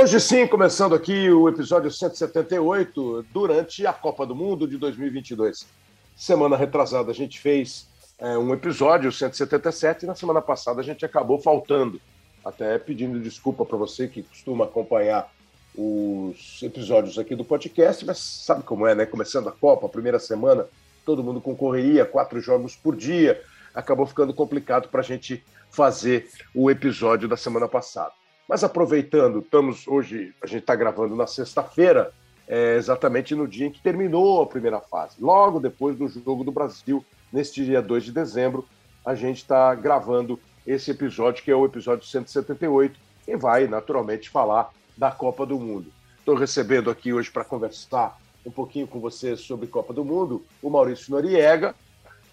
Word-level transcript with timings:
Hoje 0.00 0.20
sim, 0.20 0.46
começando 0.46 0.94
aqui 0.94 1.28
o 1.28 1.48
episódio 1.48 1.90
178, 1.90 3.26
durante 3.32 3.84
a 3.84 3.92
Copa 3.92 4.24
do 4.24 4.32
Mundo 4.32 4.64
de 4.64 4.78
2022. 4.78 5.66
Semana 6.14 6.56
retrasada 6.56 7.10
a 7.10 7.14
gente 7.14 7.40
fez 7.40 7.88
é, 8.16 8.38
um 8.38 8.54
episódio 8.54 9.10
177 9.10 10.04
e 10.04 10.06
na 10.06 10.14
semana 10.14 10.40
passada 10.40 10.80
a 10.80 10.84
gente 10.84 11.04
acabou 11.04 11.40
faltando. 11.40 12.00
Até 12.44 12.78
pedindo 12.78 13.18
desculpa 13.18 13.66
para 13.66 13.76
você 13.76 14.06
que 14.06 14.22
costuma 14.22 14.66
acompanhar 14.66 15.32
os 15.76 16.62
episódios 16.62 17.18
aqui 17.18 17.34
do 17.34 17.44
podcast, 17.44 18.06
mas 18.06 18.18
sabe 18.18 18.62
como 18.62 18.86
é, 18.86 18.94
né? 18.94 19.04
Começando 19.04 19.48
a 19.48 19.52
Copa, 19.52 19.86
a 19.86 19.90
primeira 19.90 20.20
semana, 20.20 20.64
todo 21.04 21.24
mundo 21.24 21.40
concorreria, 21.40 22.04
quatro 22.04 22.40
jogos 22.40 22.76
por 22.76 22.94
dia, 22.94 23.42
acabou 23.74 24.06
ficando 24.06 24.32
complicado 24.32 24.88
para 24.90 25.00
a 25.00 25.04
gente 25.04 25.44
fazer 25.72 26.30
o 26.54 26.70
episódio 26.70 27.26
da 27.26 27.36
semana 27.36 27.66
passada. 27.66 28.12
Mas 28.48 28.64
aproveitando, 28.64 29.40
estamos 29.40 29.86
hoje, 29.86 30.34
a 30.42 30.46
gente 30.46 30.60
está 30.60 30.74
gravando 30.74 31.14
na 31.14 31.26
sexta-feira, 31.26 32.10
é, 32.48 32.76
exatamente 32.76 33.34
no 33.34 33.46
dia 33.46 33.66
em 33.66 33.70
que 33.70 33.82
terminou 33.82 34.40
a 34.40 34.46
primeira 34.46 34.80
fase. 34.80 35.16
Logo 35.20 35.60
depois 35.60 35.98
do 35.98 36.08
jogo 36.08 36.42
do 36.42 36.50
Brasil, 36.50 37.04
neste 37.30 37.62
dia 37.62 37.82
2 37.82 38.04
de 38.04 38.12
dezembro, 38.12 38.64
a 39.04 39.14
gente 39.14 39.36
está 39.36 39.74
gravando 39.74 40.40
esse 40.66 40.90
episódio, 40.90 41.44
que 41.44 41.50
é 41.50 41.54
o 41.54 41.66
episódio 41.66 42.06
178, 42.06 42.98
e 43.26 43.36
vai, 43.36 43.66
naturalmente, 43.66 44.30
falar 44.30 44.70
da 44.96 45.10
Copa 45.10 45.44
do 45.44 45.58
Mundo. 45.58 45.92
Estou 46.18 46.34
recebendo 46.34 46.90
aqui 46.90 47.12
hoje 47.12 47.30
para 47.30 47.44
conversar 47.44 48.18
um 48.46 48.50
pouquinho 48.50 48.86
com 48.86 48.98
você 48.98 49.36
sobre 49.36 49.66
Copa 49.66 49.92
do 49.92 50.04
Mundo 50.06 50.42
o 50.62 50.70
Maurício 50.70 51.10
Noriega, 51.10 51.74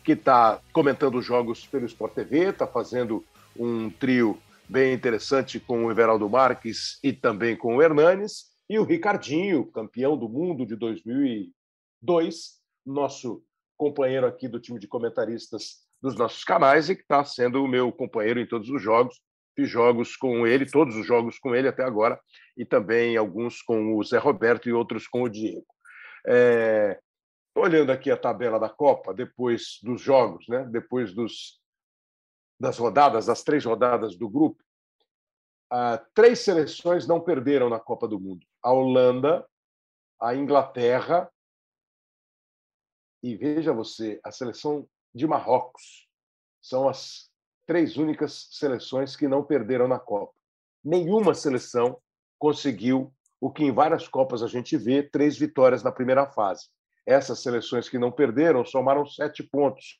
que 0.02 0.14
está 0.14 0.60
comentando 0.72 1.18
os 1.18 1.26
jogos 1.26 1.66
pelo 1.68 1.86
Sport 1.86 2.14
TV, 2.14 2.50
está 2.52 2.66
fazendo 2.66 3.22
um 3.58 3.90
trio 3.90 4.38
bem 4.70 4.94
interessante 4.94 5.60
com 5.60 5.86
o 5.86 5.92
Everaldo 5.92 6.30
Marques 6.30 7.00
e 7.04 7.14
também 7.14 7.56
com 7.56 7.76
o 7.76 7.82
Hernanes, 7.82 8.56
e 8.70 8.80
o 8.80 8.84
Ricardinho, 8.84 9.72
campeão 9.72 10.18
do 10.18 10.28
mundo 10.28 10.66
de 10.66 10.76
2002, 10.76 12.60
nosso 12.86 13.44
companheiro 13.78 14.26
aqui 14.26 14.48
do 14.48 14.60
time 14.60 14.80
de 14.80 14.88
comentaristas 14.88 15.86
dos 16.02 16.16
nossos 16.16 16.44
canais 16.44 16.90
e 16.90 16.96
que 16.96 17.02
está 17.02 17.24
sendo 17.24 17.64
o 17.64 17.68
meu 17.68 17.92
companheiro 17.92 18.40
em 18.40 18.48
todos 18.48 18.70
os 18.70 18.82
jogos. 18.82 19.20
Fiz 19.56 19.70
jogos 19.70 20.18
com 20.18 20.46
ele, 20.46 20.70
todos 20.70 20.96
os 20.96 21.06
jogos 21.06 21.40
com 21.40 21.56
ele 21.56 21.68
até 21.68 21.84
agora, 21.84 22.20
e 22.58 22.66
também 22.66 23.16
alguns 23.16 23.62
com 23.62 23.96
o 23.96 24.04
Zé 24.04 24.18
Roberto 24.18 24.68
e 24.68 24.74
outros 24.74 25.08
com 25.08 25.24
o 25.24 25.30
Diego. 25.30 25.66
É, 26.28 27.00
olhando 27.56 27.92
aqui 27.92 28.12
a 28.12 28.18
tabela 28.18 28.60
da 28.60 28.68
Copa, 28.68 29.14
depois 29.14 29.80
dos 29.82 30.02
jogos, 30.02 30.46
né? 30.50 30.68
depois 30.70 31.14
dos 31.14 31.62
das 32.60 32.78
rodadas, 32.78 33.26
das 33.26 33.44
três 33.44 33.64
rodadas 33.66 34.16
do 34.16 34.30
grupo, 34.30 34.64
uh, 35.74 36.04
três 36.14 36.40
seleções 36.40 37.08
não 37.08 37.20
perderam 37.20 37.70
na 37.70 37.80
Copa 37.80 38.08
do 38.08 38.20
Mundo: 38.20 38.46
a 38.62 38.72
Holanda, 38.72 39.46
a 40.20 40.36
Inglaterra 40.36 41.30
e 43.26 43.36
veja 43.36 43.74
você, 43.74 44.20
a 44.24 44.32
seleção 44.32 44.88
de 45.14 45.26
Marrocos. 45.26 46.08
São 46.62 46.88
as 46.88 47.32
três 47.66 47.98
únicas 47.98 48.50
seleções 48.52 49.16
que 49.16 49.28
não 49.28 49.44
perderam 49.44 49.88
na 49.88 49.98
Copa. 49.98 50.34
Nenhuma 50.84 51.34
seleção 51.34 52.00
conseguiu 52.38 53.12
o 53.42 53.52
que 53.52 53.64
em 53.64 53.72
várias 53.72 54.08
Copas 54.08 54.44
a 54.44 54.48
gente 54.48 54.78
vê, 54.78 55.02
três 55.02 55.38
vitórias 55.38 55.82
na 55.82 55.92
primeira 55.92 56.28
fase. 56.28 56.70
Essas 57.04 57.40
seleções 57.40 57.90
que 57.90 57.98
não 57.98 58.12
perderam 58.12 58.64
somaram 58.64 59.06
sete 59.08 59.42
pontos. 59.42 60.00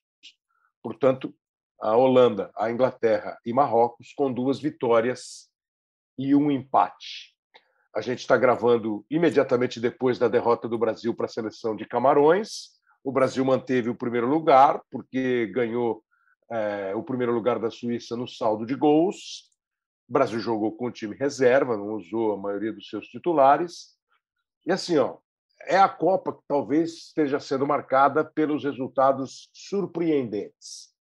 Portanto, 0.84 1.36
a 1.82 1.96
Holanda, 1.96 2.52
a 2.56 2.72
Inglaterra 2.72 3.38
e 3.46 3.54
Marrocos 3.54 4.14
com 4.14 4.32
duas 4.32 4.60
vitórias 4.60 5.50
e 6.18 6.34
um 6.34 6.50
empate. 6.50 7.36
A 7.96 8.02
gente 8.02 8.20
está 8.20 8.36
gravando 8.36 9.06
imediatamente 9.10 9.80
depois 9.80 10.20
da 10.20 10.28
derrota 10.28 10.68
do 10.68 10.78
Brasil 10.78 11.14
para 11.16 11.28
a 11.28 11.30
seleção 11.30 11.76
de 11.76 11.86
Camarões. 11.86 12.72
O 13.04 13.12
Brasil 13.12 13.46
manteve 13.46 13.90
o 13.90 13.96
primeiro 13.96 14.28
lugar, 14.28 14.82
porque 14.92 15.48
ganhou 15.48 16.04
é, 16.52 16.94
o 16.96 17.04
primeiro 17.04 17.34
lugar 17.34 17.60
da 17.60 17.70
Suíça 17.70 18.16
no 18.18 18.28
saldo 18.28 18.66
de 18.66 18.76
gols. 18.76 19.52
O 20.10 20.14
Brasil 20.14 20.40
jogou 20.40 20.76
com 20.76 20.88
o 20.88 20.92
time 20.92 21.16
reserva, 21.16 21.78
não 21.78 21.94
usou 21.94 22.34
a 22.34 22.38
maioria 22.38 22.74
dos 22.74 22.90
seus 22.90 23.08
titulares. 23.08 23.96
E 24.66 24.72
assim, 24.72 24.98
ó, 24.98 25.18
é 25.62 25.78
a 25.78 25.90
Copa 25.90 26.34
que 26.34 26.42
talvez 26.48 26.94
esteja 26.94 27.40
sendo 27.40 27.66
marcada 27.66 28.24
pelos 28.24 28.64
resultados 28.64 29.50
surpreendentes. 29.54 30.95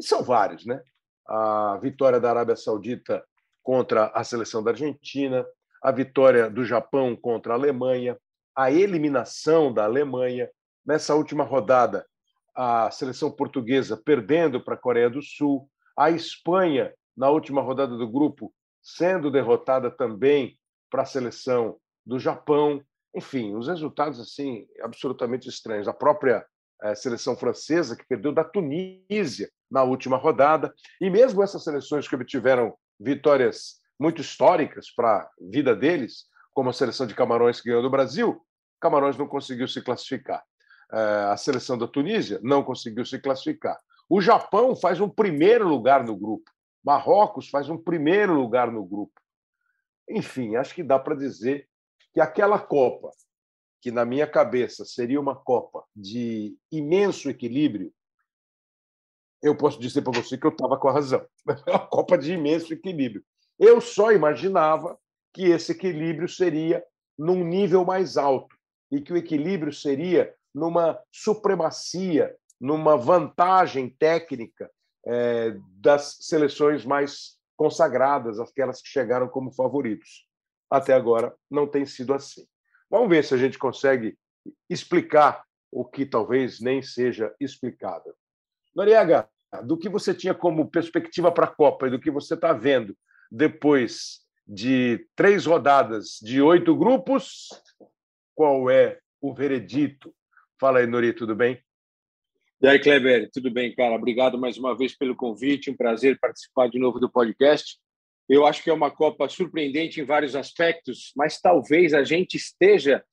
E 0.00 0.02
são 0.02 0.22
vários, 0.22 0.64
né? 0.64 0.82
A 1.28 1.76
vitória 1.76 2.18
da 2.18 2.30
Arábia 2.30 2.56
Saudita 2.56 3.22
contra 3.62 4.06
a 4.06 4.24
seleção 4.24 4.64
da 4.64 4.70
Argentina, 4.70 5.46
a 5.82 5.92
vitória 5.92 6.48
do 6.48 6.64
Japão 6.64 7.14
contra 7.14 7.52
a 7.52 7.56
Alemanha, 7.56 8.18
a 8.56 8.72
eliminação 8.72 9.70
da 9.70 9.84
Alemanha. 9.84 10.50
Nessa 10.86 11.14
última 11.14 11.44
rodada, 11.44 12.06
a 12.56 12.90
seleção 12.90 13.30
portuguesa 13.30 13.94
perdendo 13.94 14.58
para 14.58 14.72
a 14.72 14.78
Coreia 14.78 15.10
do 15.10 15.20
Sul, 15.20 15.68
a 15.94 16.10
Espanha, 16.10 16.94
na 17.14 17.28
última 17.28 17.60
rodada 17.60 17.94
do 17.94 18.10
grupo, 18.10 18.54
sendo 18.82 19.30
derrotada 19.30 19.90
também 19.90 20.58
para 20.88 21.02
a 21.02 21.06
seleção 21.06 21.76
do 22.06 22.18
Japão. 22.18 22.82
Enfim, 23.14 23.54
os 23.54 23.68
resultados 23.68 24.18
assim 24.18 24.66
absolutamente 24.80 25.46
estranhos. 25.46 25.86
A 25.86 25.92
própria 25.92 26.46
a 26.82 26.94
seleção 26.94 27.36
francesa, 27.36 27.96
que 27.96 28.06
perdeu 28.06 28.32
da 28.32 28.44
Tunísia 28.44 29.50
na 29.70 29.82
última 29.82 30.16
rodada. 30.16 30.72
E 31.00 31.10
mesmo 31.10 31.42
essas 31.42 31.62
seleções 31.62 32.08
que 32.08 32.14
obtiveram 32.14 32.74
vitórias 32.98 33.80
muito 33.98 34.20
históricas 34.20 34.90
para 34.94 35.18
a 35.18 35.30
vida 35.40 35.74
deles, 35.74 36.24
como 36.52 36.70
a 36.70 36.72
seleção 36.72 37.06
de 37.06 37.14
Camarões 37.14 37.60
que 37.60 37.68
ganhou 37.68 37.82
do 37.82 37.90
Brasil, 37.90 38.40
Camarões 38.80 39.16
não 39.16 39.28
conseguiu 39.28 39.68
se 39.68 39.82
classificar. 39.82 40.42
Eh, 40.92 41.28
a 41.30 41.36
seleção 41.36 41.78
da 41.78 41.86
Tunísia 41.86 42.40
não 42.42 42.64
conseguiu 42.64 43.04
se 43.04 43.18
classificar. 43.18 43.78
O 44.08 44.20
Japão 44.20 44.74
faz 44.74 45.00
um 45.00 45.08
primeiro 45.08 45.68
lugar 45.68 46.02
no 46.02 46.16
grupo. 46.16 46.50
Marrocos 46.82 47.48
faz 47.48 47.68
um 47.68 47.76
primeiro 47.76 48.34
lugar 48.34 48.72
no 48.72 48.84
grupo. 48.84 49.12
Enfim, 50.08 50.56
acho 50.56 50.74
que 50.74 50.82
dá 50.82 50.98
para 50.98 51.14
dizer 51.14 51.68
que 52.12 52.20
aquela 52.20 52.58
Copa 52.58 53.10
que 53.80 53.90
na 53.90 54.04
minha 54.04 54.26
cabeça 54.26 54.84
seria 54.84 55.20
uma 55.20 55.34
Copa 55.34 55.84
de 55.94 56.56
imenso 56.70 57.30
equilíbrio, 57.30 57.92
eu 59.42 59.56
posso 59.56 59.80
dizer 59.80 60.02
para 60.02 60.20
você 60.20 60.36
que 60.36 60.46
eu 60.46 60.50
estava 60.50 60.76
com 60.78 60.88
a 60.88 60.92
razão. 60.92 61.26
É 61.66 61.70
uma 61.70 61.86
Copa 61.86 62.18
de 62.18 62.32
imenso 62.32 62.72
equilíbrio. 62.72 63.24
Eu 63.58 63.80
só 63.80 64.12
imaginava 64.12 64.98
que 65.32 65.44
esse 65.44 65.72
equilíbrio 65.72 66.28
seria 66.28 66.84
num 67.18 67.44
nível 67.44 67.84
mais 67.84 68.16
alto 68.16 68.56
e 68.90 69.00
que 69.00 69.12
o 69.12 69.16
equilíbrio 69.16 69.72
seria 69.72 70.34
numa 70.54 70.98
supremacia, 71.12 72.34
numa 72.60 72.96
vantagem 72.96 73.88
técnica 73.88 74.70
é, 75.06 75.56
das 75.76 76.18
seleções 76.20 76.84
mais 76.84 77.38
consagradas, 77.56 78.40
aquelas 78.40 78.82
que 78.82 78.88
chegaram 78.88 79.28
como 79.28 79.52
favoritos. 79.52 80.26
Até 80.70 80.94
agora 80.94 81.34
não 81.50 81.66
tem 81.66 81.84
sido 81.84 82.14
assim. 82.14 82.46
Vamos 82.90 83.08
ver 83.08 83.24
se 83.24 83.32
a 83.34 83.38
gente 83.38 83.58
consegue 83.58 84.18
explicar 84.68 85.44
o 85.70 85.84
que 85.84 86.04
talvez 86.04 86.60
nem 86.60 86.82
seja 86.82 87.32
explicável. 87.38 88.14
Noriega, 88.74 89.28
do 89.64 89.78
que 89.78 89.88
você 89.88 90.12
tinha 90.12 90.34
como 90.34 90.70
perspectiva 90.70 91.30
para 91.30 91.44
a 91.44 91.54
Copa 91.54 91.86
e 91.86 91.90
do 91.90 92.00
que 92.00 92.10
você 92.10 92.34
está 92.34 92.52
vendo 92.52 92.96
depois 93.30 94.20
de 94.46 95.06
três 95.14 95.46
rodadas 95.46 96.18
de 96.20 96.42
oito 96.42 96.76
grupos, 96.76 97.48
qual 98.34 98.68
é 98.68 98.98
o 99.20 99.32
veredito? 99.32 100.12
Fala 100.58 100.80
aí, 100.80 100.86
Nori, 100.86 101.12
tudo 101.12 101.36
bem? 101.36 101.62
E 102.60 102.66
aí, 102.66 102.78
Kleber, 102.78 103.30
tudo 103.32 103.50
bem, 103.50 103.74
cara? 103.74 103.94
Obrigado 103.94 104.36
mais 104.36 104.58
uma 104.58 104.76
vez 104.76 104.96
pelo 104.96 105.16
convite, 105.16 105.70
um 105.70 105.76
prazer 105.76 106.18
participar 106.18 106.68
de 106.68 106.78
novo 106.78 106.98
do 106.98 107.10
podcast. 107.10 107.78
Eu 108.30 108.46
acho 108.46 108.62
que 108.62 108.70
é 108.70 108.72
uma 108.72 108.92
Copa 108.92 109.28
surpreendente 109.28 110.00
em 110.00 110.04
vários 110.04 110.36
aspectos, 110.36 111.12
mas 111.16 111.40
talvez 111.40 111.92
a 111.92 112.04
gente 112.04 112.36
esteja 112.36 113.04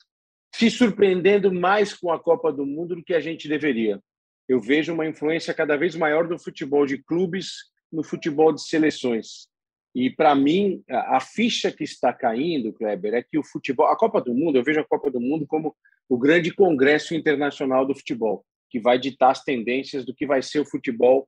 se 0.53 0.69
surpreendendo 0.69 1.51
mais 1.51 1.91
com 1.91 2.11
a 2.11 2.19
Copa 2.19 2.53
do 2.53 2.67
Mundo 2.67 2.95
do 2.95 3.03
que 3.03 3.15
a 3.15 3.19
gente 3.19 3.47
deveria. 3.47 3.99
Eu 4.47 4.61
vejo 4.61 4.93
uma 4.93 5.07
influência 5.07 5.55
cada 5.55 5.75
vez 5.75 5.95
maior 5.95 6.27
do 6.27 6.37
futebol 6.37 6.85
de 6.85 6.99
clubes 6.99 7.49
no 7.91 8.03
futebol 8.03 8.53
de 8.53 8.61
seleções. 8.61 9.47
E 9.95 10.11
para 10.11 10.35
mim, 10.35 10.83
a 10.87 11.19
ficha 11.19 11.71
que 11.71 11.83
está 11.83 12.13
caindo, 12.13 12.71
Kleber, 12.71 13.15
é 13.15 13.23
que 13.23 13.39
o 13.39 13.43
futebol, 13.43 13.87
a 13.87 13.97
Copa 13.97 14.21
do 14.21 14.35
Mundo, 14.35 14.59
eu 14.59 14.63
vejo 14.63 14.81
a 14.81 14.85
Copa 14.85 15.09
do 15.09 15.19
Mundo 15.19 15.47
como 15.47 15.75
o 16.07 16.15
grande 16.15 16.53
congresso 16.53 17.15
internacional 17.15 17.87
do 17.87 17.95
futebol, 17.95 18.45
que 18.69 18.79
vai 18.79 18.99
ditar 18.99 19.31
as 19.31 19.43
tendências 19.43 20.05
do 20.05 20.13
que 20.13 20.27
vai 20.27 20.43
ser 20.43 20.59
o 20.59 20.69
futebol 20.69 21.27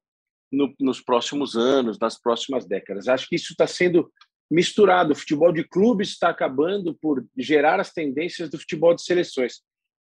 no, 0.52 0.74
nos 0.80 1.02
próximos 1.02 1.56
anos, 1.56 1.98
nas 2.00 2.20
próximas 2.20 2.66
décadas. 2.66 3.08
Acho 3.08 3.28
que 3.28 3.36
isso 3.36 3.54
está 3.54 3.68
sendo 3.68 4.12
misturado. 4.50 5.14
O 5.14 5.16
futebol 5.16 5.52
de 5.52 5.64
clubes 5.64 6.10
está 6.10 6.30
acabando 6.30 6.98
por 7.02 7.26
gerar 7.38 7.80
as 7.80 7.92
tendências 7.92 8.50
do 8.50 8.58
futebol 8.58 8.96
de 8.96 9.04
seleções. 9.04 9.62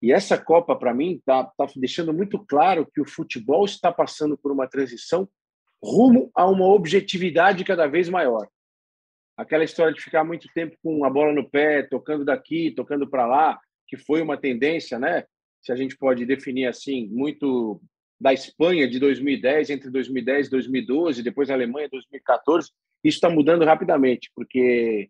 E 0.01 0.13
essa 0.13 0.37
Copa, 0.37 0.75
para 0.75 0.93
mim, 0.93 1.15
está 1.15 1.43
tá 1.43 1.67
deixando 1.75 2.13
muito 2.13 2.39
claro 2.45 2.87
que 2.93 3.01
o 3.01 3.09
futebol 3.09 3.65
está 3.65 3.91
passando 3.91 4.37
por 4.37 4.51
uma 4.51 4.67
transição 4.67 5.27
rumo 5.83 6.31
a 6.35 6.45
uma 6.45 6.65
objetividade 6.65 7.63
cada 7.63 7.87
vez 7.87 8.09
maior. 8.09 8.47
aquela 9.37 9.63
história 9.63 9.93
de 9.93 10.01
ficar 10.01 10.25
muito 10.25 10.49
tempo 10.53 10.75
com 10.83 11.05
a 11.05 11.09
bola 11.09 11.31
no 11.31 11.49
pé, 11.49 11.83
tocando 11.83 12.25
daqui, 12.25 12.71
tocando 12.71 13.09
para 13.09 13.25
lá, 13.25 13.57
que 13.87 13.95
foi 13.95 14.21
uma 14.21 14.37
tendência, 14.37 14.99
né? 14.99 15.23
Se 15.61 15.71
a 15.71 15.77
gente 15.77 15.97
pode 15.97 16.25
definir 16.25 16.67
assim, 16.67 17.07
muito 17.07 17.81
da 18.19 18.33
Espanha 18.33 18.87
de 18.87 18.99
2010, 18.99 19.69
entre 19.69 19.89
2010 19.89 20.47
e 20.47 20.49
2012, 20.49 21.23
depois 21.23 21.49
a 21.49 21.53
Alemanha 21.53 21.87
2014, 21.89 22.69
isso 23.03 23.17
está 23.17 23.29
mudando 23.29 23.63
rapidamente, 23.63 24.29
porque 24.35 25.09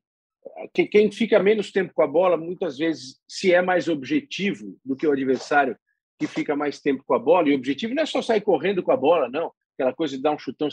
quem 0.73 1.11
fica 1.11 1.41
menos 1.41 1.71
tempo 1.71 1.93
com 1.93 2.03
a 2.03 2.07
bola, 2.07 2.37
muitas 2.37 2.77
vezes, 2.77 3.19
se 3.27 3.53
é 3.53 3.61
mais 3.61 3.87
objetivo 3.87 4.77
do 4.85 4.95
que 4.95 5.07
o 5.07 5.11
adversário 5.11 5.75
que 6.19 6.27
fica 6.27 6.55
mais 6.55 6.79
tempo 6.79 7.03
com 7.05 7.13
a 7.13 7.19
bola, 7.19 7.49
e 7.49 7.53
o 7.53 7.55
objetivo 7.55 7.95
não 7.95 8.03
é 8.03 8.05
só 8.05 8.21
sair 8.21 8.41
correndo 8.41 8.83
com 8.83 8.91
a 8.91 8.97
bola, 8.97 9.29
não, 9.29 9.51
aquela 9.73 9.93
coisa 9.93 10.15
de 10.15 10.21
dar 10.21 10.31
um 10.31 10.39
chutão, 10.39 10.67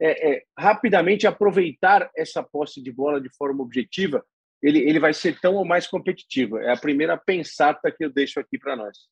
é, 0.00 0.32
é 0.32 0.42
rapidamente 0.56 1.26
aproveitar 1.26 2.10
essa 2.16 2.42
posse 2.42 2.82
de 2.82 2.92
bola 2.92 3.20
de 3.20 3.30
forma 3.36 3.62
objetiva, 3.62 4.24
ele, 4.62 4.78
ele 4.80 5.00
vai 5.00 5.14
ser 5.14 5.40
tão 5.40 5.54
ou 5.54 5.64
mais 5.64 5.86
competitivo. 5.86 6.58
É 6.58 6.70
a 6.70 6.76
primeira 6.76 7.16
pensata 7.16 7.90
que 7.90 8.04
eu 8.04 8.10
deixo 8.10 8.38
aqui 8.38 8.58
para 8.58 8.76
nós. 8.76 9.08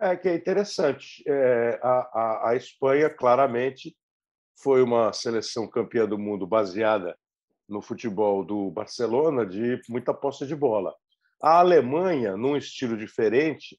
É 0.00 0.16
que 0.16 0.28
é 0.28 0.34
interessante. 0.34 1.22
É, 1.26 1.78
a, 1.82 1.88
a, 1.88 2.50
a 2.50 2.56
Espanha, 2.56 3.10
claramente, 3.10 3.94
foi 4.62 4.82
uma 4.82 5.12
seleção 5.12 5.68
campeã 5.68 6.06
do 6.06 6.18
mundo 6.18 6.46
baseada 6.46 7.14
no 7.68 7.82
futebol 7.82 8.42
do 8.42 8.70
Barcelona 8.70 9.44
de 9.44 9.78
muita 9.88 10.14
posse 10.14 10.46
de 10.46 10.56
bola. 10.56 10.94
A 11.42 11.58
Alemanha, 11.58 12.36
num 12.36 12.56
estilo 12.56 12.96
diferente, 12.96 13.78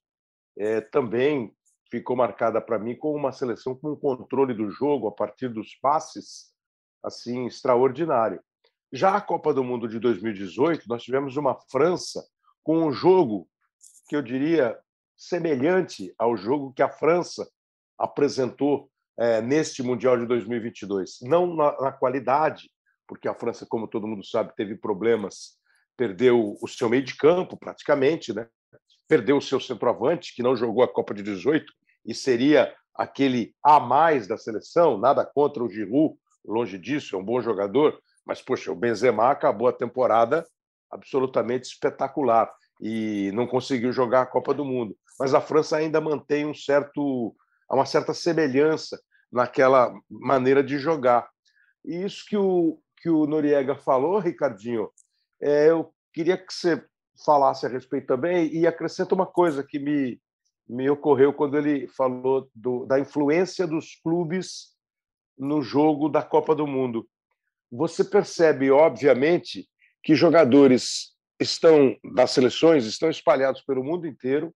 é, 0.58 0.80
também 0.80 1.52
ficou 1.90 2.16
marcada 2.16 2.62
para 2.62 2.78
mim 2.78 2.96
como 2.96 3.18
uma 3.18 3.32
seleção 3.32 3.76
com 3.76 3.92
um 3.92 3.96
controle 3.96 4.54
do 4.54 4.70
jogo 4.70 5.08
a 5.08 5.12
partir 5.12 5.50
dos 5.50 5.76
passes 5.76 6.52
assim 7.04 7.48
extraordinário. 7.48 8.40
Já 8.94 9.16
a 9.16 9.22
Copa 9.22 9.54
do 9.54 9.64
Mundo 9.64 9.88
de 9.88 10.00
2018, 10.00 10.88
nós 10.88 11.04
tivemos 11.04 11.36
uma 11.36 11.60
França 11.72 12.24
com 12.64 12.78
um 12.86 12.92
jogo 12.92 13.48
que 14.08 14.16
eu 14.16 14.22
diria 14.22 14.78
semelhante 15.22 16.12
ao 16.18 16.36
jogo 16.36 16.74
que 16.74 16.82
a 16.82 16.90
França 16.90 17.48
apresentou 17.96 18.90
é, 19.20 19.40
neste 19.40 19.84
Mundial 19.84 20.18
de 20.18 20.26
2022. 20.26 21.20
Não 21.22 21.56
na, 21.56 21.80
na 21.80 21.92
qualidade, 21.92 22.72
porque 23.08 23.28
a 23.28 23.36
França, 23.36 23.64
como 23.70 23.88
todo 23.88 24.08
mundo 24.08 24.26
sabe, 24.26 24.56
teve 24.56 24.76
problemas, 24.76 25.60
perdeu 25.96 26.58
o 26.60 26.68
seu 26.68 26.90
meio 26.90 27.04
de 27.04 27.16
campo 27.16 27.56
praticamente, 27.56 28.34
né? 28.34 28.48
perdeu 29.08 29.38
o 29.38 29.42
seu 29.42 29.60
centroavante, 29.60 30.34
que 30.36 30.42
não 30.42 30.56
jogou 30.56 30.84
a 30.84 30.92
Copa 30.92 31.14
de 31.14 31.22
18 31.22 31.72
e 32.04 32.16
seria 32.16 32.74
aquele 32.96 33.54
a 33.64 33.80
mais 33.80 34.26
da 34.26 34.40
seleção, 34.40 34.98
nada 34.98 35.24
contra 35.24 35.64
o 35.64 35.70
Giroud, 35.70 36.16
longe 36.44 36.80
disso, 36.80 37.16
é 37.16 37.20
um 37.20 37.24
bom 37.24 37.40
jogador, 37.42 38.02
mas 38.26 38.42
poxa, 38.42 38.72
o 38.72 38.76
Benzema 38.76 39.30
acabou 39.30 39.68
a 39.68 39.74
temporada 39.74 40.44
absolutamente 40.90 41.68
espetacular 41.68 42.52
e 42.82 43.32
não 43.36 43.46
conseguiu 43.46 43.94
jogar 43.94 44.24
a 44.24 44.26
Copa 44.26 44.52
do 44.52 44.66
Mundo. 44.66 44.98
Mas 45.20 45.34
a 45.34 45.42
França 45.42 45.78
ainda 45.78 46.02
mantém 46.02 46.46
um 46.46 46.54
certo 46.54 47.36
uma 47.70 47.86
certa 47.86 48.14
semelhança 48.14 49.02
naquela 49.32 49.94
maneira 50.10 50.62
de 50.62 50.78
jogar. 50.78 51.30
E 51.86 52.04
isso 52.04 52.26
que 52.28 52.36
o, 52.36 52.80
que 52.98 53.10
o 53.10 53.26
Noriega 53.26 53.76
falou, 53.76 54.20
Ricardinho, 54.20 54.90
é, 55.42 55.70
eu 55.70 55.94
queria 56.14 56.38
que 56.38 56.54
você 56.54 56.84
falasse 57.26 57.66
a 57.66 57.70
respeito 57.70 58.08
também 58.08 58.54
e 58.54 58.68
acrescenta 58.68 59.16
uma 59.16 59.26
coisa 59.26 59.64
que 59.64 59.80
me, 59.80 60.22
me 60.68 60.90
ocorreu 60.90 61.34
quando 61.34 61.58
ele 61.58 61.88
falou 61.88 62.50
do, 62.54 62.86
da 62.86 63.00
influência 63.00 63.66
dos 63.66 63.96
clubes 64.04 64.76
no 65.38 65.62
jogo 65.62 66.10
da 66.10 66.22
Copa 66.22 66.54
do 66.54 66.68
Mundo. 66.68 67.08
Você 67.72 68.04
percebe, 68.04 68.70
obviamente, 68.70 69.68
que 70.04 70.14
jogadores 70.14 71.12
estão 71.40 71.96
das 72.14 72.32
seleções 72.32 72.86
estão 72.86 73.10
espalhados 73.10 73.62
pelo 73.62 73.84
mundo 73.84 74.06
inteiro. 74.06 74.54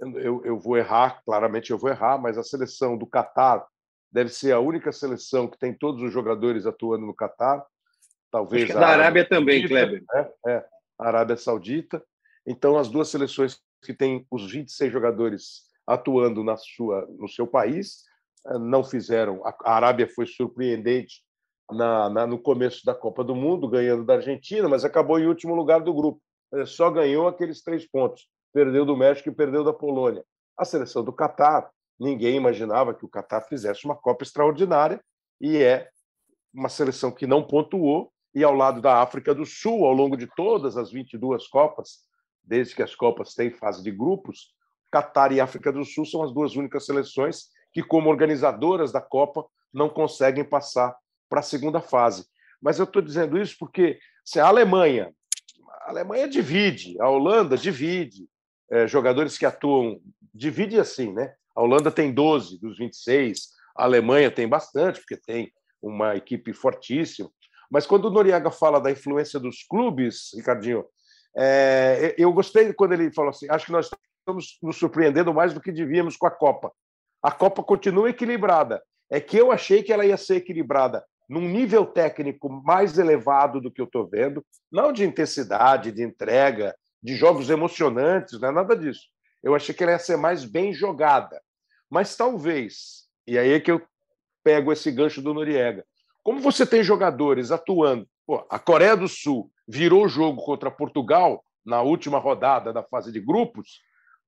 Eu, 0.00 0.42
eu 0.44 0.58
vou 0.58 0.78
errar, 0.78 1.22
claramente 1.24 1.70
eu 1.70 1.78
vou 1.78 1.90
errar, 1.90 2.18
mas 2.18 2.38
a 2.38 2.42
seleção 2.42 2.96
do 2.96 3.06
Catar 3.06 3.66
deve 4.10 4.30
ser 4.30 4.52
a 4.52 4.60
única 4.60 4.90
seleção 4.92 5.46
que 5.46 5.58
tem 5.58 5.74
todos 5.74 6.02
os 6.02 6.12
jogadores 6.12 6.66
atuando 6.66 7.06
no 7.06 7.14
Catar. 7.14 7.64
Talvez 8.30 8.64
Acho 8.64 8.72
que 8.72 8.78
a 8.78 8.80
da 8.80 8.88
Arábia, 8.88 9.28
também, 9.28 9.66
Kleber. 9.66 10.02
É, 10.14 10.32
é, 10.48 10.64
a 10.98 11.08
Arábia 11.08 11.36
Saudita. 11.36 12.02
Então, 12.46 12.78
as 12.78 12.88
duas 12.88 13.08
seleções 13.08 13.60
que 13.82 13.92
têm 13.92 14.26
os 14.30 14.50
26 14.50 14.92
jogadores 14.92 15.68
atuando 15.86 16.42
na 16.42 16.56
sua, 16.56 17.06
no 17.18 17.28
seu 17.28 17.46
país 17.46 18.04
eh, 18.46 18.58
não 18.58 18.84
fizeram. 18.84 19.42
A 19.44 19.74
Arábia 19.74 20.08
foi 20.08 20.26
surpreendente 20.26 21.22
na, 21.70 22.08
na, 22.08 22.26
no 22.26 22.38
começo 22.38 22.84
da 22.84 22.94
Copa 22.94 23.24
do 23.24 23.34
Mundo, 23.34 23.68
ganhando 23.68 24.04
da 24.04 24.14
Argentina, 24.14 24.68
mas 24.68 24.84
acabou 24.84 25.18
em 25.18 25.26
último 25.26 25.54
lugar 25.54 25.80
do 25.80 25.92
grupo. 25.92 26.20
Só 26.66 26.90
ganhou 26.90 27.28
aqueles 27.28 27.62
três 27.62 27.88
pontos. 27.88 28.28
Perdeu 28.52 28.84
do 28.84 28.96
México 28.96 29.28
e 29.28 29.34
perdeu 29.34 29.62
da 29.64 29.72
Polônia. 29.72 30.24
A 30.56 30.64
seleção 30.64 31.04
do 31.04 31.12
Catar 31.12 31.70
ninguém 31.98 32.36
imaginava 32.36 32.94
que 32.94 33.04
o 33.04 33.08
Catar 33.08 33.42
fizesse 33.42 33.84
uma 33.84 33.94
Copa 33.94 34.24
extraordinária 34.24 35.00
e 35.40 35.58
é 35.58 35.88
uma 36.52 36.68
seleção 36.68 37.12
que 37.12 37.26
não 37.26 37.46
pontuou 37.46 38.10
e 38.34 38.42
ao 38.42 38.54
lado 38.54 38.80
da 38.80 39.02
África 39.02 39.34
do 39.34 39.44
Sul, 39.44 39.84
ao 39.84 39.92
longo 39.92 40.16
de 40.16 40.26
todas 40.34 40.76
as 40.76 40.90
22 40.90 41.46
Copas, 41.48 41.98
desde 42.42 42.74
que 42.74 42.82
as 42.82 42.94
Copas 42.94 43.34
têm 43.34 43.50
fase 43.50 43.82
de 43.82 43.90
grupos, 43.90 44.54
Catar 44.90 45.30
e 45.30 45.40
África 45.40 45.72
do 45.72 45.84
Sul 45.84 46.04
são 46.04 46.22
as 46.22 46.32
duas 46.32 46.56
únicas 46.56 46.86
seleções 46.86 47.48
que, 47.72 47.82
como 47.82 48.10
organizadoras 48.10 48.90
da 48.90 49.00
Copa, 49.00 49.44
não 49.72 49.88
conseguem 49.88 50.44
passar 50.44 50.96
para 51.28 51.40
a 51.40 51.44
segunda 51.44 51.80
fase. 51.80 52.26
Mas 52.60 52.78
eu 52.78 52.84
estou 52.84 53.00
dizendo 53.00 53.38
isso 53.38 53.56
porque 53.58 53.98
se 54.24 54.40
a 54.40 54.46
Alemanha, 54.46 55.14
a 55.82 55.90
Alemanha 55.90 56.28
divide, 56.28 57.00
a 57.00 57.08
Holanda 57.08 57.56
divide, 57.56 58.28
é, 58.70 58.86
jogadores 58.86 59.36
que 59.36 59.46
atuam, 59.46 60.00
divide 60.34 60.78
assim, 60.78 61.12
né? 61.12 61.34
A 61.54 61.62
Holanda 61.62 61.90
tem 61.90 62.12
12 62.12 62.60
dos 62.60 62.78
26, 62.78 63.48
a 63.76 63.84
Alemanha 63.84 64.30
tem 64.30 64.48
bastante, 64.48 65.00
porque 65.00 65.16
tem 65.16 65.52
uma 65.82 66.16
equipe 66.16 66.52
fortíssima. 66.52 67.30
Mas 67.70 67.86
quando 67.86 68.06
o 68.06 68.10
Noriega 68.10 68.50
fala 68.50 68.80
da 68.80 68.90
influência 68.90 69.38
dos 69.38 69.62
clubes, 69.62 70.30
Ricardinho, 70.34 70.84
é, 71.36 72.14
eu 72.18 72.32
gostei 72.32 72.72
quando 72.72 72.92
ele 72.92 73.12
falou 73.12 73.30
assim: 73.30 73.46
acho 73.48 73.66
que 73.66 73.72
nós 73.72 73.90
estamos 74.18 74.58
nos 74.62 74.76
surpreendendo 74.76 75.32
mais 75.32 75.54
do 75.54 75.60
que 75.60 75.72
devíamos 75.72 76.16
com 76.16 76.26
a 76.26 76.30
Copa. 76.30 76.72
A 77.22 77.30
Copa 77.30 77.62
continua 77.62 78.10
equilibrada. 78.10 78.82
É 79.10 79.20
que 79.20 79.36
eu 79.36 79.50
achei 79.50 79.82
que 79.82 79.92
ela 79.92 80.06
ia 80.06 80.16
ser 80.16 80.36
equilibrada 80.36 81.04
num 81.28 81.48
nível 81.48 81.86
técnico 81.86 82.48
mais 82.48 82.98
elevado 82.98 83.60
do 83.60 83.70
que 83.70 83.80
eu 83.80 83.84
estou 83.84 84.08
vendo, 84.08 84.44
não 84.70 84.92
de 84.92 85.04
intensidade, 85.04 85.92
de 85.92 86.02
entrega, 86.02 86.74
de 87.02 87.14
jogos 87.16 87.50
emocionantes, 87.50 88.40
não 88.40 88.48
é 88.48 88.52
nada 88.52 88.76
disso. 88.76 89.02
Eu 89.42 89.54
achei 89.54 89.74
que 89.74 89.82
ela 89.82 89.92
ia 89.92 89.98
ser 89.98 90.16
mais 90.16 90.44
bem 90.44 90.72
jogada. 90.72 91.40
Mas 91.88 92.16
talvez, 92.16 93.08
e 93.26 93.38
aí 93.38 93.52
é 93.52 93.60
que 93.60 93.70
eu 93.70 93.82
pego 94.44 94.72
esse 94.72 94.90
gancho 94.90 95.20
do 95.20 95.34
Noriega, 95.34 95.84
como 96.22 96.40
você 96.40 96.66
tem 96.66 96.82
jogadores 96.82 97.50
atuando, 97.50 98.06
pô, 98.26 98.46
a 98.50 98.58
Coreia 98.58 98.96
do 98.96 99.08
Sul 99.08 99.50
virou 99.66 100.04
o 100.04 100.08
jogo 100.08 100.42
contra 100.42 100.70
Portugal 100.70 101.42
na 101.64 101.82
última 101.82 102.18
rodada 102.18 102.72
da 102.72 102.82
fase 102.82 103.10
de 103.10 103.20
grupos, 103.20 103.80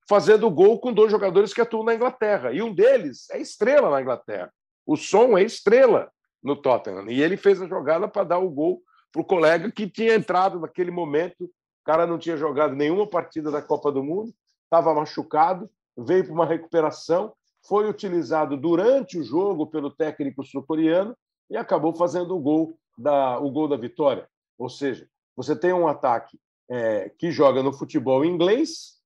fazendo 0.09 0.51
gol 0.51 0.81
com 0.81 0.93
dois 0.93 1.11
jogadores 1.11 1.53
que 1.53 1.61
atuam 1.61 1.85
na 1.85 1.95
Inglaterra. 1.95 2.53
E 2.53 2.63
um 2.63 2.75
deles 2.75 3.29
é 3.31 3.41
estrela 3.41 3.91
na 3.91 4.01
Inglaterra. 4.01 4.53
O 4.87 4.97
Som 4.97 5.39
é 5.39 5.43
estrela 5.43 6.11
no 6.43 6.57
Tottenham. 6.57 7.09
E 7.11 7.23
ele 7.23 7.37
fez 7.37 7.61
a 7.63 7.69
jogada 7.69 8.09
para 8.09 8.25
dar 8.25 8.39
o 8.39 8.51
gol 8.51 8.83
para 9.13 9.23
o 9.23 9.25
colega 9.25 9.71
que 9.71 9.89
tinha 9.89 10.15
entrado 10.15 10.59
naquele 10.59 10.91
momento. 10.91 11.51
O 11.83 11.85
cara 11.85 12.07
não 12.07 12.19
tinha 12.19 12.37
jogado 12.37 12.75
nenhuma 12.75 13.07
partida 13.07 13.51
da 13.51 13.61
Copa 13.61 13.91
do 13.91 14.03
Mundo, 14.03 14.33
estava 14.65 14.95
machucado, 14.95 15.69
veio 15.97 16.25
para 16.25 16.33
uma 16.33 16.47
recuperação, 16.47 17.33
foi 17.67 17.89
utilizado 17.89 18.57
durante 18.57 19.19
o 19.19 19.25
jogo 19.25 19.67
pelo 19.67 19.91
técnico 19.91 20.45
sul-coreano 20.45 21.17
e 21.51 21.57
acabou 21.57 21.95
fazendo 21.95 22.37
o 22.37 22.41
gol 22.41 22.79
da, 22.97 23.39
o 23.39 23.51
gol 23.51 23.69
da 23.69 23.77
vitória. 23.77 24.29
Ou 24.59 24.69
seja, 24.69 25.09
você 25.37 25.57
tem 25.57 25.73
um 25.73 25.89
ataque 25.89 26.39
é, 26.71 27.11
que 27.19 27.31
joga 27.31 27.63
no 27.63 27.73
futebol 27.73 28.25
inglês 28.25 29.01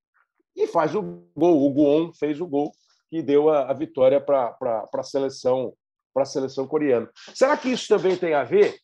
e 0.55 0.67
faz 0.67 0.95
o 0.95 1.01
gol. 1.35 1.65
O 1.65 1.69
Guon 1.71 2.13
fez 2.13 2.39
o 2.39 2.47
gol 2.47 2.71
que 3.09 3.21
deu 3.21 3.49
a, 3.49 3.69
a 3.69 3.73
vitória 3.73 4.21
para 4.21 4.55
a 4.93 5.03
seleção 5.03 5.73
para 6.13 6.23
a 6.23 6.25
seleção 6.25 6.65
coreana. 6.65 7.07
Será 7.35 7.55
que 7.55 7.69
isso 7.69 7.87
também 7.87 8.17
tem 8.17 8.33
a 8.33 8.43
ver? 8.43 8.79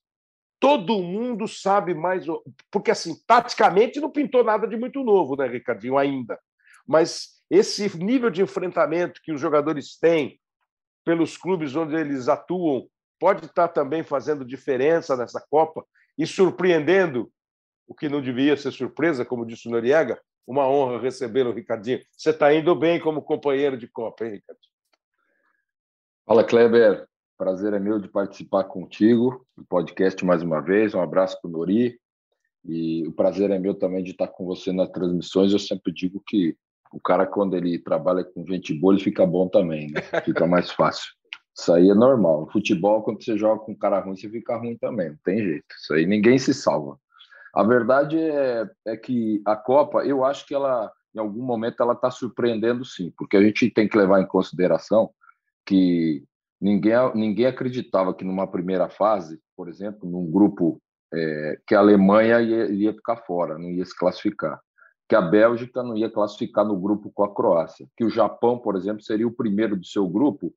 Todo 0.64 1.04
mundo 1.04 1.46
sabe 1.46 1.94
mais, 1.94 2.26
porque 2.72 2.90
assim, 2.90 3.22
taticamente 3.28 4.00
não 4.00 4.10
pintou 4.10 4.46
nada 4.46 4.66
de 4.66 4.78
muito 4.78 5.04
novo, 5.04 5.36
né, 5.36 5.46
Ricardinho, 5.46 5.98
ainda. 5.98 6.40
Mas 6.88 7.44
esse 7.50 7.98
nível 7.98 8.30
de 8.30 8.42
enfrentamento 8.42 9.20
que 9.22 9.34
os 9.34 9.42
jogadores 9.42 10.00
têm 10.00 10.40
pelos 11.04 11.36
clubes 11.36 11.76
onde 11.76 11.98
eles 11.98 12.30
atuam 12.30 12.88
pode 13.20 13.46
estar 13.46 13.68
também 13.68 14.04
fazendo 14.04 14.46
diferença 14.46 15.18
nessa 15.18 15.46
Copa 15.50 15.86
e 16.18 16.26
surpreendendo 16.26 17.30
o 17.86 17.94
que 17.94 18.08
não 18.08 18.22
devia 18.22 18.56
ser 18.56 18.72
surpresa, 18.72 19.26
como 19.26 19.46
disse 19.46 19.68
o 19.68 19.72
Noriega. 19.72 20.18
Uma 20.48 20.66
honra 20.66 20.98
recebê-lo, 20.98 21.52
Ricardinho. 21.52 22.00
Você 22.10 22.30
está 22.30 22.54
indo 22.54 22.74
bem 22.74 23.02
como 23.02 23.22
companheiro 23.22 23.78
de 23.78 23.90
Copa, 23.90 24.24
hein, 24.24 24.36
Ricardinho? 24.36 24.72
Fala, 26.26 26.46
Kleber. 26.46 27.06
Prazer 27.44 27.74
é 27.74 27.80
meu 27.80 28.00
de 28.00 28.08
participar 28.08 28.64
contigo 28.64 29.46
do 29.58 29.66
podcast 29.66 30.24
mais 30.24 30.42
uma 30.42 30.62
vez. 30.62 30.96
Um 30.96 31.02
abraço 31.02 31.38
para 31.42 31.50
o 31.50 31.52
Nori. 31.52 32.00
E 32.64 33.06
o 33.06 33.12
prazer 33.12 33.52
é 33.52 33.60
meu 33.60 33.74
também 33.74 34.02
de 34.02 34.12
estar 34.12 34.30
com 34.30 34.46
você 34.46 34.72
nas 34.72 34.90
transmissões. 34.90 35.52
Eu 35.52 35.60
sempre 35.60 35.92
digo 35.92 36.24
que 36.26 36.56
o 36.90 37.02
cara, 37.02 37.28
quando 37.28 37.58
ele 37.58 37.78
trabalha 37.78 38.24
com 38.24 38.48
gente 38.48 38.74
boa, 38.74 38.94
ele 38.94 39.04
fica 39.04 39.26
bom 39.26 39.50
também, 39.50 39.92
né? 39.92 40.00
Fica 40.24 40.48
mais 40.48 40.72
fácil. 40.72 41.12
Isso 41.54 41.74
aí 41.74 41.90
é 41.90 41.94
normal. 41.94 42.50
futebol, 42.50 43.04
quando 43.04 43.22
você 43.22 43.38
joga 43.38 43.60
com 43.60 43.74
um 43.74 43.78
cara 43.78 44.00
ruim, 44.00 44.16
você 44.16 44.30
fica 44.30 44.56
ruim 44.56 44.78
também. 44.78 45.10
Não 45.10 45.20
tem 45.26 45.44
jeito. 45.44 45.66
Isso 45.78 45.94
aí 45.94 46.06
ninguém 46.06 46.40
se 46.40 46.54
salva. 46.54 46.98
A 47.54 47.62
verdade 47.62 48.18
é, 48.18 48.70
é 48.88 48.96
que 48.96 49.42
a 49.46 49.58
Copa, 49.58 50.06
eu 50.06 50.24
acho 50.24 50.48
que 50.48 50.56
ela, 50.56 50.90
em 51.14 51.20
algum 51.20 51.44
momento, 51.44 51.84
ela 51.84 51.92
está 51.92 52.10
surpreendendo 52.10 52.86
sim, 52.86 53.12
porque 53.18 53.36
a 53.36 53.42
gente 53.42 53.70
tem 53.70 53.86
que 53.86 53.98
levar 53.98 54.22
em 54.22 54.28
consideração 54.28 55.10
que 55.66 56.24
ninguém, 56.64 56.94
ninguém 57.14 57.46
acreditava 57.46 58.14
que 58.14 58.24
numa 58.24 58.48
primeira 58.48 58.90
fase, 58.90 59.38
por 59.56 59.68
exemplo, 59.68 60.10
num 60.10 60.32
grupo 60.32 60.82
é, 61.14 61.60
que 61.68 61.76
a 61.76 61.80
Alemanha 61.80 62.42
ia, 62.42 62.72
ia 62.72 62.94
ficar 62.94 63.18
fora, 63.18 63.60
não 63.60 63.70
ia 63.70 63.86
se 63.86 63.96
classificar, 63.96 64.60
que 65.10 65.16
a 65.16 65.22
Bélgica 65.22 65.84
não 65.84 65.98
ia 65.98 66.10
classificar 66.10 66.66
no 66.66 66.80
grupo 66.80 67.12
com 67.14 67.24
a 67.24 67.36
Croácia, 67.36 67.86
que 67.98 68.06
o 68.06 68.10
Japão, 68.10 68.58
por 68.58 68.78
exemplo, 68.78 69.04
seria 69.04 69.28
o 69.28 69.36
primeiro 69.36 69.76
do 69.76 69.86
seu 69.86 70.08
grupo, 70.08 70.54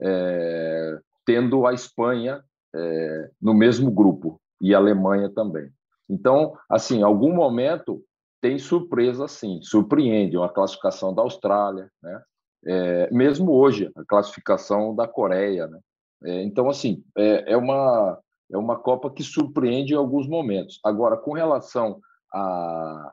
é, 0.00 0.98
tendo 1.26 1.66
a 1.66 1.74
Espanha 1.74 2.42
é, 2.74 3.30
no 3.40 3.52
mesmo 3.52 3.90
grupo 3.90 4.40
e 4.62 4.74
a 4.74 4.78
Alemanha 4.78 5.28
também. 5.28 5.70
Então, 6.08 6.54
assim, 6.70 7.00
em 7.00 7.02
algum 7.02 7.34
momento 7.34 8.02
tem 8.40 8.58
surpresa, 8.58 9.28
sim, 9.28 9.60
surpreende 9.62 10.38
uma 10.38 10.48
classificação 10.48 11.14
da 11.14 11.20
Austrália, 11.20 11.90
né? 12.02 12.22
É, 12.66 13.10
mesmo 13.10 13.52
hoje 13.52 13.90
a 13.96 14.04
classificação 14.04 14.94
da 14.94 15.08
Coreia, 15.08 15.66
né? 15.66 15.78
É, 16.22 16.42
então, 16.42 16.68
assim, 16.68 17.02
é, 17.16 17.52
é 17.52 17.56
uma 17.56 18.18
é 18.52 18.58
uma 18.58 18.76
Copa 18.76 19.10
que 19.10 19.22
surpreende 19.22 19.92
em 19.92 19.96
alguns 19.96 20.26
momentos. 20.26 20.80
Agora, 20.84 21.16
com 21.16 21.32
relação 21.32 22.00
à, 22.32 23.12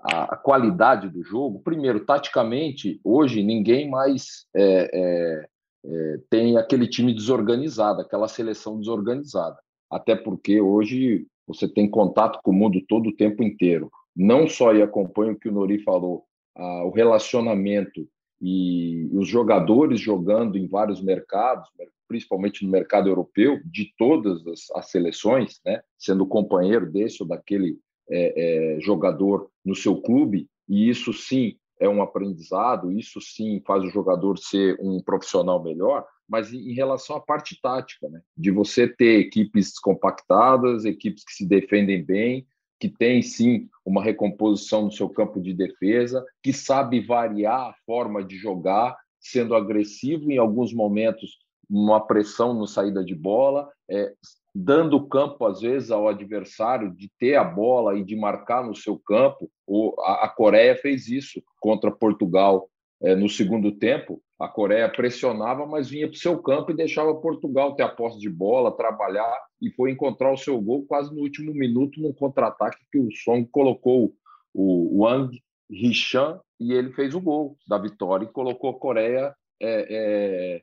à 0.00 0.36
qualidade 0.36 1.08
do 1.08 1.22
jogo, 1.22 1.60
primeiro, 1.60 2.04
taticamente, 2.04 2.98
hoje 3.04 3.42
ninguém 3.42 3.90
mais 3.90 4.46
é, 4.56 4.90
é, 4.92 5.48
é, 5.84 6.18
tem 6.30 6.56
aquele 6.56 6.88
time 6.88 7.12
desorganizado, 7.12 8.00
aquela 8.00 8.28
seleção 8.28 8.78
desorganizada. 8.78 9.58
Até 9.90 10.16
porque 10.16 10.60
hoje 10.60 11.26
você 11.46 11.68
tem 11.68 11.88
contato 11.88 12.40
com 12.42 12.50
o 12.50 12.54
mundo 12.54 12.80
todo 12.88 13.10
o 13.10 13.16
tempo 13.16 13.42
inteiro. 13.42 13.90
Não 14.16 14.48
só, 14.48 14.74
e 14.74 14.82
acompanho 14.82 15.32
o 15.32 15.38
que 15.38 15.48
o 15.48 15.52
Nori 15.52 15.82
falou, 15.82 16.24
o 16.56 16.90
relacionamento 16.90 18.06
e 18.40 19.08
os 19.12 19.28
jogadores 19.28 20.00
jogando 20.00 20.56
em 20.56 20.66
vários 20.66 21.02
mercados, 21.02 21.68
principalmente 22.06 22.64
no 22.64 22.70
mercado 22.70 23.08
europeu, 23.08 23.60
de 23.64 23.92
todas 23.98 24.46
as, 24.46 24.70
as 24.74 24.90
seleções, 24.90 25.60
né, 25.64 25.82
sendo 25.98 26.26
companheiro 26.26 26.90
desse 26.90 27.22
ou 27.22 27.28
daquele 27.28 27.78
é, 28.10 28.76
é, 28.76 28.80
jogador 28.80 29.50
no 29.64 29.74
seu 29.74 30.00
clube, 30.00 30.48
e 30.68 30.88
isso 30.88 31.12
sim 31.12 31.56
é 31.80 31.88
um 31.88 32.02
aprendizado, 32.02 32.90
isso 32.90 33.20
sim 33.20 33.62
faz 33.66 33.84
o 33.84 33.90
jogador 33.90 34.38
ser 34.38 34.76
um 34.80 35.00
profissional 35.00 35.62
melhor, 35.62 36.04
mas 36.28 36.52
em 36.52 36.72
relação 36.72 37.16
à 37.16 37.20
parte 37.20 37.58
tática, 37.60 38.08
né, 38.08 38.20
de 38.36 38.50
você 38.50 38.88
ter 38.88 39.20
equipes 39.20 39.78
compactadas, 39.78 40.84
equipes 40.84 41.24
que 41.24 41.32
se 41.32 41.46
defendem 41.46 42.04
bem, 42.04 42.46
que 42.78 42.88
tem 42.88 43.22
sim 43.22 43.68
uma 43.84 44.02
recomposição 44.02 44.82
no 44.82 44.92
seu 44.92 45.08
campo 45.08 45.40
de 45.40 45.52
defesa, 45.52 46.24
que 46.42 46.52
sabe 46.52 47.00
variar 47.00 47.70
a 47.70 47.74
forma 47.84 48.22
de 48.22 48.36
jogar, 48.36 48.96
sendo 49.20 49.54
agressivo 49.54 50.30
em 50.30 50.38
alguns 50.38 50.72
momentos, 50.72 51.38
uma 51.68 52.00
pressão 52.00 52.54
no 52.54 52.66
saída 52.66 53.04
de 53.04 53.14
bola, 53.14 53.68
é, 53.90 54.12
dando 54.54 55.06
campo 55.06 55.44
às 55.44 55.60
vezes 55.60 55.90
ao 55.90 56.08
adversário 56.08 56.94
de 56.94 57.10
ter 57.18 57.36
a 57.36 57.44
bola 57.44 57.98
e 57.98 58.04
de 58.04 58.16
marcar 58.16 58.64
no 58.64 58.74
seu 58.74 58.98
campo. 58.98 59.50
O, 59.66 59.94
a, 60.00 60.24
a 60.24 60.28
Coreia 60.28 60.74
fez 60.76 61.08
isso 61.08 61.42
contra 61.60 61.90
Portugal 61.90 62.68
é, 63.02 63.14
no 63.14 63.28
segundo 63.28 63.72
tempo. 63.72 64.22
A 64.38 64.46
Coreia 64.46 64.88
pressionava, 64.88 65.66
mas 65.66 65.88
vinha 65.88 66.06
para 66.06 66.14
o 66.14 66.18
seu 66.18 66.40
campo 66.40 66.70
e 66.70 66.76
deixava 66.76 67.14
Portugal 67.14 67.74
ter 67.74 67.82
a 67.82 67.88
posse 67.88 68.20
de 68.20 68.30
bola, 68.30 68.76
trabalhar 68.76 69.36
e 69.60 69.70
foi 69.70 69.90
encontrar 69.90 70.32
o 70.32 70.36
seu 70.36 70.60
gol 70.60 70.84
quase 70.86 71.12
no 71.12 71.22
último 71.22 71.52
minuto 71.52 72.00
num 72.00 72.12
contra-ataque 72.12 72.78
que 72.92 72.98
o 72.98 73.10
Song 73.10 73.46
colocou 73.50 74.14
o 74.54 75.02
Wang 75.02 75.36
Hichan 75.68 76.40
e 76.60 76.72
ele 76.72 76.92
fez 76.92 77.14
o 77.14 77.20
gol 77.20 77.56
da 77.66 77.78
vitória 77.78 78.24
e 78.24 78.32
colocou 78.32 78.70
a 78.70 78.78
Coreia 78.78 79.34
é, 79.60 79.86
é, 79.90 80.62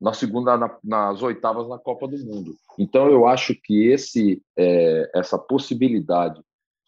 na 0.00 0.12
segunda, 0.12 0.56
na, 0.56 0.78
nas 0.84 1.22
oitavas 1.22 1.68
na 1.68 1.78
Copa 1.78 2.06
do 2.06 2.16
Mundo. 2.18 2.54
Então 2.78 3.08
eu 3.08 3.26
acho 3.26 3.54
que 3.54 3.88
esse, 3.88 4.42
é, 4.56 5.10
essa 5.14 5.38
possibilidade 5.38 6.40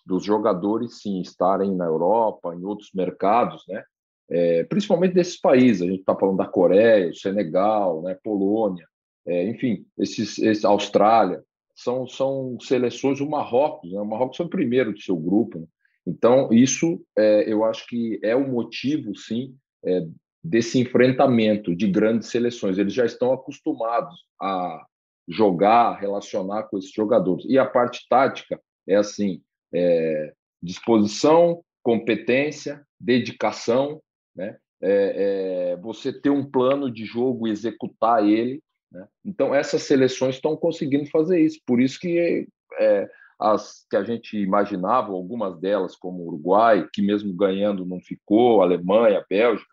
dos 0.07 0.25
jogadores 0.25 1.01
sim 1.03 1.21
estarem 1.21 1.75
na 1.75 1.85
Europa, 1.85 2.55
em 2.55 2.65
outros 2.65 2.91
mercados, 2.95 3.65
né? 3.69 3.85
É, 4.31 4.65
principalmente 4.65 5.15
desses 5.15 5.41
países, 5.41 5.83
a 5.83 5.87
gente 5.87 6.01
está 6.01 6.15
falando 6.15 6.37
da 6.37 6.47
Coreia, 6.47 7.13
Senegal, 7.15 8.03
né, 8.03 8.17
Polônia, 8.23 8.87
é, 9.27 9.49
enfim, 9.49 9.87
esses, 9.99 10.39
esses, 10.39 10.65
Austrália, 10.65 11.43
são, 11.75 12.07
são 12.07 12.59
seleções, 12.61 13.21
o 13.21 13.29
Marrocos, 13.29 13.93
né? 13.93 14.01
o 14.01 14.05
Marrocos 14.05 14.37
foi 14.37 14.47
o 14.47 14.51
primeiro 14.51 14.93
do 14.93 15.01
seu 15.01 15.17
grupo, 15.17 15.59
né? 15.59 15.67
então 16.07 16.53
isso 16.53 17.01
é, 17.17 17.51
eu 17.51 17.65
acho 17.65 17.87
que 17.87 18.19
é 18.23 18.35
o 18.35 18.49
motivo, 18.49 19.15
sim, 19.17 19.55
é, 19.85 20.07
desse 20.43 20.79
enfrentamento 20.79 21.75
de 21.77 21.87
grandes 21.87 22.29
seleções. 22.29 22.79
Eles 22.79 22.95
já 22.95 23.05
estão 23.05 23.33
acostumados 23.33 24.25
a 24.41 24.85
jogar, 25.29 26.01
relacionar 26.01 26.65
com 26.65 26.79
esses 26.79 26.93
jogadores. 26.93 27.45
E 27.47 27.59
a 27.59 27.67
parte 27.67 28.07
tática 28.09 28.61
é 28.87 28.97
assim: 28.97 29.43
é, 29.75 30.33
disposição, 30.63 31.63
competência, 31.83 32.83
dedicação, 32.99 34.01
né? 34.39 34.57
É, 34.81 35.73
é, 35.73 35.77
você 35.79 36.13
ter 36.13 36.31
um 36.31 36.49
plano 36.49 36.89
de 36.89 37.05
jogo 37.05 37.49
e 37.49 37.51
executar 37.51 38.25
ele. 38.25 38.63
Né? 38.93 39.07
Então, 39.25 39.53
essas 39.53 39.83
seleções 39.83 40.37
estão 40.37 40.57
conseguindo 40.57 41.11
fazer 41.11 41.41
isso. 41.41 41.59
Por 41.67 41.81
isso 41.81 41.99
que 41.99 42.47
é, 42.79 43.11
as 43.41 43.85
que 43.91 43.97
a 43.97 44.05
gente 44.05 44.39
imaginava, 44.39 45.13
algumas 45.13 45.59
delas, 45.59 45.97
como 45.97 46.23
o 46.23 46.29
Uruguai, 46.29 46.89
que 46.93 47.03
mesmo 47.03 47.35
ganhando 47.35 47.85
não 47.85 48.01
ficou, 48.01 48.63
Alemanha, 48.63 49.25
Bélgica, 49.29 49.69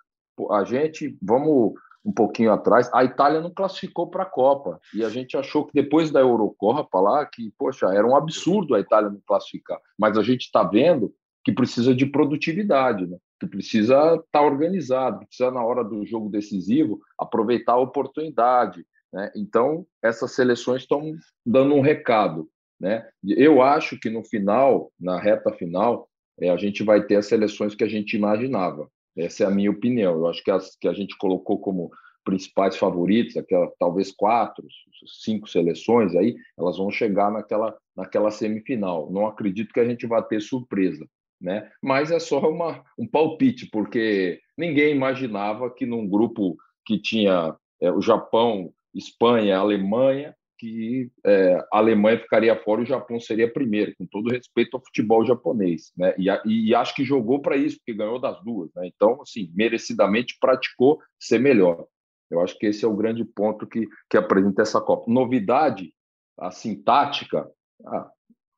a 0.51 0.63
gente, 0.63 1.15
vamos 1.21 1.73
um 2.03 2.11
pouquinho 2.11 2.51
atrás, 2.51 2.89
a 2.93 3.03
Itália 3.03 3.41
não 3.41 3.49
classificou 3.49 4.07
para 4.07 4.23
a 4.23 4.27
Copa. 4.27 4.79
E 4.93 5.03
a 5.03 5.09
gente 5.09 5.35
achou 5.35 5.65
que 5.65 5.73
depois 5.73 6.11
da 6.11 6.19
Eurocopa 6.19 6.99
lá, 6.99 7.25
que, 7.25 7.51
poxa, 7.57 7.87
era 7.87 8.05
um 8.05 8.15
absurdo 8.15 8.75
a 8.75 8.79
Itália 8.79 9.09
não 9.09 9.19
classificar. 9.25 9.79
Mas 9.97 10.15
a 10.15 10.21
gente 10.21 10.41
está 10.41 10.63
vendo 10.63 11.11
que 11.45 11.51
precisa 11.51 11.93
de 11.93 12.07
produtividade, 12.07 13.05
né? 13.05 13.17
que 13.39 13.45
precisa 13.45 13.93
estar 14.15 14.23
tá 14.31 14.41
organizado, 14.41 15.25
precisa, 15.27 15.51
na 15.51 15.63
hora 15.63 15.83
do 15.83 16.03
jogo 16.03 16.27
decisivo, 16.27 16.99
aproveitar 17.17 17.73
a 17.73 17.79
oportunidade. 17.79 18.83
Né? 19.13 19.31
Então, 19.35 19.85
essas 20.01 20.31
seleções 20.31 20.81
estão 20.81 21.15
dando 21.45 21.75
um 21.75 21.81
recado. 21.81 22.49
Né? 22.79 23.07
Eu 23.23 23.61
acho 23.61 23.99
que 23.99 24.09
no 24.09 24.23
final, 24.23 24.91
na 24.99 25.19
reta 25.19 25.53
final, 25.53 26.09
é, 26.41 26.49
a 26.49 26.57
gente 26.57 26.83
vai 26.83 27.05
ter 27.05 27.15
as 27.15 27.27
seleções 27.27 27.75
que 27.75 27.83
a 27.83 27.87
gente 27.87 28.17
imaginava. 28.17 28.89
Essa 29.15 29.43
é 29.43 29.47
a 29.47 29.51
minha 29.51 29.71
opinião. 29.71 30.13
Eu 30.13 30.27
acho 30.27 30.43
que 30.43 30.51
as 30.51 30.75
que 30.75 30.87
a 30.87 30.93
gente 30.93 31.15
colocou 31.17 31.59
como 31.59 31.91
principais 32.25 32.75
favoritos, 32.75 33.37
aquela 33.37 33.71
talvez 33.79 34.11
quatro, 34.11 34.65
cinco 35.23 35.47
seleções 35.47 36.15
aí, 36.15 36.35
elas 36.57 36.77
vão 36.77 36.89
chegar 36.89 37.31
naquela 37.31 37.77
naquela 37.95 38.31
semifinal. 38.31 39.09
Não 39.11 39.27
acredito 39.27 39.73
que 39.73 39.79
a 39.79 39.85
gente 39.85 40.05
vá 40.05 40.21
ter 40.21 40.41
surpresa, 40.41 41.07
né? 41.45 41.69
Mas 41.81 42.09
é 42.09 42.19
só 42.19 42.39
uma, 42.49 42.83
um 42.97 43.07
palpite, 43.07 43.69
porque 43.71 44.41
ninguém 44.57 44.95
imaginava 44.95 45.69
que 45.69 45.85
num 45.85 46.07
grupo 46.07 46.57
que 46.83 46.99
tinha 46.99 47.55
é, 47.79 47.91
o 47.91 48.01
Japão, 48.01 48.73
Espanha, 48.93 49.59
Alemanha, 49.59 50.35
que 50.57 51.11
é, 51.23 51.53
a 51.71 51.77
Alemanha 51.77 52.17
ficaria 52.17 52.55
fora 52.55 52.81
e 52.81 52.85
o 52.85 52.87
Japão 52.87 53.19
seria 53.19 53.51
primeiro, 53.51 53.93
com 53.95 54.07
todo 54.07 54.31
respeito 54.31 54.75
ao 54.75 54.83
futebol 54.83 55.23
japonês, 55.23 55.91
né? 55.95 56.15
E, 56.17 56.69
e 56.69 56.73
acho 56.73 56.95
que 56.95 57.05
jogou 57.05 57.41
para 57.41 57.55
isso, 57.55 57.77
porque 57.77 57.93
ganhou 57.93 58.19
das 58.19 58.41
duas, 58.43 58.73
né? 58.73 58.87
Então, 58.87 59.21
assim, 59.21 59.51
merecidamente 59.53 60.37
praticou 60.39 60.99
ser 61.19 61.39
melhor. 61.39 61.85
Eu 62.31 62.41
acho 62.41 62.57
que 62.57 62.65
esse 62.65 62.83
é 62.83 62.87
o 62.87 62.95
grande 62.95 63.23
ponto 63.23 63.67
que, 63.67 63.87
que 64.09 64.17
apresenta 64.17 64.63
essa 64.63 64.81
Copa. 64.81 65.11
Novidade, 65.11 65.93
assim, 66.39 66.81
tática, 66.81 67.47
ah, 67.85 68.09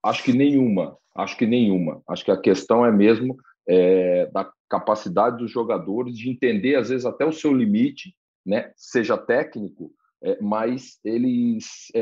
acho 0.10 0.24
que 0.24 0.34
nenhuma. 0.34 0.98
Acho 1.16 1.38
que 1.38 1.46
nenhuma. 1.46 2.02
Acho 2.08 2.24
que 2.24 2.32
a 2.32 2.40
questão 2.40 2.86
é 2.86 2.92
mesmo 2.92 3.36
é, 3.68 4.28
da 4.28 4.50
capacidade 4.70 5.38
dos 5.38 5.52
jogadores 5.52 6.18
de 6.18 6.30
entender, 6.30 6.76
às 6.76 6.90
vezes, 6.90 7.06
até 7.06 7.26
o 7.26 7.32
seu 7.32 7.54
limite, 7.54 8.16
né? 8.46 8.72
Seja 8.76 9.18
técnico, 9.18 9.92
é, 10.24 10.42
mas 10.42 11.00
eles 11.04 11.92
é, 11.94 12.02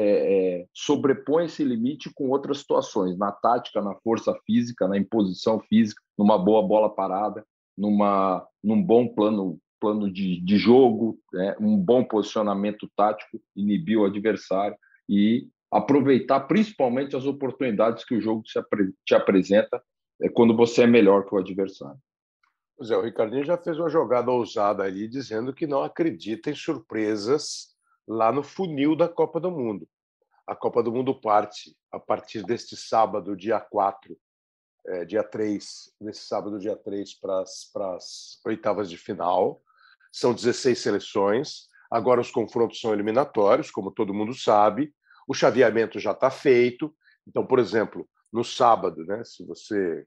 é, 0.61 0.65
sobrepõem 0.73 1.45
esse 1.45 1.63
limite 1.63 2.11
com 2.13 2.29
outras 2.29 2.59
situações, 2.59 3.17
na 3.17 3.31
tática, 3.31 3.81
na 3.81 3.95
força 3.95 4.33
física, 4.45 4.87
na 4.87 4.97
imposição 4.97 5.59
física, 5.59 6.01
numa 6.17 6.37
boa 6.37 6.65
bola 6.65 6.89
parada, 6.89 7.45
numa, 7.77 8.45
num 8.63 8.81
bom 8.81 9.07
plano, 9.07 9.59
plano 9.79 10.11
de, 10.11 10.39
de 10.39 10.57
jogo, 10.57 11.19
né? 11.33 11.55
um 11.59 11.77
bom 11.77 12.03
posicionamento 12.03 12.89
tático, 12.95 13.41
inibir 13.55 13.97
o 13.97 14.05
adversário 14.05 14.77
e 15.09 15.49
aproveitar 15.75 16.39
principalmente 16.41 17.17
as 17.17 17.25
oportunidades 17.25 18.05
que 18.05 18.15
o 18.15 18.21
jogo 18.21 18.43
te 19.03 19.13
apresenta 19.13 19.83
é, 20.21 20.29
quando 20.29 20.55
você 20.55 20.83
é 20.83 20.87
melhor 20.87 21.25
que 21.25 21.35
o 21.35 21.37
adversário. 21.37 21.99
Pois 22.77 22.91
é, 22.91 22.97
o 22.97 23.01
Ricardinho 23.01 23.43
já 23.43 23.57
fez 23.57 23.77
uma 23.77 23.89
jogada 23.89 24.31
ousada 24.31 24.83
ali, 24.83 25.07
dizendo 25.07 25.53
que 25.53 25.67
não 25.67 25.83
acredita 25.83 26.49
em 26.49 26.55
surpresas 26.55 27.75
lá 28.07 28.31
no 28.31 28.41
funil 28.41 28.95
da 28.95 29.09
Copa 29.09 29.39
do 29.39 29.51
Mundo. 29.51 29.87
A 30.47 30.55
Copa 30.55 30.81
do 30.81 30.93
Mundo 30.93 31.19
parte 31.19 31.75
a 31.91 31.99
partir 31.99 32.43
deste 32.43 32.77
sábado, 32.77 33.35
dia 33.35 33.59
4, 33.59 34.17
é, 34.87 35.03
dia 35.03 35.23
3, 35.23 35.91
nesse 35.99 36.25
sábado, 36.25 36.59
dia 36.59 36.77
3, 36.77 37.19
para 37.19 37.41
as 37.95 38.39
oitavas 38.45 38.89
de 38.89 38.97
final. 38.97 39.61
São 40.11 40.33
16 40.33 40.79
seleções. 40.79 41.67
Agora 41.91 42.21
os 42.21 42.31
confrontos 42.31 42.79
são 42.79 42.93
eliminatórios, 42.93 43.71
como 43.71 43.91
todo 43.91 44.13
mundo 44.13 44.33
sabe. 44.33 44.93
O 45.27 45.33
chaveamento 45.33 45.99
já 45.99 46.11
está 46.11 46.29
feito. 46.29 46.93
Então, 47.27 47.45
por 47.45 47.59
exemplo, 47.59 48.07
no 48.31 48.43
sábado, 48.43 49.03
né, 49.05 49.23
se 49.23 49.45
você 49.45 50.05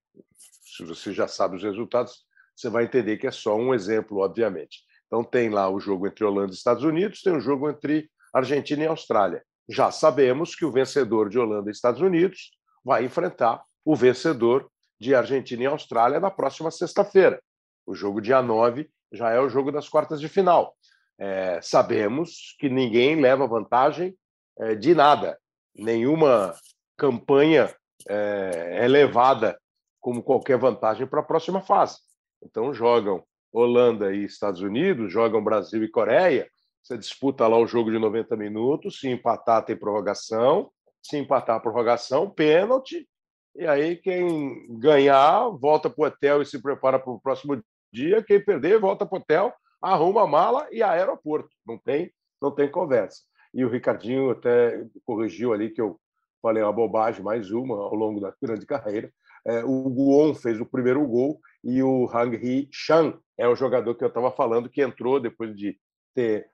se 0.78 0.84
você 0.84 1.12
já 1.12 1.26
sabe 1.26 1.56
os 1.56 1.62
resultados, 1.62 2.24
você 2.54 2.68
vai 2.68 2.84
entender 2.84 3.16
que 3.16 3.26
é 3.26 3.30
só 3.30 3.56
um 3.56 3.74
exemplo, 3.74 4.18
obviamente. 4.18 4.80
Então 5.06 5.24
tem 5.24 5.48
lá 5.48 5.68
o 5.68 5.80
jogo 5.80 6.06
entre 6.06 6.24
Holanda 6.24 6.52
e 6.52 6.54
Estados 6.54 6.84
Unidos, 6.84 7.22
tem 7.22 7.34
o 7.34 7.40
jogo 7.40 7.68
entre 7.70 8.10
Argentina 8.32 8.84
e 8.84 8.86
Austrália. 8.86 9.42
Já 9.68 9.90
sabemos 9.90 10.54
que 10.54 10.64
o 10.64 10.70
vencedor 10.70 11.28
de 11.28 11.38
Holanda 11.38 11.70
e 11.70 11.72
Estados 11.72 12.00
Unidos 12.00 12.50
vai 12.84 13.04
enfrentar 13.04 13.62
o 13.84 13.96
vencedor 13.96 14.70
de 15.00 15.14
Argentina 15.14 15.62
e 15.62 15.66
Austrália 15.66 16.20
na 16.20 16.30
próxima 16.30 16.70
sexta-feira. 16.70 17.40
O 17.86 17.94
jogo 17.94 18.20
dia 18.20 18.42
9 18.42 18.90
já 19.12 19.30
é 19.30 19.40
o 19.40 19.48
jogo 19.48 19.72
das 19.72 19.88
quartas 19.88 20.20
de 20.20 20.28
final. 20.28 20.76
É, 21.18 21.60
sabemos 21.62 22.54
que 22.58 22.68
ninguém 22.68 23.20
leva 23.20 23.46
vantagem 23.46 24.14
é, 24.58 24.74
de 24.74 24.94
nada. 24.94 25.38
Nenhuma 25.74 26.54
campanha 26.96 27.74
é, 28.08 28.80
é 28.84 28.88
levada 28.88 29.58
como 30.00 30.22
qualquer 30.22 30.58
vantagem 30.58 31.06
para 31.06 31.20
a 31.20 31.24
próxima 31.24 31.60
fase. 31.60 31.98
Então 32.42 32.72
jogam 32.72 33.22
Holanda 33.52 34.14
e 34.14 34.24
Estados 34.24 34.60
Unidos, 34.60 35.12
jogam 35.12 35.42
Brasil 35.42 35.82
e 35.82 35.90
Coreia. 35.90 36.48
Você 36.82 36.96
disputa 36.96 37.46
lá 37.46 37.58
o 37.58 37.66
jogo 37.66 37.90
de 37.90 37.98
90 37.98 38.36
minutos, 38.36 39.00
se 39.00 39.08
empatar 39.08 39.64
tem 39.64 39.76
prorrogação, 39.76 40.70
se 41.02 41.16
empatar 41.16 41.60
prorrogação, 41.60 42.30
pênalti, 42.30 43.06
e 43.54 43.66
aí 43.66 43.96
quem 43.96 44.78
ganhar 44.78 45.48
volta 45.50 45.90
para 45.90 46.02
o 46.02 46.06
hotel 46.06 46.42
e 46.42 46.46
se 46.46 46.62
prepara 46.62 46.98
para 46.98 47.12
o 47.12 47.20
próximo 47.20 47.60
dia, 47.92 48.22
quem 48.22 48.42
perder 48.42 48.78
volta 48.78 49.04
para 49.04 49.18
o 49.18 49.20
hotel, 49.20 49.52
arruma 49.82 50.22
a 50.22 50.26
mala 50.26 50.68
e 50.70 50.82
aeroporto. 50.82 51.50
Não 51.66 51.76
tem, 51.76 52.12
não 52.40 52.50
tem 52.50 52.70
conversa. 52.70 53.27
E 53.52 53.64
o 53.64 53.68
Ricardinho 53.68 54.30
até 54.30 54.84
corrigiu 55.04 55.52
ali 55.52 55.70
que 55.70 55.80
eu 55.80 55.98
falei 56.42 56.62
uma 56.62 56.72
bobagem, 56.72 57.22
mais 57.22 57.50
uma 57.50 57.74
ao 57.74 57.94
longo 57.94 58.20
da 58.20 58.34
grande 58.40 58.64
carreira. 58.66 59.12
É, 59.46 59.64
o 59.64 59.88
Guon 59.88 60.34
fez 60.34 60.60
o 60.60 60.66
primeiro 60.66 61.06
gol 61.06 61.40
e 61.64 61.82
o 61.82 62.08
Hang 62.12 62.36
Hee 62.36 62.68
Chan 62.70 63.18
é 63.36 63.48
o 63.48 63.56
jogador 63.56 63.94
que 63.94 64.04
eu 64.04 64.08
estava 64.08 64.30
falando 64.30 64.68
que 64.68 64.82
entrou 64.82 65.20
depois 65.20 65.54
de 65.56 65.78
ter. 66.14 66.46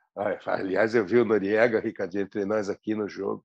Aliás, 0.46 0.94
eu 0.94 1.04
vi 1.04 1.18
o 1.18 1.24
Noriega, 1.24 1.80
Ricardinho, 1.80 2.22
entre 2.22 2.44
nós 2.44 2.68
aqui 2.68 2.94
no 2.94 3.08
jogo. 3.08 3.44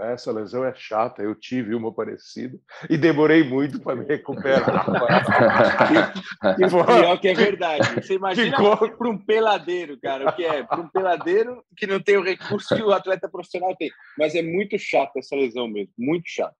Essa 0.00 0.32
lesão 0.32 0.64
é 0.64 0.74
chata, 0.74 1.22
eu 1.22 1.34
tive 1.34 1.74
uma 1.74 1.92
parecida 1.92 2.58
e 2.88 2.96
demorei 2.96 3.44
muito 3.44 3.80
para 3.80 3.96
me 3.96 4.04
recuperar. 4.04 4.86
e, 6.58 6.68
pior 6.68 7.20
que 7.20 7.28
é 7.28 7.34
verdade. 7.34 7.94
Você 7.94 8.14
imagina 8.14 8.56
Ficou... 8.56 8.90
para 8.90 9.08
um 9.08 9.18
peladeiro, 9.18 9.98
cara, 10.00 10.30
o 10.30 10.32
que 10.32 10.44
é? 10.44 10.62
Para 10.62 10.80
um 10.80 10.88
peladeiro 10.88 11.64
que 11.76 11.86
não 11.86 12.00
tem 12.00 12.16
o 12.16 12.22
recurso 12.22 12.74
que 12.74 12.82
o 12.82 12.92
atleta 12.92 13.28
profissional 13.28 13.74
tem. 13.76 13.90
Mas 14.18 14.34
é 14.34 14.42
muito 14.42 14.78
chato 14.78 15.16
essa 15.16 15.36
lesão 15.36 15.68
mesmo, 15.68 15.92
muito 15.98 16.28
chato. 16.28 16.54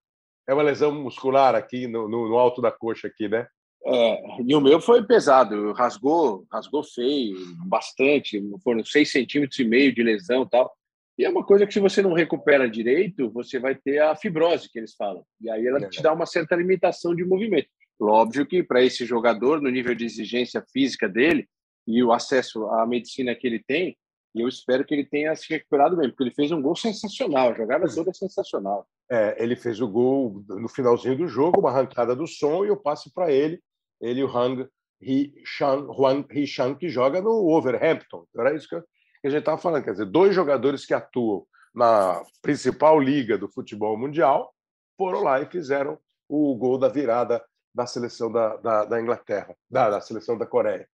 É 0.49 0.53
uma 0.53 0.63
lesão 0.63 0.93
muscular 0.93 1.55
aqui 1.55 1.87
no, 1.87 2.09
no, 2.09 2.29
no 2.29 2.39
alto 2.39 2.61
da 2.61 2.71
coxa 2.71 3.09
aqui, 3.09 3.29
né? 3.29 3.47
É, 3.87 4.23
e 4.47 4.55
o 4.55 4.61
meu 4.61 4.81
foi 4.81 5.05
pesado, 5.05 5.73
rasgou, 5.73 6.47
rasgou 6.51 6.83
feio, 6.83 7.37
bastante, 7.67 8.43
foram 8.63 8.83
seis 8.83 9.13
centímetros 9.13 9.59
e 9.59 9.65
meio 9.65 9.95
de 9.95 10.03
lesão 10.03 10.47
tal. 10.47 10.75
E 11.17 11.25
é 11.25 11.31
uma 11.31 11.45
coisa 11.45 11.67
que 11.67 11.73
se 11.73 11.81
você 11.81 12.03
não 12.03 12.13
recupera 12.13 12.69
direito, 12.69 13.31
você 13.31 13.59
vai 13.59 13.75
ter 13.75 14.01
a 14.01 14.17
fibrose 14.17 14.69
que 14.69 14.79
eles 14.79 14.95
falam. 14.95 15.25
E 15.41 15.49
aí 15.49 15.67
ela 15.67 15.79
é. 15.79 15.89
te 15.89 16.03
dá 16.03 16.13
uma 16.13 16.27
certa 16.27 16.57
limitação 16.57 17.15
de 17.15 17.25
movimento. 17.25 17.69
Óbvio 18.01 18.45
que 18.45 18.63
para 18.63 18.83
esse 18.83 19.07
jogador, 19.07 19.61
no 19.61 19.71
nível 19.71 19.95
de 19.95 20.05
exigência 20.05 20.65
física 20.73 21.09
dele 21.09 21.49
e 21.87 22.03
o 22.03 22.13
acesso 22.13 22.67
à 22.67 22.87
medicina 22.87 23.35
que 23.35 23.47
ele 23.47 23.63
tem, 23.63 23.97
eu 24.35 24.49
espero 24.49 24.85
que 24.85 24.93
ele 24.93 25.05
tenha 25.05 25.35
se 25.37 25.49
recuperado 25.49 25.97
bem, 25.97 26.09
porque 26.09 26.25
ele 26.25 26.35
fez 26.35 26.51
um 26.51 26.61
gol 26.61 26.75
sensacional, 26.75 27.51
a 27.51 27.55
jogada 27.55 27.87
toda 27.87 28.11
é 28.11 28.13
sensacional. 28.13 28.85
É, 29.09 29.37
ele 29.43 29.55
fez 29.55 29.81
o 29.81 29.87
gol 29.87 30.43
no 30.49 30.69
finalzinho 30.69 31.17
do 31.17 31.29
jogo, 31.29 31.61
uma 31.61 31.71
arrancada 31.71 32.17
do 32.17 32.27
som 32.27 32.65
e 32.65 32.69
eu 32.69 32.77
passo 32.77 33.13
para 33.15 33.31
ele, 33.31 33.61
ele 34.01 34.25
o 34.25 34.27
Hang 34.27 34.69
Hee-chan, 35.01 36.75
que 36.75 36.89
joga 36.89 37.21
no 37.21 37.45
Wolverhampton. 37.45 38.27
Era 38.37 38.55
isso 38.55 38.69
que 38.69 38.75
eu, 38.75 38.83
que 39.25 39.29
a 39.29 39.31
gente 39.31 39.41
estava 39.41 39.57
falando, 39.57 39.85
quer 39.85 39.93
dizer, 39.93 40.05
dois 40.05 40.35
jogadores 40.35 40.85
que 40.85 40.93
atuam 40.93 41.47
na 41.75 42.23
principal 42.43 43.01
liga 43.01 43.39
do 43.39 43.49
futebol 43.49 43.97
mundial 43.97 44.55
foram 44.99 45.23
lá 45.23 45.41
e 45.41 45.47
fizeram 45.47 45.99
o 46.29 46.55
gol 46.55 46.77
da 46.77 46.89
virada 46.89 47.43
da 47.75 47.87
seleção 47.87 48.31
da, 48.31 48.57
da, 48.59 48.85
da 48.85 49.01
Inglaterra, 49.01 49.57
da, 49.71 49.89
da, 49.89 50.01
seleção 50.03 50.37
da 50.37 50.45
Coreia. 50.45 50.87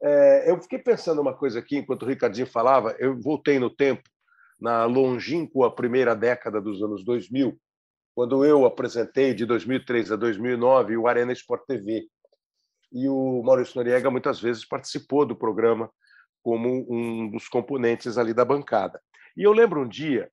É, 0.00 0.48
eu 0.48 0.62
fiquei 0.62 0.78
pensando 0.78 1.20
uma 1.20 1.34
coisa 1.34 1.58
aqui, 1.58 1.78
enquanto 1.78 2.04
o 2.04 2.06
Ricardinho 2.06 2.46
falava, 2.46 2.94
eu 3.00 3.20
voltei 3.20 3.58
no 3.58 3.68
tempo, 3.68 4.08
na 4.60 4.84
longínqua 4.84 5.74
primeira 5.74 6.14
década 6.14 6.60
dos 6.60 6.80
anos 6.84 7.04
2000, 7.04 7.58
quando 8.14 8.44
eu 8.44 8.64
apresentei 8.64 9.34
de 9.34 9.44
2003 9.44 10.12
a 10.12 10.16
2009 10.16 10.96
o 10.96 11.08
Arena 11.08 11.32
Sport 11.32 11.64
TV. 11.66 12.06
E 12.92 13.08
o 13.08 13.42
Maurício 13.42 13.74
Noriega 13.74 14.08
muitas 14.08 14.40
vezes 14.40 14.64
participou 14.64 15.26
do 15.26 15.34
programa 15.34 15.90
como 16.42 16.86
um 16.90 17.30
dos 17.30 17.48
componentes 17.48 18.18
ali 18.18 18.34
da 18.34 18.44
bancada. 18.44 19.00
E 19.36 19.42
eu 19.42 19.52
lembro 19.52 19.82
um 19.82 19.88
dia 19.88 20.30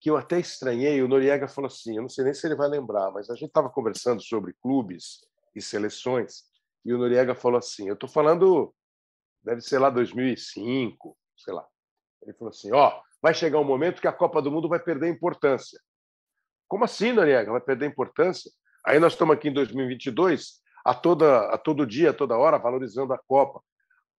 que 0.00 0.10
eu 0.10 0.16
até 0.16 0.38
estranhei, 0.38 1.02
o 1.02 1.08
Noriega 1.08 1.48
falou 1.48 1.68
assim, 1.68 1.96
eu 1.96 2.02
não 2.02 2.08
sei 2.08 2.24
nem 2.24 2.34
se 2.34 2.46
ele 2.46 2.54
vai 2.54 2.68
lembrar, 2.68 3.10
mas 3.10 3.30
a 3.30 3.34
gente 3.34 3.48
estava 3.48 3.70
conversando 3.70 4.22
sobre 4.22 4.54
clubes 4.62 5.26
e 5.54 5.62
seleções, 5.62 6.44
e 6.84 6.92
o 6.92 6.98
Noriega 6.98 7.34
falou 7.34 7.58
assim, 7.58 7.88
eu 7.88 7.94
estou 7.94 8.08
falando, 8.08 8.74
deve 9.42 9.60
ser 9.62 9.78
lá 9.78 9.90
2005, 9.90 11.16
sei 11.36 11.54
lá. 11.54 11.66
Ele 12.22 12.34
falou 12.34 12.50
assim, 12.50 12.72
ó, 12.72 12.88
oh, 12.88 13.02
vai 13.20 13.34
chegar 13.34 13.58
um 13.58 13.64
momento 13.64 14.00
que 14.00 14.06
a 14.06 14.12
Copa 14.12 14.40
do 14.42 14.50
Mundo 14.52 14.68
vai 14.68 14.78
perder 14.78 15.08
importância. 15.08 15.80
Como 16.68 16.84
assim, 16.84 17.12
Noriega? 17.12 17.50
Vai 17.50 17.60
perder 17.60 17.86
importância? 17.86 18.50
Aí 18.84 19.00
nós 19.00 19.14
estamos 19.14 19.34
aqui 19.34 19.48
em 19.48 19.52
2022, 19.52 20.60
a, 20.84 20.94
toda, 20.94 21.48
a 21.52 21.58
todo 21.58 21.86
dia, 21.86 22.10
a 22.10 22.14
toda 22.14 22.36
hora, 22.36 22.58
valorizando 22.58 23.12
a 23.12 23.18
Copa. 23.26 23.60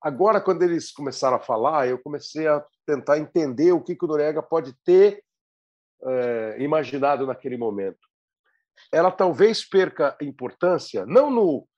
Agora, 0.03 0.41
quando 0.41 0.63
eles 0.63 0.93
começaram 0.93 1.37
a 1.37 1.41
falar, 1.41 1.89
eu 1.89 1.99
comecei 1.99 2.47
a 2.47 2.65
tentar 2.87 3.19
entender 3.19 3.73
o 3.73 3.83
que, 3.83 3.97
que 3.97 4.05
o 4.05 4.09
Noriega 4.09 4.43
pode 4.43 4.73
ter 4.85 5.23
é, 6.05 6.57
imaginado 6.61 7.27
naquele 7.27 7.57
momento. 7.57 7.99
Ela 8.93 9.11
talvez 9.11 9.65
perca 9.65 10.17
importância, 10.21 11.07
não 11.07 11.31
no, 11.31 11.69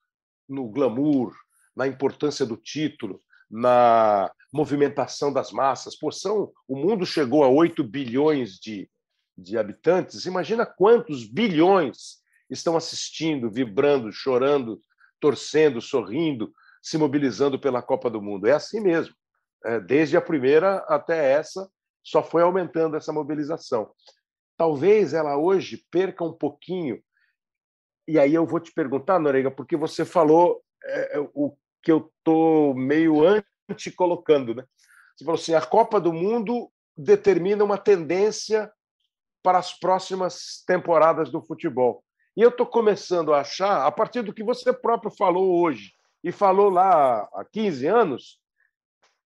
no 0.49 0.69
glamour, 0.69 1.33
na 1.75 1.87
importância 1.87 2.45
do 2.45 2.57
título, 2.57 3.23
na 3.51 4.31
movimentação 4.53 5.33
das 5.33 5.53
massas. 5.53 5.97
Pô, 5.97 6.11
são, 6.11 6.53
o 6.67 6.77
mundo 6.77 7.07
chegou 7.07 7.45
a 7.45 7.49
8 7.49 7.83
bilhões 7.85 8.59
de, 8.59 8.91
de 9.37 9.57
habitantes. 9.57 10.27
Imagina 10.27 10.67
quantos 10.67 11.25
bilhões 11.25 12.19
estão 12.51 12.77
assistindo, 12.77 13.51
vibrando, 13.51 14.11
chorando, 14.11 14.83
torcendo, 15.21 15.81
sorrindo, 15.81 16.53
se 16.89 16.97
mobilizando 16.97 17.59
pela 17.59 17.83
Copa 17.83 18.09
do 18.09 18.23
Mundo. 18.23 18.47
É 18.47 18.53
assim 18.53 18.81
mesmo. 18.81 19.15
É, 19.65 19.79
desde 19.79 20.17
a 20.17 20.23
primeira 20.23 20.79
até 20.89 21.33
essa, 21.33 21.69
só 22.03 22.23
foi 22.23 22.43
aumentando 22.43 22.97
essa 22.97 23.13
mobilização. 23.13 23.91
Talvez 24.57 25.13
ela 25.13 25.37
hoje 25.37 25.85
perca 25.91 26.25
um 26.25 26.33
pouquinho. 26.33 27.03
E 28.07 28.19
aí 28.19 28.33
eu 28.33 28.47
vou 28.47 28.59
te 28.59 28.73
perguntar, 28.73 29.19
Norega, 29.19 29.51
porque 29.51 29.77
você 29.77 30.05
falou 30.05 30.63
é, 30.83 31.19
é 31.19 31.21
o 31.35 31.55
que 31.83 31.93
eu 31.93 32.11
estou 32.19 32.75
meio 32.75 33.23
anti-colocando. 33.69 34.55
Né? 34.55 34.65
Você 35.15 35.25
falou 35.25 35.39
assim: 35.39 35.55
a 35.55 35.61
Copa 35.61 36.01
do 36.01 36.13
Mundo 36.13 36.71
determina 36.97 37.63
uma 37.63 37.77
tendência 37.77 38.73
para 39.43 39.59
as 39.59 39.79
próximas 39.79 40.65
temporadas 40.67 41.31
do 41.31 41.43
futebol. 41.43 42.03
E 42.35 42.41
eu 42.41 42.49
estou 42.49 42.67
começando 42.67 43.35
a 43.35 43.41
achar, 43.41 43.87
a 43.87 43.93
partir 43.93 44.23
do 44.23 44.33
que 44.33 44.43
você 44.43 44.73
próprio 44.73 45.11
falou 45.11 45.61
hoje, 45.61 45.93
e 46.23 46.33
falou 46.33 46.69
lá 46.69 47.29
há 47.33 47.45
15 47.45 47.87
anos 47.87 48.39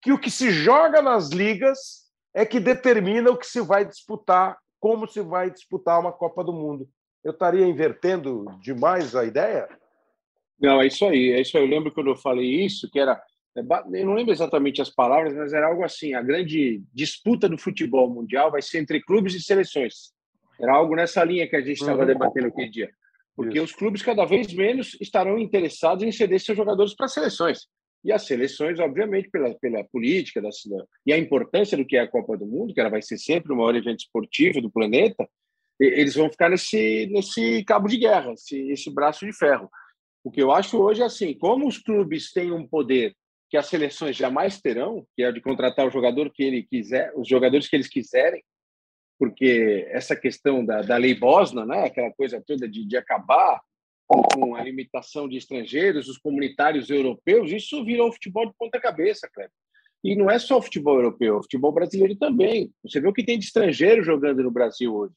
que 0.03 0.13
o 0.13 0.19
que 0.19 0.31
se 0.31 0.51
joga 0.51 1.01
nas 1.01 1.31
ligas 1.31 2.05
é 2.35 2.45
que 2.45 2.61
determina 2.61 3.31
o 3.31 3.39
que 3.39 3.47
se 3.47 3.61
vai 3.61 3.85
disputar, 3.85 4.59
como 4.79 5.09
se 5.09 5.23
vai 5.23 5.51
disputar 5.51 5.99
uma 5.99 6.13
Copa 6.13 6.45
do 6.45 6.53
Mundo. 6.53 6.89
Eu 7.23 7.33
estaria 7.33 7.67
invertendo 7.67 8.45
demais 8.61 9.17
a 9.17 9.25
ideia? 9.25 9.67
Não, 10.61 10.81
é 10.81 10.87
isso 10.87 11.07
aí. 11.07 11.33
É 11.33 11.41
isso 11.41 11.57
aí. 11.57 11.65
Eu 11.65 11.71
lembro 11.71 11.93
quando 11.93 12.11
eu 12.11 12.17
falei 12.17 12.65
isso, 12.65 12.91
que 12.91 12.99
era 12.99 13.23
É 13.57 13.61
eu 13.61 14.07
não 14.07 14.15
lembro 14.15 14.33
exatamente 14.33 14.83
as 14.83 14.91
palavras, 14.91 15.33
mas 15.33 15.53
era 15.55 15.69
algo 15.69 15.83
assim: 15.85 16.13
a 16.13 16.21
grande 16.21 16.83
disputa 16.93 17.49
do 17.49 17.57
futebol 17.57 18.11
mundial 18.11 18.51
vai 18.51 18.61
ser 18.61 18.79
entre 18.79 19.01
clubes 19.01 19.35
e 19.35 19.41
seleções. 19.41 20.13
Era 20.61 20.75
algo 20.75 20.95
nessa 20.95 21.25
linha 21.25 21.49
que 21.49 21.57
a 21.57 21.61
gente 21.61 21.81
estava 21.81 22.01
uhum. 22.01 22.07
debatendo 22.07 22.49
aquele 22.49 22.69
dia. 22.69 22.91
Porque 23.37 23.59
Isso. 23.59 23.65
os 23.65 23.73
clubes 23.73 24.03
cada 24.03 24.25
vez 24.25 24.53
menos 24.53 24.97
estarão 25.01 25.39
interessados 25.39 26.05
em 26.05 26.13
ceder 26.13 26.41
seus 26.41 26.57
jogadores 26.57 26.95
para 26.95 27.09
seleções. 27.09 27.67
E 28.05 28.13
as 28.13 28.27
seleções, 28.27 28.79
obviamente, 28.79 29.31
pela, 29.31 29.55
pela 29.55 29.83
política 29.85 30.41
da, 30.41 30.51
e 31.07 31.13
a 31.13 31.19
importância 31.19 31.77
do 31.77 31.87
que 31.87 31.97
é 31.97 32.01
a 32.01 32.09
Copa 32.09 32.37
do 32.37 32.47
Mundo, 32.47 32.75
que 32.75 32.81
ela 32.81 32.91
vai 32.91 33.01
ser 33.01 33.17
sempre 33.19 33.53
o 33.53 33.57
maior 33.57 33.75
evento 33.75 34.01
esportivo 34.01 34.61
do 34.61 34.71
planeta, 34.71 35.27
eles 35.81 36.15
vão 36.15 36.31
ficar 36.31 36.51
nesse, 36.51 37.07
nesse 37.11 37.65
cabo 37.65 37.89
de 37.89 37.97
guerra, 37.97 38.33
esse, 38.35 38.71
esse 38.71 38.91
braço 38.93 39.27
de 39.27 39.33
ferro. 39.33 39.69
O 40.23 40.31
que 40.31 40.41
eu 40.41 40.53
acho 40.53 40.81
hoje 40.81 41.03
é 41.03 41.05
assim: 41.05 41.37
como 41.37 41.67
os 41.67 41.79
clubes 41.79 42.31
têm 42.33 42.53
um 42.53 42.67
poder 42.67 43.15
que 43.51 43.57
as 43.57 43.67
seleções 43.67 44.17
jamais 44.17 44.61
terão, 44.61 45.07
que 45.17 45.23
é 45.23 45.33
de 45.33 45.41
contratar 45.41 45.87
o 45.87 45.91
jogador 45.91 46.31
que 46.31 46.43
ele 46.43 46.63
quiser, 46.63 47.13
os 47.17 47.29
jogadores 47.29 47.69
que 47.69 47.77
eles 47.77 47.89
quiserem, 47.89 48.43
porque 49.19 49.87
essa 49.91 50.17
questão 50.17 50.65
da, 50.65 50.83
da 50.83 50.97
lei 50.97 51.15
Bosna, 51.15 51.65
né, 51.65 51.85
aquela 51.85 52.13
coisa 52.13 52.43
toda 52.45 52.69
de, 52.69 52.85
de 52.85 52.97
acabar 52.97 53.61
com 54.07 54.55
a 54.55 54.63
limitação 54.63 55.29
de 55.29 55.37
estrangeiros, 55.37 56.09
os 56.09 56.19
comunitários 56.19 56.91
europeus, 56.91 57.51
isso 57.51 57.85
virou 57.85 58.13
futebol 58.13 58.47
de 58.47 58.53
ponta 58.59 58.79
cabeça, 58.81 59.29
Cleber. 59.33 59.51
E 60.03 60.15
não 60.15 60.31
é 60.31 60.39
só 60.39 60.59
o 60.59 60.63
futebol 60.63 60.97
europeu, 60.97 61.39
o 61.39 61.43
futebol 61.43 61.73
brasileiro 61.73 62.15
também. 62.17 62.71
Você 62.83 63.01
vê 63.01 63.09
o 63.09 63.13
que 63.13 63.25
tem 63.25 63.39
de 63.39 63.47
estrangeiro 63.47 64.03
jogando 64.03 64.43
no 64.43 64.51
Brasil 64.51 64.95
hoje. 64.95 65.15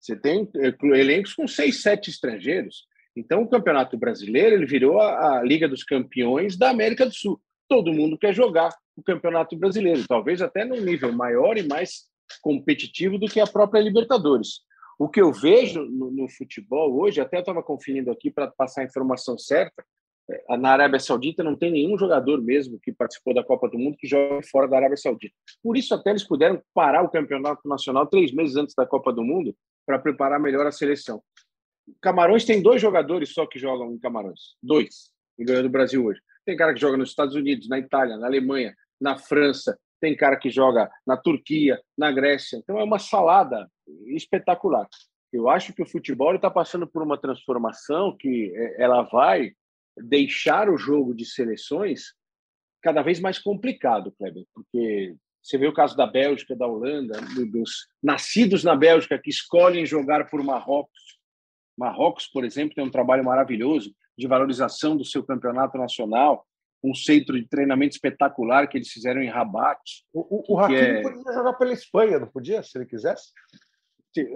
Você 0.00 0.16
tem 0.16 0.50
eh, 0.56 0.74
elencos 0.98 1.34
com 1.34 1.46
seis, 1.46 1.82
sete 1.82 2.10
estrangeiros. 2.10 2.84
Então, 3.14 3.42
o 3.42 3.48
Campeonato 3.48 3.96
Brasileiro 3.96 4.56
ele 4.56 4.66
virou 4.66 4.98
a, 4.98 5.38
a, 5.38 5.42
Liga 5.44 5.68
dos 5.68 5.84
Campeões 5.84 6.56
da 6.56 6.70
América 6.70 7.06
do 7.06 7.14
Sul. 7.14 7.40
Todo 7.68 7.92
mundo 7.92 8.18
quer 8.18 8.34
jogar 8.34 8.74
o 8.96 9.02
Campeonato 9.02 9.56
Brasileiro, 9.56 10.04
talvez 10.08 10.42
até 10.42 10.64
num 10.64 10.80
nível 10.80 11.12
maior 11.12 11.56
e 11.56 11.62
mais 11.62 12.10
competitivo 12.40 13.18
do 13.18 13.26
que 13.26 13.40
a 13.40 13.46
própria 13.46 13.80
Libertadores. 13.80 14.60
O 14.98 15.08
que 15.08 15.20
eu 15.20 15.32
vejo 15.32 15.84
no, 15.84 16.10
no 16.10 16.28
futebol 16.28 16.94
hoje, 17.00 17.20
até 17.20 17.40
estava 17.40 17.62
conferindo 17.62 18.10
aqui 18.10 18.30
para 18.30 18.48
passar 18.48 18.82
a 18.82 18.84
informação 18.84 19.36
certa, 19.36 19.84
é, 20.30 20.56
na 20.56 20.70
Arábia 20.70 21.00
Saudita 21.00 21.42
não 21.42 21.56
tem 21.56 21.70
nenhum 21.70 21.98
jogador 21.98 22.40
mesmo 22.40 22.78
que 22.80 22.92
participou 22.92 23.34
da 23.34 23.42
Copa 23.42 23.68
do 23.68 23.78
Mundo 23.78 23.96
que 23.98 24.06
joga 24.06 24.40
fora 24.50 24.68
da 24.68 24.76
Arábia 24.76 24.96
Saudita. 24.96 25.34
Por 25.62 25.76
isso 25.76 25.94
até 25.94 26.10
eles 26.10 26.26
puderam 26.26 26.62
parar 26.72 27.02
o 27.02 27.10
campeonato 27.10 27.68
nacional 27.68 28.06
três 28.06 28.32
meses 28.32 28.56
antes 28.56 28.74
da 28.74 28.86
Copa 28.86 29.12
do 29.12 29.24
Mundo 29.24 29.54
para 29.84 29.98
preparar 29.98 30.38
melhor 30.38 30.66
a 30.66 30.72
seleção. 30.72 31.22
Camarões 32.00 32.44
tem 32.44 32.62
dois 32.62 32.80
jogadores 32.80 33.32
só 33.32 33.46
que 33.46 33.58
jogam 33.58 33.92
em 33.92 33.98
Camarões. 33.98 34.56
Dois. 34.62 35.10
E 35.38 35.44
ganhou 35.44 35.62
do 35.62 35.68
Brasil 35.68 36.04
hoje. 36.04 36.20
Tem 36.44 36.56
cara 36.56 36.72
que 36.72 36.80
joga 36.80 36.96
nos 36.96 37.10
Estados 37.10 37.34
Unidos, 37.34 37.68
na 37.68 37.78
Itália, 37.78 38.16
na 38.16 38.26
Alemanha, 38.26 38.74
na 39.00 39.18
França. 39.18 39.76
Tem 40.02 40.16
cara 40.16 40.36
que 40.36 40.50
joga 40.50 40.90
na 41.06 41.16
Turquia, 41.16 41.80
na 41.96 42.10
Grécia. 42.10 42.56
Então 42.56 42.78
é 42.78 42.82
uma 42.82 42.98
salada 42.98 43.70
espetacular. 44.08 44.86
Eu 45.32 45.48
acho 45.48 45.72
que 45.72 45.82
o 45.82 45.86
futebol 45.86 46.34
está 46.34 46.50
passando 46.50 46.86
por 46.86 47.02
uma 47.02 47.16
transformação 47.16 48.14
que 48.16 48.52
é, 48.54 48.82
ela 48.82 49.02
vai 49.02 49.52
deixar 49.96 50.68
o 50.68 50.76
jogo 50.76 51.14
de 51.14 51.24
seleções 51.24 52.14
cada 52.82 53.00
vez 53.00 53.20
mais 53.20 53.38
complicado, 53.38 54.12
Kleber, 54.18 54.44
porque 54.52 55.14
você 55.40 55.56
vê 55.56 55.68
o 55.68 55.72
caso 55.72 55.96
da 55.96 56.06
Bélgica, 56.06 56.56
da 56.56 56.66
Holanda, 56.66 57.20
dos 57.50 57.86
nascidos 58.02 58.64
na 58.64 58.74
Bélgica 58.74 59.18
que 59.18 59.30
escolhem 59.30 59.86
jogar 59.86 60.28
por 60.28 60.42
Marrocos 60.42 61.22
Marrocos, 61.76 62.26
por 62.26 62.44
exemplo, 62.44 62.74
tem 62.74 62.84
um 62.84 62.90
trabalho 62.90 63.24
maravilhoso 63.24 63.94
de 64.16 64.26
valorização 64.26 64.96
do 64.96 65.04
seu 65.04 65.24
campeonato 65.24 65.78
nacional, 65.78 66.46
um 66.82 66.94
centro 66.94 67.40
de 67.40 67.46
treinamento 67.48 67.94
espetacular 67.94 68.66
que 68.68 68.76
eles 68.76 68.88
fizeram 68.88 69.22
em 69.22 69.28
Rabat. 69.28 69.80
O, 70.12 70.52
o, 70.52 70.54
o 70.54 70.58
Hakim 70.58 70.74
é... 70.74 71.02
podia 71.02 71.32
jogar 71.32 71.52
pela 71.54 71.72
Espanha, 71.72 72.18
não 72.18 72.26
podia, 72.26 72.62
se 72.62 72.76
ele 72.76 72.86
quisesse? 72.86 73.30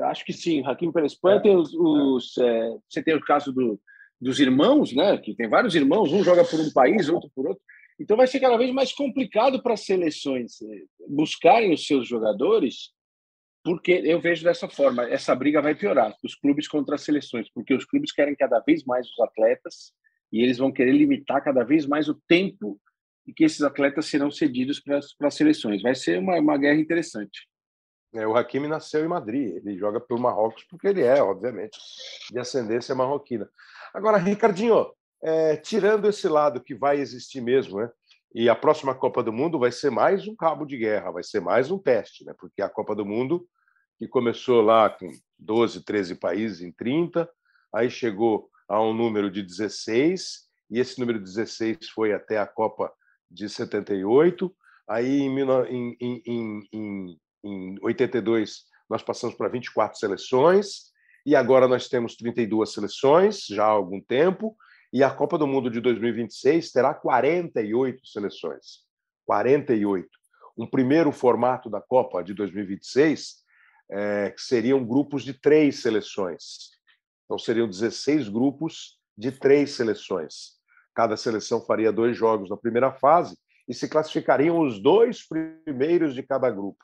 Acho 0.04 0.24
que 0.24 0.32
sim, 0.32 0.64
Hakim 0.64 0.92
pela 0.92 1.06
Espanha. 1.06 1.36
É, 1.38 1.40
tem 1.40 1.56
os, 1.56 1.74
os 1.74 2.38
é. 2.38 2.76
Você 2.88 3.02
tem 3.02 3.14
o 3.14 3.20
caso 3.20 3.52
do, 3.52 3.78
dos 4.20 4.40
irmãos, 4.40 4.94
né? 4.94 5.18
que 5.18 5.34
tem 5.34 5.48
vários 5.48 5.74
irmãos, 5.74 6.12
um 6.12 6.24
joga 6.24 6.44
por 6.44 6.60
um 6.60 6.72
país, 6.72 7.08
outro 7.08 7.30
por 7.34 7.48
outro. 7.48 7.62
Então 7.98 8.16
vai 8.16 8.26
ser 8.26 8.40
cada 8.40 8.56
vez 8.56 8.72
mais 8.72 8.92
complicado 8.92 9.62
para 9.62 9.74
as 9.74 9.84
seleções 9.84 10.60
é, 10.62 10.82
buscarem 11.08 11.72
os 11.72 11.86
seus 11.86 12.06
jogadores 12.06 12.94
porque 13.66 14.00
eu 14.04 14.20
vejo 14.20 14.44
dessa 14.44 14.68
forma, 14.68 15.10
essa 15.10 15.34
briga 15.34 15.60
vai 15.60 15.74
piorar, 15.74 16.14
os 16.22 16.36
clubes 16.36 16.68
contra 16.68 16.94
as 16.94 17.00
seleções, 17.00 17.50
porque 17.52 17.74
os 17.74 17.84
clubes 17.84 18.12
querem 18.12 18.36
cada 18.36 18.60
vez 18.60 18.84
mais 18.84 19.08
os 19.10 19.18
atletas 19.18 19.92
e 20.32 20.42
eles 20.42 20.58
vão 20.58 20.72
querer 20.72 20.92
limitar 20.92 21.42
cada 21.42 21.64
vez 21.64 21.86
mais 21.86 22.08
o 22.08 22.20
tempo 22.26 22.80
em 23.26 23.32
que 23.32 23.44
esses 23.44 23.62
atletas 23.62 24.06
serão 24.06 24.30
cedidos 24.30 24.80
para 24.80 24.98
as 24.98 25.34
seleções. 25.34 25.82
Vai 25.82 25.94
ser 25.94 26.18
uma, 26.18 26.38
uma 26.38 26.56
guerra 26.56 26.78
interessante. 26.78 27.48
É, 28.14 28.26
o 28.26 28.36
Hakimi 28.36 28.68
nasceu 28.68 29.04
em 29.04 29.08
Madrid, 29.08 29.56
ele 29.56 29.76
joga 29.76 30.00
pelo 30.00 30.20
Marrocos 30.20 30.64
porque 30.70 30.86
ele 30.86 31.02
é, 31.02 31.20
obviamente, 31.22 31.78
de 32.30 32.38
ascendência 32.38 32.94
marroquina. 32.94 33.48
Agora, 33.92 34.16
Ricardinho, 34.16 34.86
é, 35.22 35.56
tirando 35.56 36.08
esse 36.08 36.28
lado 36.28 36.62
que 36.62 36.74
vai 36.74 36.98
existir 36.98 37.40
mesmo, 37.40 37.80
né? 37.80 37.90
E 38.34 38.48
a 38.48 38.54
próxima 38.54 38.94
Copa 38.94 39.22
do 39.22 39.32
Mundo 39.32 39.58
vai 39.58 39.72
ser 39.72 39.90
mais 39.90 40.26
um 40.28 40.36
cabo 40.36 40.64
de 40.64 40.76
guerra, 40.76 41.10
vai 41.10 41.22
ser 41.22 41.40
mais 41.40 41.70
um 41.70 41.78
teste, 41.78 42.24
né? 42.24 42.34
Porque 42.38 42.62
a 42.62 42.68
Copa 42.68 42.94
do 42.94 43.04
Mundo 43.04 43.46
que 43.98 44.06
começou 44.06 44.60
lá 44.60 44.90
com 44.90 45.10
12, 45.38 45.84
13 45.84 46.16
países 46.16 46.60
em 46.60 46.70
30, 46.70 47.28
aí 47.72 47.90
chegou 47.90 48.50
a 48.68 48.82
um 48.82 48.92
número 48.92 49.30
de 49.30 49.42
16, 49.42 50.46
e 50.70 50.80
esse 50.80 50.98
número 50.98 51.20
16 51.20 51.88
foi 51.94 52.12
até 52.12 52.38
a 52.38 52.46
Copa 52.46 52.92
de 53.30 53.48
78. 53.48 54.54
Aí, 54.88 55.20
em, 55.20 55.96
em, 56.00 56.68
em, 56.72 57.20
em 57.44 57.76
82, 57.80 58.64
nós 58.88 59.02
passamos 59.02 59.36
para 59.36 59.48
24 59.48 59.98
seleções, 59.98 60.92
e 61.24 61.34
agora 61.34 61.66
nós 61.66 61.88
temos 61.88 62.16
32 62.16 62.72
seleções, 62.72 63.46
já 63.46 63.64
há 63.64 63.68
algum 63.68 64.00
tempo, 64.00 64.56
e 64.92 65.02
a 65.02 65.10
Copa 65.10 65.36
do 65.36 65.46
Mundo 65.46 65.68
de 65.68 65.80
2026 65.80 66.70
terá 66.70 66.94
48 66.94 68.06
seleções. 68.06 68.86
48. 69.26 70.08
Um 70.56 70.66
primeiro 70.66 71.10
formato 71.10 71.68
da 71.68 71.80
Copa 71.80 72.22
de 72.22 72.32
2026 72.32 73.44
é, 73.90 74.30
que 74.30 74.40
seriam 74.40 74.84
grupos 74.84 75.22
de 75.22 75.34
três 75.34 75.82
seleções. 75.82 76.75
Então, 77.26 77.38
seriam 77.38 77.68
16 77.68 78.28
grupos 78.28 78.98
de 79.18 79.30
três 79.30 79.72
seleções. 79.72 80.56
Cada 80.94 81.16
seleção 81.16 81.60
faria 81.60 81.92
dois 81.92 82.16
jogos 82.16 82.48
na 82.48 82.56
primeira 82.56 82.90
fase 82.92 83.36
e 83.68 83.74
se 83.74 83.88
classificariam 83.88 84.60
os 84.60 84.80
dois 84.80 85.26
primeiros 85.26 86.14
de 86.14 86.22
cada 86.22 86.48
grupo. 86.50 86.78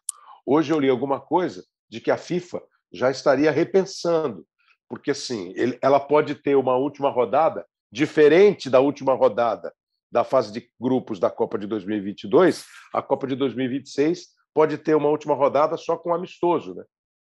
Hoje 0.44 0.72
eu 0.72 0.80
li 0.80 0.88
alguma 0.88 1.20
coisa 1.20 1.64
de 1.88 2.00
que 2.00 2.10
a 2.10 2.16
FIFA 2.16 2.62
já 2.92 3.10
estaria 3.10 3.50
repensando, 3.50 4.44
porque 4.88 5.12
assim, 5.12 5.54
ela 5.80 6.00
pode 6.00 6.34
ter 6.34 6.56
uma 6.56 6.76
última 6.76 7.08
rodada 7.08 7.64
diferente 7.90 8.68
da 8.68 8.80
última 8.80 9.14
rodada 9.14 9.72
da 10.10 10.24
fase 10.24 10.52
de 10.52 10.68
grupos 10.78 11.18
da 11.18 11.30
Copa 11.30 11.58
de 11.58 11.66
2022, 11.66 12.66
a 12.92 13.00
Copa 13.00 13.26
de 13.26 13.34
2026 13.34 14.26
pode 14.52 14.76
ter 14.76 14.94
uma 14.94 15.08
última 15.08 15.34
rodada 15.34 15.76
só 15.78 15.96
com 15.96 16.12
amistoso, 16.12 16.74
né? 16.74 16.84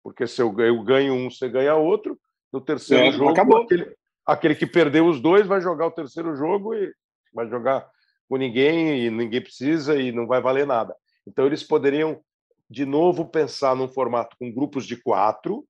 Porque 0.04 0.26
se 0.26 0.42
eu 0.42 0.52
ganho 0.52 1.14
um, 1.14 1.30
você 1.30 1.48
ganha 1.48 1.76
outro. 1.76 2.20
No 2.52 2.62
terceiro 2.62 3.06
é, 3.06 3.12
jogo, 3.12 3.30
acabou. 3.30 3.64
Aquele, 3.64 3.96
aquele 4.26 4.56
que 4.56 4.68
perdeu 4.68 5.08
os 5.08 5.22
dois 5.22 5.48
vai 5.48 5.62
jogar 5.62 5.88
o 5.88 5.92
terceiro 5.92 6.36
jogo 6.36 6.74
e 6.74 6.94
vai 7.34 7.48
jogar 7.48 7.90
com 8.28 8.38
ninguém 8.38 9.06
e 9.06 9.10
ninguém 9.10 9.42
precisa 9.42 10.00
e 10.00 10.12
não 10.12 10.28
vai 10.28 10.42
valer 10.42 10.66
nada. 10.66 10.96
Então 11.28 11.46
eles 11.46 11.64
poderiam 11.64 12.22
de 12.70 12.86
novo 12.86 13.26
pensar 13.26 13.76
num 13.76 13.90
formato 13.90 14.38
com 14.40 14.50
grupos 14.50 14.86
de 14.86 14.96
quatro. 14.96 15.68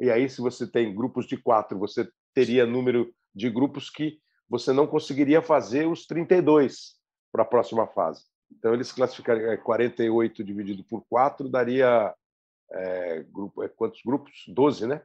E 0.00 0.10
aí, 0.10 0.28
se 0.28 0.40
você 0.40 0.66
tem 0.66 0.92
grupos 0.92 1.26
de 1.26 1.36
quatro, 1.36 1.78
você 1.78 2.08
teria 2.34 2.66
número 2.66 3.14
de 3.32 3.48
grupos 3.48 3.88
que 3.88 4.18
você 4.48 4.72
não 4.72 4.86
conseguiria 4.86 5.40
fazer 5.40 5.86
os 5.86 6.04
32 6.04 6.96
para 7.30 7.42
a 7.42 7.46
próxima 7.46 7.86
fase. 7.86 8.24
Então, 8.50 8.74
eles 8.74 8.90
classificariam 8.90 9.56
48 9.58 10.42
é, 10.42 10.44
dividido 10.44 10.82
por 10.84 11.04
4 11.08 11.48
daria. 11.48 12.12
É, 12.72 13.22
grupo, 13.30 13.62
é, 13.62 13.68
quantos 13.68 14.00
grupos? 14.04 14.44
12, 14.48 14.86
né? 14.86 15.02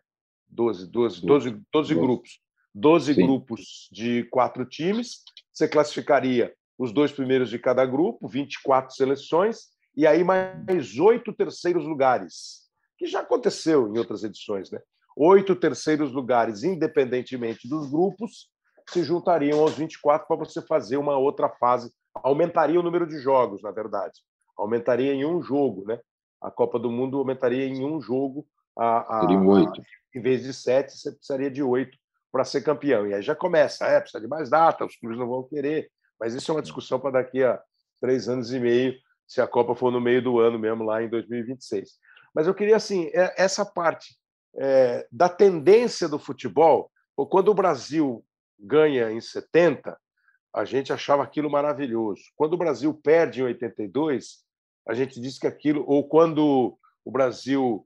12, 0.50 0.88
12, 0.88 1.26
12, 1.26 1.62
12 1.72 1.96
grupos. 1.96 2.40
12 2.74 3.14
Sim. 3.16 3.26
grupos 3.26 3.90
de 3.92 4.24
quatro 4.26 4.66
times. 4.66 5.24
Você 5.52 5.68
classificaria 5.68 6.54
os 6.78 6.92
dois 6.92 7.12
primeiros 7.12 7.50
de 7.50 7.58
cada 7.58 7.86
grupo, 7.86 8.28
24 8.28 8.96
seleções, 8.96 9.70
e 9.96 10.06
aí 10.06 10.24
mais 10.24 11.00
oito 11.00 11.34
terceiros 11.34 11.84
lugares, 11.86 12.68
que 12.98 13.08
já 13.08 13.22
aconteceu 13.22 13.88
em 13.88 13.98
outras 13.98 14.24
edições, 14.24 14.70
né? 14.70 14.80
Oito 15.16 15.56
terceiros 15.56 16.12
lugares, 16.14 16.64
independentemente 16.64 17.68
dos 17.68 17.90
grupos, 17.90 18.50
se 18.88 19.04
juntariam 19.04 19.60
aos 19.60 19.76
24 19.76 20.28
para 20.28 20.38
você 20.38 20.62
fazer 20.62 20.98
uma 20.98 21.18
outra 21.18 21.50
fase 21.50 21.92
aumentaria 22.24 22.80
o 22.80 22.84
número 22.84 23.08
de 23.08 23.20
jogos, 23.20 23.62
na 23.62 23.72
verdade. 23.72 24.22
Aumentaria 24.58 25.14
em 25.14 25.26
um 25.26 25.42
jogo, 25.42 25.86
né? 25.86 26.00
A 26.42 26.52
Copa 26.52 26.80
do 26.80 26.92
Mundo 26.92 27.18
aumentaria 27.18 27.66
em 27.66 27.84
um 27.84 28.00
jogo. 28.00 28.48
A, 28.78 29.22
a, 29.22 29.42
oito. 29.42 29.82
Em 30.16 30.22
vez 30.22 30.44
de 30.44 30.54
sete, 30.54 30.98
você 30.98 31.12
precisaria 31.12 31.50
de 31.50 31.64
oito 31.64 31.98
para 32.32 32.44
ser 32.44 32.62
campeão. 32.62 33.08
E 33.08 33.14
aí 33.14 33.22
já 33.22 33.36
começa, 33.36 33.86
é, 33.86 34.00
precisa 34.00 34.22
de 34.22 34.28
mais 34.28 34.50
data, 34.50 34.86
os 34.86 34.96
clubes 34.96 35.18
não 35.18 35.28
vão 35.28 35.44
querer. 35.44 35.90
Mas 36.20 36.34
isso 36.34 36.52
é 36.52 36.56
uma 36.56 36.62
discussão 36.62 37.00
para 37.00 37.12
daqui 37.12 37.44
a 37.44 37.62
três 38.00 38.28
anos 38.30 38.52
e 38.52 38.60
meio, 38.60 38.96
se 39.28 39.42
a 39.42 39.48
Copa 39.48 39.76
for 39.76 39.92
no 39.92 40.00
meio 40.00 40.22
do 40.22 40.40
ano 40.40 40.58
mesmo, 40.58 40.84
lá 40.84 41.02
em 41.02 41.10
2026. 41.10 41.90
Mas 42.34 42.48
eu 42.48 42.54
queria, 42.54 42.76
assim, 42.76 43.10
é, 43.14 43.34
essa 43.38 43.66
parte 43.66 44.16
é, 44.56 45.08
da 45.12 45.30
tendência 45.30 46.08
do 46.08 46.20
futebol, 46.20 46.92
quando 47.30 47.50
o 47.50 47.54
Brasil 47.54 48.24
ganha 48.60 49.12
em 49.12 49.22
70, 49.22 49.98
a 50.54 50.66
gente 50.66 50.92
achava 50.92 51.24
aquilo 51.24 51.50
maravilhoso. 51.50 52.22
Quando 52.36 52.54
o 52.54 52.58
Brasil 52.58 52.94
perde 52.94 53.42
em 53.42 53.46
82, 53.46 54.44
a 54.88 54.94
gente 54.94 55.20
diz 55.20 55.38
que 55.38 55.48
aquilo, 55.48 55.84
ou 55.88 56.08
quando 56.08 56.78
o 57.04 57.12
Brasil, 57.12 57.86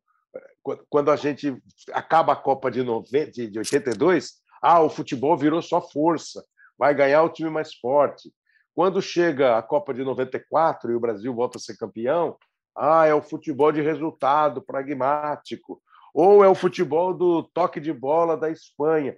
quando 0.90 1.12
a 1.12 1.16
gente 1.16 1.58
acaba 1.92 2.34
a 2.34 2.36
Copa 2.36 2.70
de, 2.70 2.84
90, 2.84 3.32
de 3.32 3.58
82, 3.58 4.34
ah, 4.62 4.82
o 4.82 4.90
futebol 4.90 5.36
virou 5.36 5.62
só 5.62 5.82
força, 5.82 6.44
vai 6.78 6.94
ganhar 6.94 7.24
o 7.24 7.30
time 7.30 7.50
mais 7.50 7.74
forte. 7.74 8.32
Quando 8.74 9.02
chega 9.02 9.58
a 9.58 9.62
Copa 9.62 9.94
de 9.94 10.04
94 10.04 10.92
e 10.92 10.96
o 10.96 11.00
Brasil 11.00 11.34
volta 11.34 11.58
a 11.58 11.62
ser 11.62 11.78
campeão, 11.78 12.38
ah, 12.76 13.06
é 13.06 13.14
o 13.14 13.22
futebol 13.22 13.72
de 13.72 13.82
resultado 13.82 14.62
pragmático, 14.62 15.82
ou 16.14 16.44
é 16.44 16.48
o 16.48 16.56
futebol 16.56 17.14
do 17.14 17.44
toque 17.44 17.80
de 17.80 17.92
bola 17.92 18.38
da 18.38 18.50
Espanha. 18.50 19.18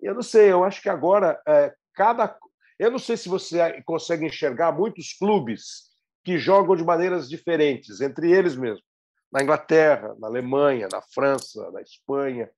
Eu 0.00 0.14
não 0.14 0.22
sei, 0.22 0.52
eu 0.52 0.64
acho 0.64 0.82
que 0.82 0.88
agora 0.88 1.40
é, 1.46 1.74
cada. 1.94 2.36
Eu 2.78 2.90
não 2.90 2.98
sei 2.98 3.16
se 3.16 3.28
você 3.28 3.82
consegue 3.82 4.26
enxergar 4.26 4.72
muitos 4.72 5.14
clubes 5.14 5.86
que 6.22 6.38
jogam 6.38 6.76
de 6.76 6.84
maneiras 6.84 7.28
diferentes, 7.28 8.00
entre 8.00 8.30
eles 8.30 8.56
mesmo, 8.56 8.82
na 9.36 9.42
Inglaterra, 9.42 10.16
na 10.18 10.28
Alemanha, 10.28 10.88
na 10.90 11.02
França, 11.02 11.70
na 11.70 11.82
Espanha, 11.82 12.50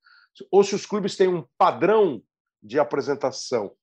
ou 0.49 0.63
se 0.63 0.73
os 0.73 0.85
clubes 0.85 1.17
têm 1.17 1.27
um 1.27 1.43
padrão 1.57 2.23
de 2.63 2.79
apresentação 2.79 3.75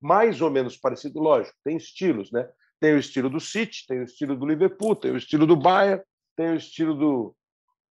mais 0.00 0.40
ou 0.40 0.48
menos 0.48 0.76
parecido, 0.76 1.18
lógico, 1.18 1.56
tem 1.64 1.76
estilos, 1.76 2.30
né? 2.30 2.48
Tem 2.80 2.94
o 2.94 2.98
estilo 2.98 3.28
do 3.28 3.40
City, 3.40 3.84
tem 3.88 4.00
o 4.00 4.04
estilo 4.04 4.36
do 4.36 4.46
Liverpool, 4.46 4.94
tem 4.94 5.10
o 5.10 5.16
estilo 5.16 5.48
do 5.48 5.56
Bayern, 5.56 6.00
tem 6.36 6.50
o 6.50 6.56
estilo 6.56 6.94
do, 6.94 7.36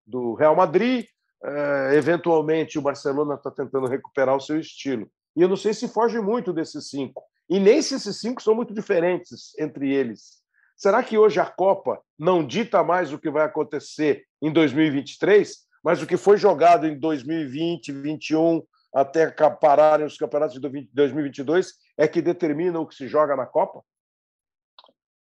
do 0.07 0.33
Real 0.35 0.55
Madrid. 0.55 1.05
É, 1.43 1.95
eventualmente, 1.95 2.79
o 2.79 2.81
Barcelona 2.81 3.35
está 3.35 3.51
tentando 3.51 3.87
recuperar 3.87 4.35
o 4.35 4.41
seu 4.41 4.57
estilo. 4.57 5.11
E 5.35 5.41
eu 5.41 5.49
não 5.49 5.57
sei 5.57 5.73
se 5.73 5.89
foge 5.89 6.19
muito 6.19 6.53
desses 6.53 6.89
cinco. 6.89 7.21
E 7.49 7.59
nem 7.59 7.81
se 7.81 7.95
esses 7.95 8.19
cinco 8.19 8.41
são 8.41 8.55
muito 8.55 8.73
diferentes 8.73 9.57
entre 9.59 9.93
eles. 9.93 10.40
Será 10.81 11.03
que 11.03 11.15
hoje 11.15 11.39
a 11.39 11.45
Copa 11.45 12.01
não 12.17 12.43
dita 12.43 12.83
mais 12.83 13.13
o 13.13 13.19
que 13.19 13.29
vai 13.29 13.45
acontecer 13.45 14.25
em 14.41 14.51
2023, 14.51 15.55
mas 15.83 16.01
o 16.01 16.07
que 16.07 16.17
foi 16.17 16.37
jogado 16.37 16.87
em 16.87 16.97
2020, 16.97 17.91
2021, 17.91 18.63
até 18.91 19.29
pararem 19.61 20.07
os 20.07 20.17
campeonatos 20.17 20.59
de 20.59 20.89
2022 20.91 21.73
é 21.95 22.07
que 22.07 22.19
determina 22.19 22.79
o 22.79 22.87
que 22.87 22.95
se 22.95 23.07
joga 23.07 23.35
na 23.35 23.45
Copa? 23.45 23.83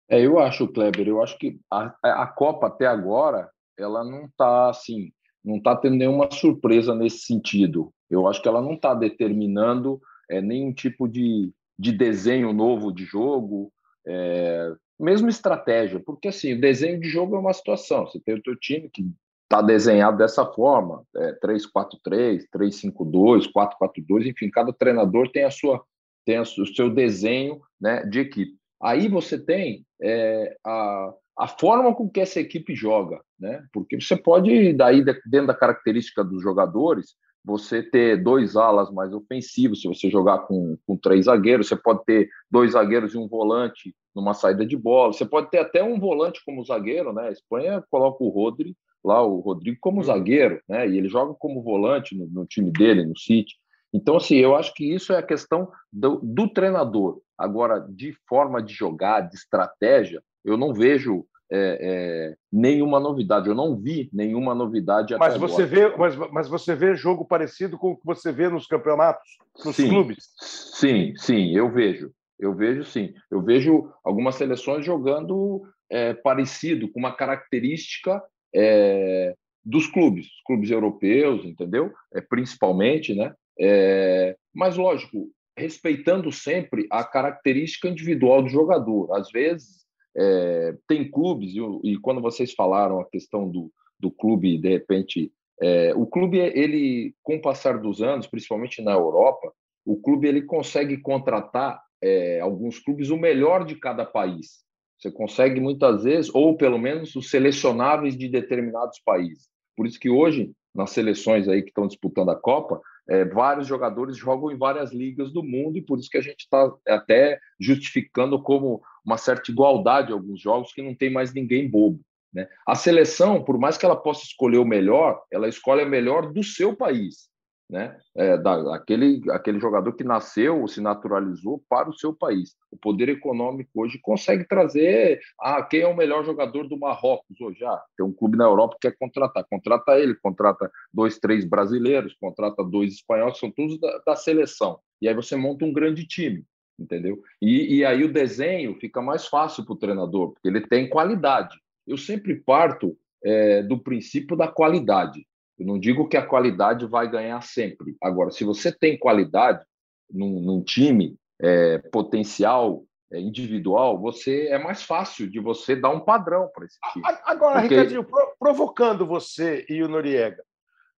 É, 0.09 0.25
eu 0.25 0.39
acho, 0.39 0.69
Kleber, 0.69 1.09
eu 1.09 1.21
acho 1.21 1.37
que 1.37 1.59
a, 1.69 1.97
a 2.01 2.29
Copa 2.29 2.69
até 2.69 2.87
agora 2.87 3.51
ela 3.77 4.05
não 4.05 4.27
está 4.27 4.71
assim, 4.71 5.13
não 5.45 5.57
está 5.57 5.75
tendo 5.75 5.97
nenhuma 5.97 6.31
surpresa 6.31 6.95
nesse 6.95 7.27
sentido. 7.27 7.93
Eu 8.09 8.29
acho 8.29 8.41
que 8.41 8.47
ela 8.47 8.63
não 8.63 8.75
está 8.75 8.95
determinando 8.95 10.01
é, 10.31 10.41
nenhum 10.41 10.73
tipo 10.73 11.09
de, 11.09 11.53
de 11.77 11.91
desenho 11.91 12.53
novo 12.53 12.93
de 12.93 13.05
jogo, 13.05 13.73
é, 14.07 14.77
mesmo 15.01 15.29
estratégia, 15.29 16.01
porque 16.05 16.29
assim, 16.29 16.55
o 16.55 16.61
desenho 16.61 17.01
de 17.01 17.09
jogo 17.09 17.37
é 17.37 17.39
uma 17.39 17.53
situação. 17.53 18.07
Você 18.07 18.21
tem 18.21 18.35
o 18.35 18.43
teu 18.43 18.57
time 18.57 18.89
que 18.89 19.05
está 19.45 19.61
desenhado 19.63 20.19
dessa 20.19 20.45
forma, 20.47 21.03
é, 21.17 21.33
3-4-3, 21.45 22.45
3-5-2, 22.55 23.51
4-4-2, 23.53 24.27
enfim, 24.27 24.51
cada 24.51 24.73
treinador 24.73 25.31
tem 25.31 25.45
a 25.45 25.51
sua 25.51 25.83
tem 26.25 26.39
o 26.39 26.45
seu 26.45 26.91
desenho 26.91 27.61
né, 27.81 28.05
de 28.05 28.21
equipe. 28.21 28.57
Aí 28.81 29.09
você 29.09 29.39
tem 29.39 29.85
é, 30.01 30.57
a, 30.65 31.15
a 31.39 31.49
forma 31.49 31.95
com 31.95 32.09
que 32.09 32.21
essa 32.21 32.39
equipe 32.39 32.75
joga, 32.75 33.21
né? 33.39 33.65
Porque 33.73 34.01
você 34.01 34.17
pode, 34.17 34.73
daí, 34.75 35.03
dentro 35.03 35.49
da 35.49 35.55
característica 35.55 36.23
dos 36.23 36.43
jogadores, 36.43 37.15
você 37.45 37.83
ter 37.83 38.23
dois 38.23 38.57
alas 38.57 38.91
mais 38.91 39.13
ofensivos, 39.13 39.81
se 39.81 39.89
você 39.89 40.11
jogar 40.11 40.41
com, 40.41 40.77
com 40.87 40.97
três 40.97 41.25
zagueiros, 41.25 41.69
você 41.69 41.77
pode 41.77 42.05
ter 42.05 42.29
dois 42.51 42.73
zagueiros 42.73 43.15
e 43.15 43.19
um 43.19 43.27
volante 43.27 43.95
numa 44.15 44.35
saída 44.35 44.67
de 44.67 44.77
bola, 44.77 45.13
você 45.13 45.25
pode 45.25 45.51
ter 45.51 45.59
até 45.59 45.83
um 45.83 45.99
volante 45.99 46.43
como 46.45 46.65
zagueiro, 46.65 47.13
né? 47.13 47.29
A 47.29 47.33
Espanha 47.33 47.85
coloca 47.91 48.23
o 48.23 48.29
Rodri 48.29 48.77
lá, 49.05 49.23
o 49.23 49.41
Rodrigo, 49.41 49.79
como 49.81 49.99
uhum. 49.99 50.05
zagueiro, 50.05 50.61
né? 50.69 50.89
E 50.89 50.99
ele 50.99 51.09
joga 51.09 51.35
como 51.35 51.63
volante 51.63 52.17
no, 52.17 52.27
no 52.27 52.47
time 52.47 52.71
dele, 52.71 53.05
no 53.05 53.17
City. 53.19 53.55
Então, 53.93 54.17
assim, 54.17 54.37
eu 54.37 54.55
acho 54.55 54.73
que 54.75 54.85
isso 54.85 55.13
é 55.13 55.19
a 55.19 55.23
questão 55.23 55.69
do, 55.93 56.21
do, 56.23 56.49
treinador. 56.49 57.21
Agora, 57.37 57.81
de 57.81 58.15
forma 58.29 58.63
de 58.63 58.73
jogar, 58.73 59.23
de 59.23 59.35
estratégia, 59.35 60.23
eu 60.45 60.57
não 60.57 60.73
vejo 60.73 61.27
é, 61.51 61.79
é, 61.81 62.37
nenhuma 62.53 63.01
novidade. 63.01 63.49
Eu 63.49 63.55
não 63.55 63.77
vi 63.77 64.09
nenhuma 64.13 64.55
novidade 64.55 65.17
mas 65.19 65.37
você 65.37 65.63
agora. 65.63 65.91
Vê, 65.91 65.97
mas, 65.97 66.17
mas 66.31 66.49
você 66.49 66.75
vê 66.75 66.95
jogo 66.95 67.25
parecido 67.25 67.77
com 67.77 67.93
o 67.93 67.97
que 67.97 68.07
você 68.07 68.31
vê 68.31 68.49
nos 68.49 68.67
campeonatos, 68.67 69.29
nos 69.65 69.77
sim, 69.77 69.89
clubes? 69.89 70.29
Sim, 70.39 71.15
sim, 71.17 71.55
eu 71.57 71.71
vejo. 71.71 72.13
Eu 72.39 72.55
vejo 72.55 72.85
sim. 72.85 73.13
Eu 73.31 73.43
vejo 73.43 73.93
algumas 74.03 74.37
seleções 74.37 74.85
jogando 74.85 75.63
é, 75.91 76.15
parecido, 76.15 76.91
com 76.91 76.99
uma 76.99 77.13
característica 77.13 78.23
é, 78.55 79.35
dos 79.65 79.87
clubes, 79.87 80.29
clubes 80.47 80.71
europeus, 80.71 81.45
entendeu? 81.45 81.93
É, 82.15 82.21
principalmente, 82.21 83.15
né? 83.15 83.35
É, 83.59 84.37
mas, 84.55 84.77
lógico, 84.77 85.29
respeitando 85.57 86.33
sempre 86.33 86.87
a 86.91 87.05
característica 87.05 87.89
individual 87.89 88.43
do 88.43 88.49
jogador. 88.49 89.13
Às 89.15 89.31
vezes, 89.31 89.85
é, 90.21 90.77
tem 90.87 91.11
clubes, 91.11 91.55
e, 91.55 91.61
e, 91.85 91.99
quando 91.99 92.21
vocês 92.21 92.53
falaram 92.53 93.01
a 93.01 93.09
questão 93.09 93.49
do, 93.49 93.73
do 93.99 94.11
clube, 94.11 94.59
de 94.59 94.69
repente, 94.69 95.33
é, 95.63 95.95
o 95.95 96.07
clube, 96.07 96.39
ele, 96.39 97.15
com 97.23 97.37
o 97.37 97.41
passar 97.41 97.79
dos 97.79 98.03
anos, 98.03 98.27
principalmente 98.27 98.83
na 98.83 98.93
Europa, 98.93 99.51
o 99.85 99.97
clube 99.97 100.29
ele 100.29 100.43
consegue 100.43 100.99
contratar 100.99 101.81
é, 102.03 102.39
alguns 102.41 102.79
clubes 102.79 103.09
o 103.09 103.17
melhor 103.17 103.65
de 103.65 103.77
cada 103.77 104.05
país. 104.05 104.63
Você 104.99 105.11
consegue 105.11 105.59
muitas 105.59 106.05
vezes, 106.05 106.31
ou 106.35 106.55
pelo 106.55 106.79
menos 106.79 107.17
os 107.17 107.31
selecionáveis 107.31 108.15
de 108.15 108.29
determinados 108.29 109.01
países. 109.03 109.49
Por 109.75 109.87
isso 109.87 109.99
que 109.99 110.11
hoje, 110.11 110.53
nas 110.75 110.91
seleções 110.91 111.49
aí 111.49 111.63
que 111.63 111.71
estão 111.71 111.87
disputando 111.87 112.29
a 112.29 112.37
Copa, 112.37 112.79
é, 113.09 113.25
vários 113.25 113.67
jogadores 113.67 114.19
jogam 114.19 114.53
em 114.53 114.59
várias 114.59 114.93
ligas 114.93 115.33
do 115.33 115.43
mundo 115.43 115.79
e 115.79 115.83
por 115.83 115.99
isso 115.99 116.11
que 116.11 116.19
a 116.19 116.23
gente 116.23 116.41
está 116.41 116.71
até 116.87 117.39
justificando 117.59 118.41
como 118.43 118.83
uma 119.05 119.17
certa 119.17 119.51
igualdade 119.51 120.13
alguns 120.13 120.41
jogos 120.41 120.73
que 120.73 120.83
não 120.83 120.95
tem 120.95 121.11
mais 121.11 121.33
ninguém 121.33 121.69
bobo. 121.69 122.01
Né? 122.33 122.49
A 122.67 122.75
seleção, 122.75 123.43
por 123.43 123.59
mais 123.59 123.77
que 123.77 123.85
ela 123.85 123.97
possa 123.97 124.25
escolher 124.25 124.59
o 124.59 124.65
melhor, 124.65 125.21
ela 125.33 125.49
escolhe 125.49 125.83
o 125.83 125.89
melhor 125.89 126.33
do 126.33 126.43
seu 126.43 126.77
país 126.77 127.31
né? 127.71 127.97
É, 128.17 128.37
da, 128.37 128.75
aquele, 128.75 129.23
aquele 129.31 129.61
jogador 129.61 129.93
que 129.93 130.03
nasceu 130.03 130.61
ou 130.61 130.69
se 130.69 130.81
naturalizou 130.81 131.63
para 131.69 131.89
o 131.89 131.97
seu 131.97 132.13
país. 132.13 132.57
O 132.71 132.77
poder 132.77 133.09
econômico 133.09 133.71
hoje 133.77 133.99
consegue 134.03 134.45
trazer 134.47 135.21
ah, 135.41 135.63
quem 135.63 135.83
é 135.83 135.87
o 135.87 135.97
melhor 135.97 136.25
jogador 136.25 136.69
do 136.69 136.79
Marrocos 136.79 137.41
hoje. 137.41 137.65
Ah, 137.65 137.81
tem 137.97 138.05
um 138.05 138.13
clube 138.13 138.37
na 138.37 138.45
Europa 138.45 138.77
que 138.81 138.89
quer 138.89 138.97
contratar, 138.99 139.47
contrata 139.49 139.99
ele, 139.99 140.15
contrata 140.17 140.71
dois, 140.93 141.19
três 141.19 141.45
brasileiros, 141.45 142.17
contrata 142.21 142.65
dois 142.65 142.95
espanhóis, 142.95 143.39
são 143.39 143.51
todos 143.51 143.79
da, 143.79 143.99
da 144.05 144.17
seleção. 144.17 144.81
E 145.01 145.09
aí 145.09 145.15
você 145.15 145.37
monta 145.37 145.65
um 145.65 145.73
grande 145.73 146.07
time, 146.07 146.45
entendeu? 146.81 147.23
E, 147.41 147.77
e 147.77 147.85
aí 147.85 148.03
o 148.03 148.13
desenho 148.13 148.75
fica 148.77 149.03
mais 149.03 149.27
fácil 149.27 149.65
para 149.65 149.75
o 149.75 149.79
treinador, 149.79 150.33
porque 150.33 150.49
ele 150.49 150.61
tem 150.67 150.89
qualidade. 150.89 151.57
Eu 151.87 151.99
sempre 151.99 152.35
parto 152.37 152.97
é, 153.23 153.63
do 153.63 153.79
princípio 153.79 154.37
da 154.37 154.49
qualidade. 154.49 155.27
Eu 155.59 155.67
não 155.67 155.79
digo 155.79 156.09
que 156.09 156.17
a 156.17 156.27
qualidade 156.27 156.87
vai 156.87 157.11
ganhar 157.11 157.43
sempre. 157.43 157.95
Agora, 158.03 158.31
se 158.31 158.45
você 158.45 158.73
tem 158.73 158.99
qualidade 158.99 159.63
num, 160.11 160.41
num 160.41 160.63
time, 160.63 161.17
é, 161.39 161.79
potencial 161.79 162.83
é, 163.13 163.21
individual, 163.21 163.99
você 164.01 164.49
é 164.49 164.59
mais 164.59 164.83
fácil 164.83 165.29
de 165.29 165.39
você 165.39 165.77
dar 165.77 165.91
um 165.91 166.01
padrão 166.01 166.49
para 166.55 166.65
esse 166.65 166.79
time. 166.93 167.05
Agora, 167.25 167.61
Porque... 167.61 167.75
Ricardinho, 167.75 168.07
provocando 168.39 169.07
você 169.07 169.67
e 169.69 169.83
o 169.83 169.89
Noriega, 169.89 170.43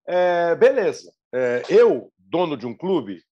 é, 0.07 0.55
beleza. 0.55 1.13
É, 1.35 1.63
eu, 1.69 2.13
dono 2.19 2.57
de 2.57 2.67
um 2.67 2.77
clube 2.77 3.23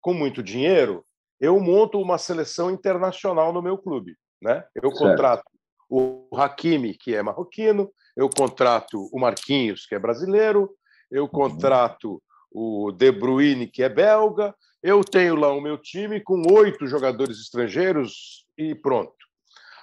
com 0.00 0.12
muito 0.12 0.42
dinheiro, 0.42 1.04
eu 1.40 1.58
monto 1.58 2.00
uma 2.00 2.18
seleção 2.18 2.70
internacional 2.70 3.52
no 3.52 3.62
meu 3.62 3.78
clube. 3.78 4.16
Né? 4.40 4.64
Eu 4.74 4.90
contrato 4.90 5.42
certo. 5.42 5.58
o 5.88 6.28
Hakimi, 6.36 6.94
que 6.94 7.14
é 7.14 7.22
marroquino, 7.22 7.90
eu 8.16 8.28
contrato 8.28 9.08
o 9.12 9.18
Marquinhos, 9.18 9.86
que 9.86 9.94
é 9.94 9.98
brasileiro, 9.98 10.70
eu 11.10 11.24
uhum. 11.24 11.28
contrato 11.28 12.22
o 12.50 12.92
De 12.92 13.10
Bruyne, 13.10 13.66
que 13.66 13.82
é 13.82 13.88
belga, 13.88 14.54
eu 14.82 15.04
tenho 15.04 15.36
lá 15.36 15.52
o 15.52 15.60
meu 15.60 15.78
time 15.78 16.20
com 16.20 16.42
oito 16.52 16.86
jogadores 16.86 17.38
estrangeiros 17.38 18.46
e 18.56 18.74
pronto. 18.74 19.14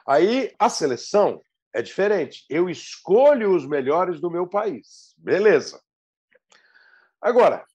Aí 0.07 0.53
a 0.59 0.69
seleção 0.69 1.41
é 1.73 1.81
diferente. 1.81 2.45
Eu 2.49 2.69
escolho 2.69 3.55
os 3.55 3.67
melhores 3.67 4.19
do 4.19 4.31
meu 4.31 4.47
país. 4.47 5.13
Beleza. 5.17 5.81
Agora, 7.21 7.65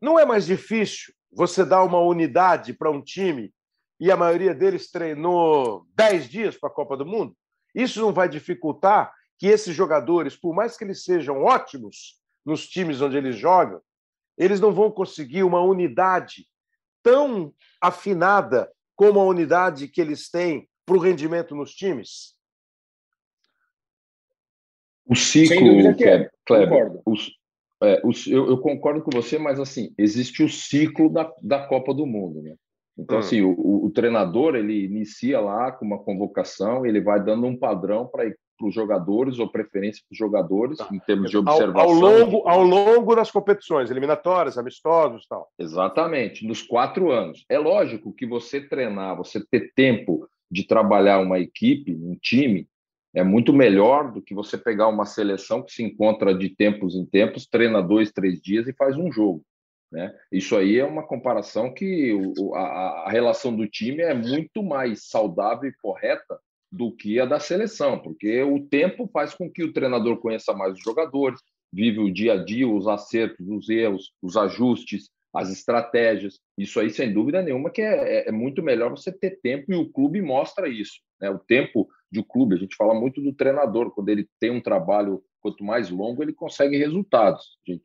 não 0.00 0.18
é 0.18 0.24
mais 0.24 0.46
difícil 0.46 1.12
você 1.32 1.64
dar 1.64 1.82
uma 1.82 1.98
unidade 1.98 2.74
para 2.74 2.90
um 2.90 3.02
time 3.02 3.52
e 3.98 4.10
a 4.10 4.16
maioria 4.16 4.54
deles 4.54 4.90
treinou 4.90 5.86
10 5.94 6.28
dias 6.28 6.56
para 6.56 6.68
a 6.68 6.72
Copa 6.72 6.96
do 6.96 7.06
Mundo? 7.06 7.34
Isso 7.74 8.00
não 8.00 8.12
vai 8.12 8.28
dificultar 8.28 9.12
que 9.38 9.46
esses 9.46 9.74
jogadores, 9.74 10.36
por 10.36 10.54
mais 10.54 10.76
que 10.76 10.84
eles 10.84 11.04
sejam 11.04 11.42
ótimos 11.42 12.20
nos 12.44 12.68
times 12.68 13.00
onde 13.00 13.16
eles 13.16 13.36
jogam, 13.36 13.80
eles 14.36 14.60
não 14.60 14.72
vão 14.72 14.90
conseguir 14.90 15.42
uma 15.42 15.60
unidade 15.60 16.46
tão 17.02 17.52
afinada 17.80 18.70
como 18.94 19.18
a 19.20 19.24
unidade 19.24 19.88
que 19.88 20.00
eles 20.00 20.30
têm 20.30 20.68
para 20.84 20.96
o 20.96 21.00
rendimento 21.00 21.54
nos 21.54 21.74
times? 21.74 22.36
O 25.06 25.16
ciclo, 25.16 25.96
Kleber, 25.96 26.30
Kleber 26.46 26.92
o, 27.04 27.14
é, 27.82 28.00
eu, 28.02 28.48
eu, 28.50 28.58
concordo 28.58 29.02
com 29.02 29.10
você, 29.10 29.38
mas 29.38 29.58
assim 29.58 29.92
existe 29.98 30.42
o 30.42 30.48
ciclo 30.48 31.08
da, 31.10 31.30
da 31.42 31.66
Copa 31.66 31.92
do 31.92 32.06
Mundo, 32.06 32.42
né? 32.42 32.54
Então, 32.98 33.16
hum. 33.16 33.20
assim, 33.20 33.42
o, 33.42 33.84
o, 33.86 33.90
treinador 33.90 34.54
ele 34.54 34.84
inicia 34.84 35.40
lá 35.40 35.72
com 35.72 35.84
uma 35.84 35.98
convocação, 35.98 36.84
ele 36.84 37.00
vai 37.00 37.22
dando 37.22 37.46
um 37.46 37.56
padrão 37.56 38.06
para 38.06 38.30
os 38.62 38.74
jogadores 38.74 39.38
ou 39.38 39.50
preferência 39.50 40.02
para 40.06 40.12
os 40.12 40.18
jogadores 40.18 40.78
tá. 40.78 40.88
em 40.92 40.98
termos 41.00 41.30
de 41.30 41.38
observação. 41.38 41.80
Ao, 41.80 41.88
ao, 41.88 41.94
longo, 41.94 42.48
ao 42.48 42.62
longo 42.62 43.16
das 43.16 43.30
competições, 43.30 43.90
eliminatórias, 43.90 44.58
amistosos, 44.58 45.26
tal. 45.26 45.48
Exatamente, 45.58 46.46
nos 46.46 46.62
quatro 46.62 47.10
anos. 47.10 47.44
É 47.48 47.58
lógico 47.58 48.12
que 48.12 48.26
você 48.26 48.60
treinar, 48.60 49.16
você 49.16 49.42
ter 49.50 49.72
tempo 49.74 50.28
de 50.50 50.66
trabalhar 50.66 51.18
uma 51.18 51.38
equipe, 51.38 51.94
um 51.94 52.14
time, 52.20 52.68
é 53.14 53.22
muito 53.22 53.52
melhor 53.52 54.10
do 54.12 54.22
que 54.22 54.34
você 54.34 54.56
pegar 54.56 54.88
uma 54.88 55.04
seleção 55.04 55.62
que 55.62 55.72
se 55.72 55.82
encontra 55.82 56.34
de 56.34 56.48
tempos 56.48 56.94
em 56.94 57.04
tempos, 57.04 57.46
treina 57.46 57.82
dois, 57.82 58.10
três 58.10 58.40
dias 58.40 58.66
e 58.66 58.72
faz 58.72 58.96
um 58.96 59.12
jogo. 59.12 59.44
Né? 59.90 60.14
Isso 60.32 60.56
aí 60.56 60.78
é 60.78 60.84
uma 60.84 61.06
comparação 61.06 61.72
que 61.72 62.14
o, 62.14 62.54
a, 62.54 63.06
a, 63.06 63.10
relação 63.10 63.54
do 63.54 63.68
time 63.68 64.02
é 64.02 64.14
muito 64.14 64.62
mais 64.62 65.06
saudável 65.08 65.68
e 65.68 65.76
correta 65.82 66.38
do 66.70 66.90
que 66.90 67.20
a 67.20 67.26
da 67.26 67.38
seleção, 67.38 67.98
porque 67.98 68.42
o 68.42 68.66
tempo 68.66 69.06
faz 69.12 69.34
com 69.34 69.50
que 69.50 69.62
o 69.62 69.72
treinador 69.74 70.16
conheça 70.16 70.54
mais 70.54 70.72
os 70.72 70.82
jogadores, 70.82 71.38
vive 71.70 71.98
o 71.98 72.10
dia 72.10 72.32
a 72.32 72.42
dia, 72.42 72.66
os 72.66 72.88
acertos, 72.88 73.46
os 73.46 73.68
erros, 73.68 74.14
os 74.22 74.34
ajustes, 74.38 75.10
as 75.34 75.50
estratégias. 75.50 76.40
Isso 76.56 76.80
aí, 76.80 76.88
sem 76.88 77.12
dúvida 77.12 77.42
nenhuma, 77.42 77.70
que 77.70 77.82
é, 77.82 78.20
é, 78.22 78.28
é 78.28 78.32
muito 78.32 78.62
melhor 78.62 78.90
você 78.90 79.12
ter 79.12 79.38
tempo 79.42 79.70
e 79.70 79.74
o 79.74 79.90
clube 79.90 80.22
mostra 80.22 80.68
isso. 80.68 81.00
Né? 81.22 81.30
O 81.30 81.38
tempo 81.38 81.88
de 82.10 82.22
clube, 82.22 82.56
a 82.56 82.58
gente 82.58 82.76
fala 82.76 82.92
muito 82.92 83.22
do 83.22 83.32
treinador, 83.32 83.92
quando 83.92 84.08
ele 84.08 84.28
tem 84.40 84.50
um 84.50 84.60
trabalho 84.60 85.22
quanto 85.40 85.64
mais 85.64 85.88
longo, 85.88 86.22
ele 86.22 86.32
consegue 86.32 86.76
resultados. 86.76 87.58
Gente, 87.66 87.84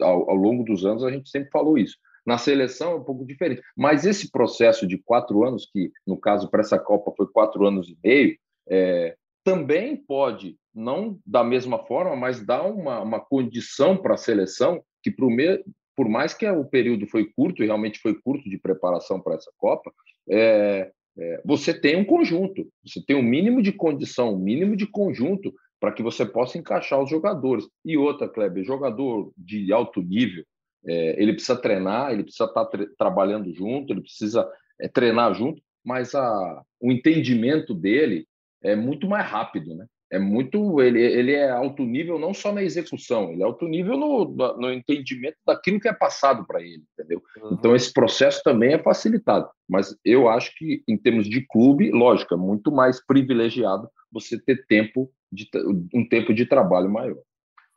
ao, 0.00 0.30
ao, 0.30 0.36
longo 0.36 0.62
dos 0.62 0.84
anos, 0.84 1.02
a 1.02 1.10
gente 1.10 1.28
sempre 1.28 1.50
falou 1.50 1.76
isso. 1.76 1.96
Na 2.24 2.38
seleção 2.38 2.92
é 2.92 2.94
um 2.96 3.04
pouco 3.04 3.24
diferente. 3.24 3.62
Mas 3.76 4.04
esse 4.04 4.30
processo 4.30 4.86
de 4.86 4.98
quatro 4.98 5.44
anos, 5.44 5.68
que 5.72 5.90
no 6.06 6.16
caso 6.16 6.50
para 6.50 6.60
essa 6.60 6.78
Copa 6.78 7.12
foi 7.16 7.26
quatro 7.26 7.66
anos 7.66 7.88
e 7.88 7.98
meio, 8.02 8.36
é, 8.68 9.16
também 9.44 9.96
pode, 9.96 10.56
não 10.74 11.18
da 11.24 11.44
mesma 11.44 11.78
forma, 11.86 12.16
mas 12.16 12.44
dar 12.44 12.62
uma, 12.62 13.00
uma 13.00 13.20
condição 13.20 13.96
para 13.96 14.14
a 14.14 14.18
seleção 14.18 14.82
que, 15.02 15.10
pro 15.10 15.30
me, 15.30 15.62
por 15.94 16.08
mais 16.08 16.34
que 16.34 16.48
o 16.48 16.64
período 16.64 17.06
foi 17.06 17.26
curto, 17.26 17.62
e 17.62 17.66
realmente 17.66 18.00
foi 18.00 18.14
curto 18.14 18.50
de 18.50 18.58
preparação 18.58 19.20
para 19.20 19.36
essa 19.36 19.52
Copa, 19.56 19.92
é, 20.28 20.90
é, 21.18 21.42
você 21.44 21.72
tem 21.72 21.96
um 21.96 22.04
conjunto, 22.04 22.68
você 22.84 23.02
tem 23.04 23.16
um 23.16 23.22
mínimo 23.22 23.62
de 23.62 23.72
condição, 23.72 24.34
um 24.34 24.38
mínimo 24.38 24.76
de 24.76 24.86
conjunto 24.86 25.52
para 25.80 25.92
que 25.92 26.02
você 26.02 26.24
possa 26.24 26.58
encaixar 26.58 27.02
os 27.02 27.08
jogadores. 27.08 27.66
E 27.84 27.96
outra, 27.96 28.28
Kleber, 28.28 28.64
jogador 28.64 29.32
de 29.36 29.72
alto 29.72 30.02
nível, 30.02 30.44
é, 30.86 31.20
ele 31.20 31.32
precisa 31.32 31.56
treinar, 31.56 32.12
ele 32.12 32.22
precisa 32.22 32.44
estar 32.44 32.64
tá 32.64 32.78
trabalhando 32.98 33.52
junto, 33.52 33.92
ele 33.92 34.02
precisa 34.02 34.48
é, 34.80 34.88
treinar 34.88 35.34
junto, 35.34 35.60
mas 35.84 36.14
a, 36.14 36.62
o 36.80 36.92
entendimento 36.92 37.74
dele 37.74 38.26
é 38.62 38.74
muito 38.74 39.08
mais 39.08 39.26
rápido, 39.26 39.74
né? 39.74 39.86
É 40.10 40.18
muito, 40.18 40.80
ele, 40.80 41.00
ele 41.00 41.32
é 41.32 41.50
alto 41.50 41.82
nível 41.82 42.18
não 42.18 42.32
só 42.32 42.52
na 42.52 42.62
execução, 42.62 43.32
ele 43.32 43.42
é 43.42 43.44
alto 43.44 43.66
nível 43.66 43.96
no, 43.96 44.24
no 44.56 44.72
entendimento 44.72 45.36
daquilo 45.44 45.80
que 45.80 45.88
é 45.88 45.92
passado 45.92 46.46
para 46.46 46.62
ele, 46.62 46.84
entendeu? 46.92 47.20
Uhum. 47.42 47.50
Então 47.52 47.74
esse 47.74 47.92
processo 47.92 48.40
também 48.44 48.74
é 48.74 48.78
facilitado, 48.78 49.48
mas 49.68 49.96
eu 50.04 50.28
acho 50.28 50.54
que 50.56 50.84
em 50.86 50.96
termos 50.96 51.28
de 51.28 51.44
clube, 51.46 51.90
lógico, 51.90 52.34
é 52.34 52.36
muito 52.36 52.70
mais 52.70 53.04
privilegiado 53.04 53.88
você 54.12 54.40
ter 54.40 54.64
tempo 54.66 55.10
de, 55.30 55.48
um 55.92 56.08
tempo 56.08 56.32
de 56.32 56.46
trabalho 56.46 56.88
maior. 56.88 57.18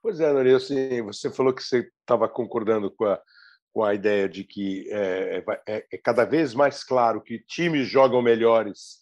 Pois 0.01 0.19
é, 0.19 0.31
Nori, 0.31 0.53
assim, 0.53 1.01
você 1.01 1.29
falou 1.29 1.53
que 1.53 1.63
você 1.63 1.89
estava 2.01 2.29
concordando 2.29 2.89
com 2.91 3.05
a, 3.05 3.19
com 3.73 3.83
a 3.83 3.93
ideia 3.93 4.29
de 4.29 4.43
que 4.43 4.87
é, 4.91 5.43
é, 5.67 5.85
é, 5.91 5.97
cada 5.97 6.25
vez 6.25 6.53
mais 6.53 6.83
claro 6.83 7.21
que 7.21 7.39
times 7.39 7.87
jogam 7.87 8.21
melhores 8.21 8.98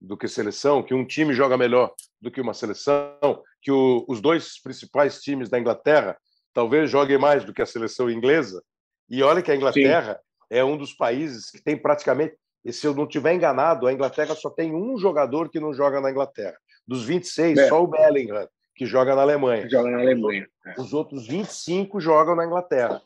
do 0.00 0.16
que 0.16 0.28
seleção, 0.28 0.82
que 0.82 0.94
um 0.94 1.04
time 1.04 1.34
joga 1.34 1.56
melhor 1.56 1.92
do 2.20 2.30
que 2.30 2.40
uma 2.40 2.54
seleção, 2.54 3.42
que 3.60 3.70
o, 3.70 4.04
os 4.08 4.20
dois 4.20 4.60
principais 4.60 5.20
times 5.20 5.48
da 5.48 5.58
Inglaterra 5.58 6.16
talvez 6.54 6.90
joguem 6.90 7.18
mais 7.18 7.44
do 7.44 7.52
que 7.52 7.62
a 7.62 7.66
seleção 7.66 8.10
inglesa. 8.10 8.62
E 9.08 9.22
olha 9.22 9.42
que 9.42 9.50
a 9.50 9.56
Inglaterra 9.56 10.14
Sim. 10.14 10.20
é 10.50 10.64
um 10.64 10.76
dos 10.76 10.92
países 10.92 11.50
que 11.50 11.62
tem 11.62 11.76
praticamente, 11.76 12.36
e 12.64 12.72
se 12.72 12.86
eu 12.86 12.94
não 12.94 13.04
estiver 13.04 13.32
enganado, 13.32 13.86
a 13.86 13.92
Inglaterra 13.92 14.34
só 14.34 14.50
tem 14.50 14.74
um 14.74 14.98
jogador 14.98 15.48
que 15.48 15.60
não 15.60 15.72
joga 15.72 16.00
na 16.00 16.10
Inglaterra. 16.10 16.56
Dos 16.86 17.04
26, 17.04 17.58
é. 17.58 17.68
só 17.68 17.82
o 17.82 17.86
Bellingham, 17.86 18.48
que 18.74 18.86
joga 18.86 19.14
na 19.14 19.22
Alemanha. 19.22 19.68
Joga 19.68 19.90
na 19.90 20.00
Alemanha. 20.00 20.48
É. 20.66 20.80
Os 20.80 20.92
outros 20.92 21.26
25 21.26 22.00
jogam 22.00 22.34
na 22.34 22.44
Inglaterra. 22.44 23.02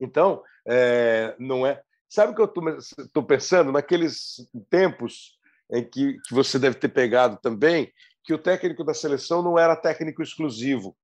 Então, 0.00 0.42
é, 0.66 1.34
não 1.38 1.66
é. 1.66 1.80
Sabe 2.08 2.32
o 2.32 2.34
que 2.34 2.40
eu 2.40 2.52
estou 2.98 3.22
pensando? 3.22 3.72
Naqueles 3.72 4.36
tempos 4.70 5.36
em 5.72 5.84
que, 5.84 6.14
que 6.26 6.34
você 6.34 6.58
deve 6.58 6.76
ter 6.76 6.88
pegado 6.88 7.38
também, 7.42 7.92
que 8.24 8.34
o 8.34 8.38
técnico 8.38 8.84
da 8.84 8.94
seleção 8.94 9.42
não 9.42 9.58
era 9.58 9.76
técnico 9.76 10.22
exclusivo. 10.22 10.96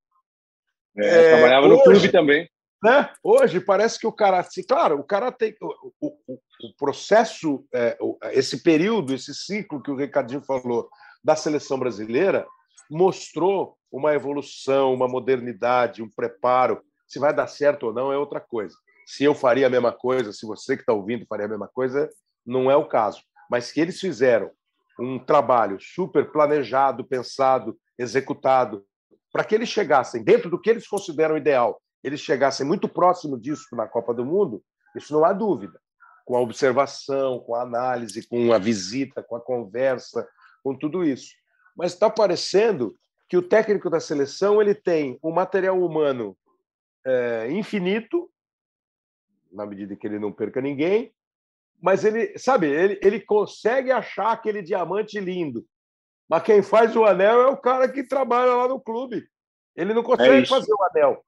É, 0.97 1.07
é, 1.07 1.31
trabalhava 1.31 1.67
hoje, 1.67 1.77
no 1.77 1.83
clube 1.83 2.09
também. 2.11 2.49
Né? 2.83 3.13
Hoje 3.23 3.61
parece 3.61 3.99
que 3.99 4.07
o 4.07 4.13
cara, 4.13 4.45
claro, 4.69 4.99
o 4.99 5.05
cara 5.05 5.31
tem 5.31 5.55
o, 5.61 5.93
o, 6.01 6.35
o 6.35 6.77
processo, 6.77 7.65
é, 7.73 7.97
esse 8.33 8.63
período, 8.63 9.15
esse 9.15 9.35
ciclo 9.35 9.81
que 9.81 9.91
o 9.91 9.97
Ricardinho 9.97 10.43
falou 10.43 10.89
da 11.23 11.37
seleção 11.37 11.79
brasileira 11.79 12.45
mostrou 12.91 13.77
uma 13.91 14.15
evolução, 14.15 14.93
uma 14.93 15.07
modernidade, 15.07 16.03
um 16.03 16.11
preparo. 16.11 16.83
Se 17.07 17.19
vai 17.19 17.33
dar 17.33 17.47
certo 17.47 17.87
ou 17.87 17.93
não 17.93 18.13
é 18.13 18.19
outra 18.19 18.41
coisa. 18.41 18.75
Se 19.07 19.25
eu 19.25 19.35
faria 19.35 19.67
a 19.67 19.71
mesma 19.71 19.93
coisa, 19.93 20.33
se 20.33 20.47
você 20.47 20.77
que 20.77 20.83
está 20.83 20.93
ouvindo 20.93 21.27
faria 21.27 21.47
a 21.47 21.49
mesma 21.49 21.69
coisa, 21.69 22.09
não 22.45 22.71
é 22.71 22.77
o 22.77 22.89
caso. 22.89 23.23
Mas 23.51 23.71
que 23.71 23.81
eles 23.81 24.01
fizeram 24.01 24.51
um 24.99 25.19
trabalho 25.19 25.79
super 25.81 26.31
planejado, 26.31 27.05
pensado, 27.05 27.79
executado, 27.99 28.85
para 29.33 29.45
que 29.45 29.55
eles 29.55 29.69
chegassem 29.69 30.23
dentro 30.23 30.51
do 30.51 30.61
que 30.61 30.69
eles 30.69 30.87
consideram 30.87 31.37
ideal, 31.37 31.81
eles 32.03 32.21
chegassem 32.21 32.67
muito 32.67 32.89
próximo 32.89 33.39
disso 33.39 33.75
na 33.75 33.87
Copa 33.87 34.13
do 34.13 34.25
Mundo, 34.25 34.63
isso 34.95 35.13
não 35.13 35.25
há 35.25 35.33
dúvida. 35.33 35.81
Com 36.25 36.37
a 36.37 36.41
observação, 36.41 37.41
com 37.41 37.55
a 37.55 37.63
análise, 37.63 38.27
com 38.27 38.53
a 38.53 38.59
visita, 38.59 39.23
com 39.23 39.37
a 39.37 39.41
conversa, 39.41 40.29
com 40.63 40.77
tudo 40.77 41.05
isso. 41.05 41.33
Mas 41.77 41.93
está 41.93 42.11
parecendo 42.11 42.95
que 43.29 43.37
o 43.37 43.43
técnico 43.43 43.89
da 43.89 43.99
seleção 43.99 44.61
ele 44.61 44.75
tem 44.75 45.19
um 45.23 45.33
material 45.33 45.81
humano 45.81 46.37
é, 47.05 47.51
infinito, 47.51 48.31
na 49.51 49.67
medida 49.67 49.97
que 49.97 50.07
ele 50.07 50.19
não 50.19 50.33
perca 50.33 50.61
ninguém, 50.61 51.13
mas 51.83 52.05
ele, 52.05 52.39
sabe, 52.39 52.69
ele, 52.69 53.01
ele 53.03 53.21
consegue 53.21 53.91
achar 53.91 54.31
aquele 54.31 54.63
diamante 54.63 55.19
lindo. 55.19 55.67
Mas 56.31 56.45
quem 56.45 56.63
faz 56.63 56.95
o 56.95 57.05
anel 57.05 57.43
é 57.43 57.47
o 57.49 57.57
cara 57.57 57.89
que 57.89 58.07
trabalha 58.07 58.55
lá 58.55 58.69
no 58.69 58.81
clube. 58.81 59.27
Ele 59.75 59.93
não 59.93 60.03
consegue 60.03 60.45
é 60.45 60.47
fazer 60.47 60.73
o 60.73 60.85
anel. 60.85 61.25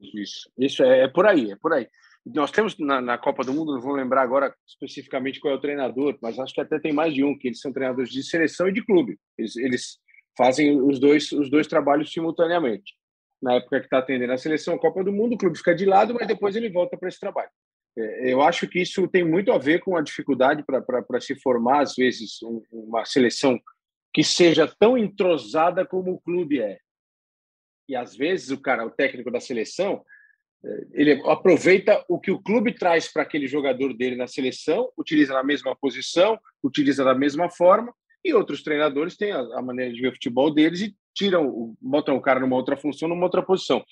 Isso, 0.00 0.50
isso 0.58 0.82
é, 0.82 1.00
é 1.00 1.08
por 1.08 1.26
aí, 1.26 1.52
é 1.52 1.56
por 1.56 1.74
aí. 1.74 1.86
Nós 2.24 2.50
temos 2.50 2.76
na, 2.78 3.00
na, 3.00 3.18
Copa 3.18 3.44
do 3.44 3.52
Mundo, 3.52 3.74
não 3.74 3.80
vou 3.80 3.92
lembrar 3.92 4.22
agora 4.22 4.52
especificamente 4.66 5.38
qual 5.38 5.54
é 5.54 5.56
o 5.56 5.60
treinador, 5.60 6.18
mas 6.20 6.38
acho 6.38 6.54
que 6.54 6.60
até 6.60 6.78
tem 6.78 6.92
mais 6.92 7.14
de 7.14 7.22
um, 7.22 7.38
que 7.38 7.48
eles 7.48 7.60
são 7.60 7.72
treinadores 7.72 8.10
de 8.10 8.22
seleção 8.22 8.68
e 8.68 8.72
de 8.72 8.84
clube. 8.84 9.18
Eles, 9.38 9.56
eles 9.56 9.98
fazem 10.36 10.80
os 10.80 10.98
dois, 10.98 11.30
os 11.32 11.50
dois 11.50 11.66
trabalhos 11.66 12.12
simultaneamente. 12.12 12.94
Na 13.40 13.54
época 13.54 13.78
que 13.78 13.86
está 13.86 13.98
atendendo 13.98 14.32
a 14.32 14.38
seleção, 14.38 14.74
a 14.74 14.78
Copa 14.78 15.04
do 15.04 15.12
Mundo, 15.12 15.34
o 15.34 15.38
clube 15.38 15.58
fica 15.58 15.74
de 15.74 15.84
lado, 15.84 16.14
mas 16.14 16.26
depois 16.26 16.56
ele 16.56 16.70
volta 16.70 16.96
para 16.96 17.08
esse 17.08 17.20
trabalho. 17.20 17.50
É, 17.96 18.32
eu 18.32 18.42
acho 18.42 18.68
que 18.68 18.80
isso 18.80 19.06
tem 19.08 19.24
muito 19.24 19.52
a 19.52 19.58
ver 19.58 19.80
com 19.80 19.96
a 19.96 20.02
dificuldade 20.02 20.64
para 20.64 21.20
se 21.20 21.34
formar, 21.36 21.80
às 21.80 21.94
vezes, 21.94 22.42
um, 22.42 22.62
uma 22.70 23.04
seleção 23.04 23.58
que 24.12 24.22
seja 24.22 24.66
tão 24.78 24.96
entrosada 24.96 25.84
como 25.84 26.12
o 26.12 26.20
clube 26.20 26.60
é. 26.60 26.78
E 27.88 27.94
às 27.94 28.16
vezes 28.16 28.50
o 28.50 28.60
cara, 28.60 28.84
o 28.84 28.90
técnico 28.90 29.30
da 29.30 29.40
seleção, 29.40 30.02
ele 30.92 31.22
aproveita 31.26 32.04
o 32.08 32.18
que 32.18 32.30
o 32.30 32.40
clube 32.40 32.72
traz 32.72 33.12
para 33.12 33.22
aquele 33.22 33.46
jogador 33.46 33.94
dele 33.94 34.16
na 34.16 34.26
seleção, 34.26 34.90
utiliza 34.96 35.34
na 35.34 35.42
mesma 35.42 35.76
posição, 35.76 36.38
utiliza 36.62 37.04
da 37.04 37.14
mesma 37.14 37.50
forma, 37.50 37.94
e 38.24 38.34
outros 38.34 38.62
treinadores 38.62 39.16
têm 39.16 39.32
a, 39.32 39.62
maneira 39.62 39.92
de 39.92 40.00
ver 40.00 40.08
o 40.08 40.12
futebol 40.12 40.52
deles 40.52 40.80
e 40.80 40.96
tiram, 41.14 41.76
botam 41.80 42.16
o 42.16 42.20
cara 42.20 42.40
numa 42.40 42.56
outra 42.56 42.76
função, 42.76 43.08
numa 43.08 43.24
outra 43.24 43.42
posição. 43.42 43.84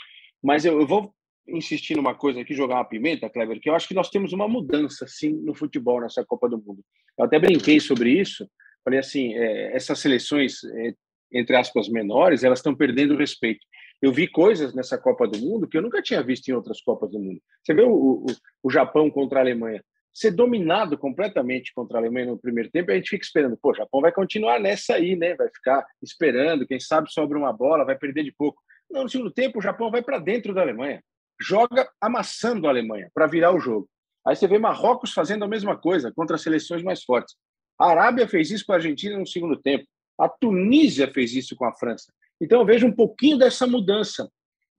Mas 0.42 0.64
eu, 0.64 0.80
eu 0.80 0.86
vou 0.86 1.14
insistir 1.47 1.97
numa 1.97 2.14
coisa 2.14 2.40
aqui, 2.40 2.55
jogar 2.55 2.76
uma 2.76 2.84
pimenta, 2.84 3.28
Kleber, 3.28 3.61
que 3.61 3.68
eu 3.68 3.74
acho 3.74 3.88
que 3.88 3.95
nós 3.95 4.11
temos 4.11 4.32
uma 4.32 4.49
mudança, 4.49 5.07
sim, 5.07 5.32
no 5.32 5.55
futebol 5.55 6.01
nessa 6.01 6.24
Copa 6.24 6.49
do 6.49 6.59
Mundo. 6.59 6.82
Eu 7.18 7.24
até 7.24 7.38
brinquei 7.38 7.78
sobre 7.80 8.11
isso, 8.11 8.49
falei 8.82 8.99
assim, 8.99 9.34
é, 9.34 9.76
essas 9.76 9.99
seleções, 9.99 10.64
é, 10.64 10.95
entre 11.32 11.57
aspas, 11.57 11.88
menores, 11.88 12.45
elas 12.45 12.61
estão 12.61 12.74
perdendo 12.74 13.16
respeito. 13.16 13.64
Eu 14.01 14.12
vi 14.12 14.28
coisas 14.28 14.74
nessa 14.74 14.99
Copa 14.99 15.26
do 15.26 15.38
Mundo 15.38 15.68
que 15.68 15.76
eu 15.76 15.82
nunca 15.82 16.03
tinha 16.03 16.22
visto 16.22 16.49
em 16.49 16.53
outras 16.53 16.80
Copas 16.80 17.11
do 17.11 17.18
Mundo. 17.18 17.40
Você 17.62 17.74
vê 17.74 17.82
o, 17.82 17.92
o, 17.92 18.26
o 18.62 18.70
Japão 18.70 19.11
contra 19.11 19.38
a 19.38 19.42
Alemanha 19.42 19.82
ser 20.14 20.30
dominado 20.30 20.97
completamente 20.97 21.74
contra 21.74 21.99
a 21.99 22.01
Alemanha 22.01 22.26
no 22.26 22.38
primeiro 22.38 22.70
tempo, 22.70 22.92
a 22.92 22.95
gente 22.95 23.11
fica 23.11 23.24
esperando, 23.24 23.59
pô, 23.61 23.72
o 23.72 23.74
Japão 23.74 24.01
vai 24.01 24.12
continuar 24.12 24.61
nessa 24.61 24.95
aí, 24.95 25.16
né? 25.16 25.34
Vai 25.34 25.49
ficar 25.49 25.84
esperando, 26.01 26.66
quem 26.66 26.78
sabe 26.78 27.11
sobra 27.11 27.36
uma 27.36 27.53
bola, 27.53 27.84
vai 27.84 27.99
perder 27.99 28.22
de 28.22 28.30
pouco. 28.30 28.62
Não, 28.88 29.03
no 29.03 29.09
segundo 29.09 29.32
tempo, 29.32 29.59
o 29.59 29.62
Japão 29.62 29.90
vai 29.90 30.03
para 30.03 30.20
dentro 30.20 30.55
da 30.55 30.61
Alemanha, 30.61 31.03
joga 31.41 31.89
amassando 32.01 32.66
a 32.66 32.70
Alemanha 32.70 33.11
para 33.14 33.26
virar 33.26 33.55
o 33.55 33.61
jogo. 33.61 33.89
Aí 34.26 34.35
você 34.35 34.47
vê 34.47 34.59
Marrocos 34.59 35.12
fazendo 35.12 35.45
a 35.45 35.49
mesma 35.49 35.76
coisa 35.76 36.12
contra 36.12 36.39
seleções 36.39 36.82
mais 36.82 37.05
fortes. 37.05 37.35
A 37.78 37.91
Arábia 37.91 38.26
fez 38.26 38.51
isso 38.51 38.64
com 38.64 38.72
a 38.72 38.76
Argentina 38.76 39.18
no 39.18 39.26
segundo 39.26 39.57
tempo. 39.57 39.85
A 40.18 40.28
Tunísia 40.28 41.11
fez 41.12 41.35
isso 41.35 41.55
com 41.57 41.64
a 41.64 41.74
França. 41.74 42.12
Então 42.41 42.61
eu 42.61 42.66
vejo 42.66 42.87
um 42.87 42.93
pouquinho 42.93 43.37
dessa 43.37 43.66
mudança. 43.66 44.30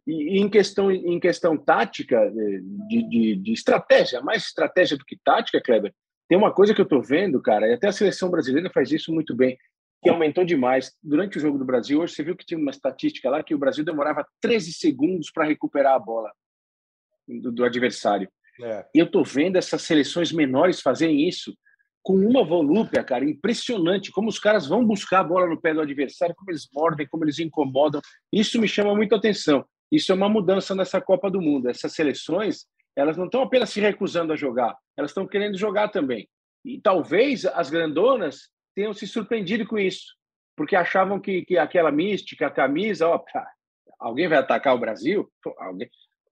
E, 0.08 0.40
em 0.40 0.50
questão, 0.50 0.92
em 0.92 1.20
questão 1.20 1.58
tática, 1.58 2.16
eh, 2.16 2.60
de, 2.88 3.10
de, 3.10 3.36
de 3.38 3.52
estratégia, 3.52 4.22
mais 4.22 4.44
estratégia 4.44 4.98
do 4.98 5.06
que 5.06 5.18
tática, 5.24 5.62
Kleber, 5.62 5.94
tem 6.28 6.38
uma 6.38 6.54
coisa 6.54 6.74
que 6.74 6.82
eu 6.82 6.86
estou 6.86 7.02
vendo, 7.02 7.42
cara, 7.42 7.68
e 7.68 7.74
até 7.74 7.88
a 7.88 7.92
seleção 7.92 8.30
brasileira 8.30 8.70
faz 8.72 8.92
isso 8.92 9.12
muito 9.12 9.36
bem, 9.36 9.58
que 10.04 10.10
aumentou 10.10 10.46
demais. 10.46 10.92
Durante 11.04 11.38
o 11.38 11.42
jogo 11.42 11.58
do 11.58 11.66
Brasil, 11.66 12.00
hoje 12.00 12.14
você 12.14 12.24
viu 12.24 12.36
que 12.36 12.46
tinha 12.46 12.60
uma 12.60 12.72
estatística 12.72 13.30
lá 13.30 13.44
que 13.44 13.56
o 13.56 13.58
Brasil 13.58 13.84
demorava 13.84 14.26
13 14.42 14.74
segundos 14.74 15.32
para 15.32 15.46
recuperar 15.46 15.96
a 15.96 16.00
bola 16.00 16.32
do, 17.28 17.52
do 17.52 17.66
adversário. 17.66 18.30
É. 18.62 18.86
E 18.94 19.00
eu 19.00 19.06
estou 19.06 19.24
vendo 19.24 19.58
essas 19.58 19.82
seleções 19.82 20.32
menores 20.32 20.82
fazerem 20.82 21.28
isso 21.28 21.56
com 22.02 22.14
uma 22.16 22.46
volúpia, 22.46 23.04
cara, 23.04 23.26
impressionante. 23.26 24.12
Como 24.12 24.30
os 24.30 24.40
caras 24.40 24.68
vão 24.68 24.86
buscar 24.86 25.22
a 25.22 25.24
bola 25.24 25.48
no 25.48 25.60
pé 25.60 25.74
do 25.74 25.82
adversário, 25.82 26.36
como 26.36 26.52
eles 26.52 26.68
mordem, 26.74 27.08
como 27.08 27.26
eles 27.26 27.40
incomodam. 27.40 28.00
Isso 28.32 28.62
me 28.62 28.68
chama 28.68 28.96
muito 28.96 29.16
atenção. 29.16 29.66
Isso 29.92 30.12
é 30.12 30.16
uma 30.16 30.30
mudança 30.30 30.76
nessa 30.76 31.02
Copa 31.02 31.30
do 31.30 31.42
Mundo. 31.42 31.70
Essas 31.70 31.94
seleções, 31.94 32.66
elas 32.96 33.18
não 33.18 33.26
estão 33.26 33.42
apenas 33.42 33.70
se 33.70 33.80
recusando 33.80 34.32
a 34.32 34.36
jogar, 34.36 34.78
elas 34.98 35.12
estão 35.12 35.28
querendo 35.28 35.58
jogar 35.58 35.90
também. 35.90 36.28
E 36.64 36.80
talvez 36.80 37.46
as 37.46 37.70
grandonas 37.70 38.50
tenham 38.76 38.94
se 38.94 39.08
surpreendido 39.08 39.66
com 39.66 39.78
isso, 39.78 40.16
porque 40.56 40.76
achavam 40.76 41.20
que, 41.20 41.44
que 41.44 41.58
aquela 41.58 41.92
mística, 41.92 42.48
a 42.48 42.52
camisa, 42.52 43.08
ó, 43.08 43.24
alguém 44.00 44.28
vai 44.28 44.38
atacar 44.38 44.76
o 44.76 44.80
Brasil? 44.80 45.30
Alguém... 45.58 45.90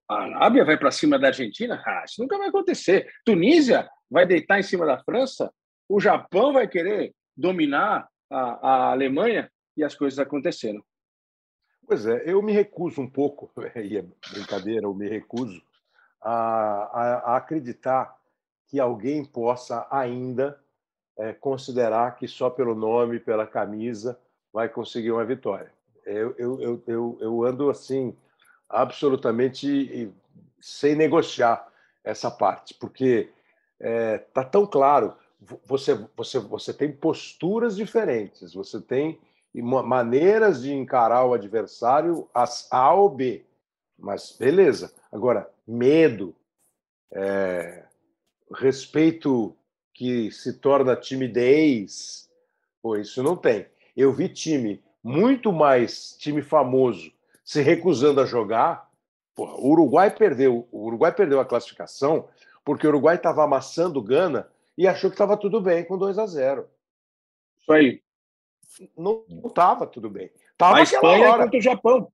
A 0.08 0.24
Arábia 0.24 0.66
vai 0.66 0.78
para 0.78 0.91
cima 0.91 1.18
da 1.18 1.28
Argentina? 1.28 1.82
Ah, 1.86 2.04
isso 2.06 2.22
nunca 2.22 2.38
vai 2.38 2.49
acontecer. 2.49 3.12
Tunísia 3.26 3.89
vai 4.10 4.26
deitar 4.26 4.60
em 4.60 4.64
cima 4.64 4.86
da 4.86 5.01
França? 5.04 5.51
O 5.88 5.99
Japão 5.99 6.54
vai 6.54 6.68
querer 6.68 7.14
dominar 7.36 8.08
a, 8.30 8.41
a 8.70 8.91
Alemanha? 8.91 9.49
E 9.76 9.84
as 9.84 9.95
coisas 9.95 10.20
aconteceram. 10.20 10.84
Pois 11.86 12.06
é, 12.06 12.24
eu 12.26 12.41
me 12.41 12.51
recuso 12.54 13.01
um 13.01 13.10
pouco, 13.10 13.51
e 13.76 13.97
é 13.97 14.06
brincadeira, 14.32 14.86
eu 14.86 14.93
me 14.93 15.08
recuso 15.10 15.62
a, 16.22 16.32
a, 16.32 17.34
a 17.34 17.38
acreditar 17.38 18.16
que 18.68 18.80
alguém 18.80 19.26
possa 19.26 19.86
ainda 19.91 20.60
é, 21.18 21.34
considerar 21.34 22.16
que 22.16 22.28
só 22.28 22.49
pelo 22.49 22.74
nome, 22.74 23.20
pela 23.20 23.45
camisa, 23.45 24.20
vai 24.51 24.70
conseguir 24.70 25.12
uma 25.12 25.26
vitória. 25.26 25.72
Eu, 26.06 26.36
eu, 26.38 26.62
eu, 26.62 26.84
eu, 26.88 27.18
eu 27.22 27.43
ando 27.43 27.70
assim, 27.70 28.16
absolutamente 28.70 30.11
sem 30.59 30.95
negociar 30.95 31.68
essa 32.03 32.32
parte, 32.32 32.74
porque 32.74 33.30
está 33.80 33.89
é, 33.89 34.18
tá 34.18 34.43
tão 34.43 34.66
claro. 34.66 35.14
Você, 35.66 35.93
você, 36.16 36.39
você 36.39 36.74
tem 36.74 36.91
posturas 36.91 37.76
diferentes, 37.76 38.53
você 38.53 38.80
tem 38.80 39.20
maneiras 39.53 40.61
de 40.61 40.74
encarar 40.74 41.26
o 41.26 41.34
adversário 41.34 42.28
A 42.72 42.93
ou 42.93 43.09
B. 43.09 43.45
Mas 43.97 44.36
beleza. 44.38 44.93
Agora, 45.11 45.49
medo, 45.68 46.36
é, 47.11 47.84
respeito 48.51 49.55
que 49.93 50.32
se 50.32 50.53
torna 50.53 50.95
timidez, 50.95 52.30
pô, 52.82 52.97
isso 52.97 53.22
não 53.22 53.36
tem. 53.36 53.68
Eu 53.95 54.11
vi 54.11 54.28
time 54.28 54.84
muito 55.03 55.51
mais 55.51 56.16
time 56.18 56.41
famoso 56.41 57.11
se 57.44 57.62
recusando 57.62 58.22
a 58.22 58.26
jogar. 58.26 58.89
O 59.36 59.70
Uruguai 59.70 60.12
perdeu, 60.12 60.68
o 60.72 60.86
Uruguai 60.86 61.12
perdeu 61.12 61.39
a 61.39 61.46
classificação 61.46 62.28
porque 62.64 62.86
o 62.86 62.89
Uruguai 62.89 63.16
estava 63.16 63.44
amassando 63.44 64.02
Gana 64.02 64.48
e 64.78 64.88
achou 64.88 65.10
que 65.10 65.16
estava 65.16 65.36
tudo 65.36 65.60
bem 65.60 65.84
com 65.84 65.98
2 65.98 66.18
a 66.18 66.26
0. 66.26 66.68
Isso 67.60 67.74
aí 67.74 68.04
não 68.98 69.24
estava 69.46 69.86
tudo 69.86 70.10
bem. 70.10 70.32
Tava 70.58 70.78
a 70.78 70.82
Espanha 70.82 71.30
hora. 71.30 71.44
contra 71.44 71.60
o 71.60 71.62
Japão. 71.62 72.12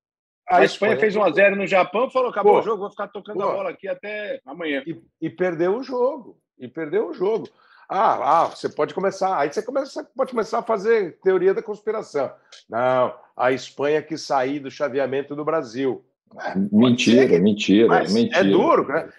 A, 0.48 0.58
a 0.58 0.66
Espanha, 0.66 0.94
Espanha, 0.94 1.00
fez 1.00 1.16
1 1.16 1.24
a 1.24 1.32
0 1.32 1.56
no 1.56 1.68
Japão, 1.68 2.10
falou 2.10 2.32
acabou 2.32 2.54
pô, 2.54 2.60
o 2.60 2.64
jogo, 2.64 2.82
vou 2.82 2.90
ficar 2.90 3.08
tocando 3.10 3.38
pô, 3.38 3.44
a 3.44 3.54
bola 3.54 3.70
aqui 3.70 3.88
até 3.88 4.42
amanhã. 4.46 4.84
E, 4.86 5.00
e, 5.22 5.30
perdeu 5.30 5.78
o 5.78 5.84
jogo. 5.84 6.40
E 6.58 6.68
perdeu 6.68 7.10
o 7.10 7.14
jogo. 7.14 7.48
Ah, 7.90 8.44
ah, 8.44 8.46
você 8.46 8.70
pode 8.70 8.94
começar. 8.94 9.36
Aí 9.40 9.52
você 9.52 9.64
começa, 9.64 10.08
pode 10.16 10.30
começar 10.30 10.60
a 10.60 10.64
fazer 10.64 11.18
teoria 11.24 11.56
da 11.56 11.62
conspiração. 11.64 12.32
Não, 12.70 13.16
a 13.36 13.52
Espanha 13.52 14.00
que 14.04 14.16
sair 14.16 14.60
do 14.60 14.70
chaveamento 14.70 15.36
do 15.36 15.44
Brasil. 15.44 16.06
Mentira, 16.72 17.28
que... 17.28 17.40
mentira, 17.40 18.04
mentira. 18.08 18.38
É 18.38 18.44
duro, 18.44 18.88
né? 18.88 19.10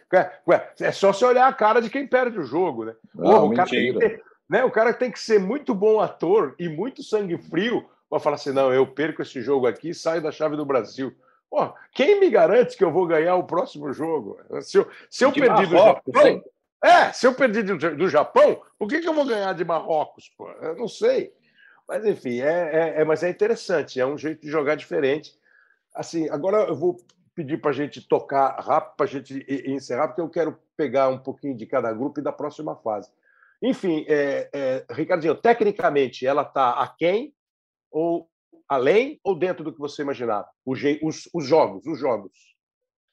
É 0.78 0.92
só 0.92 1.12
você 1.12 1.24
olhar 1.24 1.48
a 1.48 1.52
cara 1.52 1.82
de 1.82 1.90
quem 1.90 2.06
perde 2.06 2.38
o 2.38 2.44
jogo, 2.44 2.84
né? 2.84 2.94
Não, 3.12 3.46
o 3.46 3.54
cara 3.54 3.68
tem 3.68 3.92
que 3.92 3.98
ter, 3.98 4.22
né? 4.48 4.62
O 4.62 4.70
cara 4.70 4.94
tem 4.94 5.10
que 5.10 5.18
ser 5.18 5.40
muito 5.40 5.74
bom 5.74 5.98
ator 5.98 6.54
e 6.56 6.68
muito 6.68 7.02
sangue 7.02 7.36
frio 7.36 7.84
para 8.08 8.20
falar 8.20 8.36
assim: 8.36 8.52
não, 8.52 8.72
eu 8.72 8.86
perco 8.86 9.22
esse 9.22 9.42
jogo 9.42 9.66
aqui 9.66 9.88
e 9.88 9.94
saio 9.94 10.22
da 10.22 10.30
chave 10.30 10.56
do 10.56 10.64
Brasil. 10.64 11.12
Pô, 11.50 11.72
quem 11.92 12.20
me 12.20 12.30
garante 12.30 12.76
que 12.76 12.84
eu 12.84 12.92
vou 12.92 13.04
ganhar 13.08 13.34
o 13.34 13.42
próximo 13.42 13.92
jogo? 13.92 14.38
Se 14.62 14.78
eu, 14.78 14.86
se 15.08 15.24
eu 15.24 15.32
perdi 15.32 15.66
do 15.66 15.76
Japão. 15.76 16.42
É, 16.82 17.12
se 17.12 17.26
eu 17.26 17.34
perdi 17.34 17.62
do, 17.62 17.76
do 17.76 18.08
Japão, 18.08 18.62
por 18.78 18.88
que, 18.88 19.00
que 19.00 19.08
eu 19.08 19.14
vou 19.14 19.26
ganhar 19.26 19.52
de 19.52 19.64
Marrocos? 19.64 20.30
Pô? 20.36 20.50
Eu 20.50 20.76
não 20.76 20.88
sei. 20.88 21.32
Mas, 21.86 22.06
enfim, 22.06 22.40
é, 22.40 22.70
é, 22.72 23.00
é, 23.00 23.04
mas 23.04 23.22
é 23.22 23.28
interessante, 23.28 24.00
é 24.00 24.06
um 24.06 24.16
jeito 24.16 24.42
de 24.42 24.50
jogar 24.50 24.76
diferente. 24.76 25.34
Assim, 25.94 26.28
agora 26.30 26.68
eu 26.68 26.76
vou 26.76 26.96
pedir 27.34 27.60
para 27.60 27.70
a 27.70 27.74
gente 27.74 28.06
tocar 28.06 28.60
rápido, 28.60 28.96
para 28.96 29.06
a 29.06 29.08
gente 29.08 29.44
encerrar, 29.66 30.08
porque 30.08 30.20
eu 30.20 30.28
quero 30.28 30.58
pegar 30.76 31.08
um 31.08 31.18
pouquinho 31.18 31.56
de 31.56 31.66
cada 31.66 31.92
grupo 31.92 32.20
e 32.20 32.22
da 32.22 32.32
próxima 32.32 32.76
fase. 32.76 33.10
Enfim, 33.62 34.06
é, 34.08 34.48
é, 34.52 34.84
Ricardinho, 34.90 35.34
tecnicamente 35.34 36.26
ela 36.26 36.42
está 36.42 36.70
aquém 36.74 37.34
ou 37.90 38.30
além 38.68 39.20
ou 39.24 39.34
dentro 39.34 39.64
do 39.64 39.72
que 39.72 39.78
você 39.78 40.02
imaginava? 40.02 40.48
Os, 40.64 41.28
os 41.34 41.44
jogos, 41.44 41.84
os 41.86 41.98
jogos. 41.98 42.32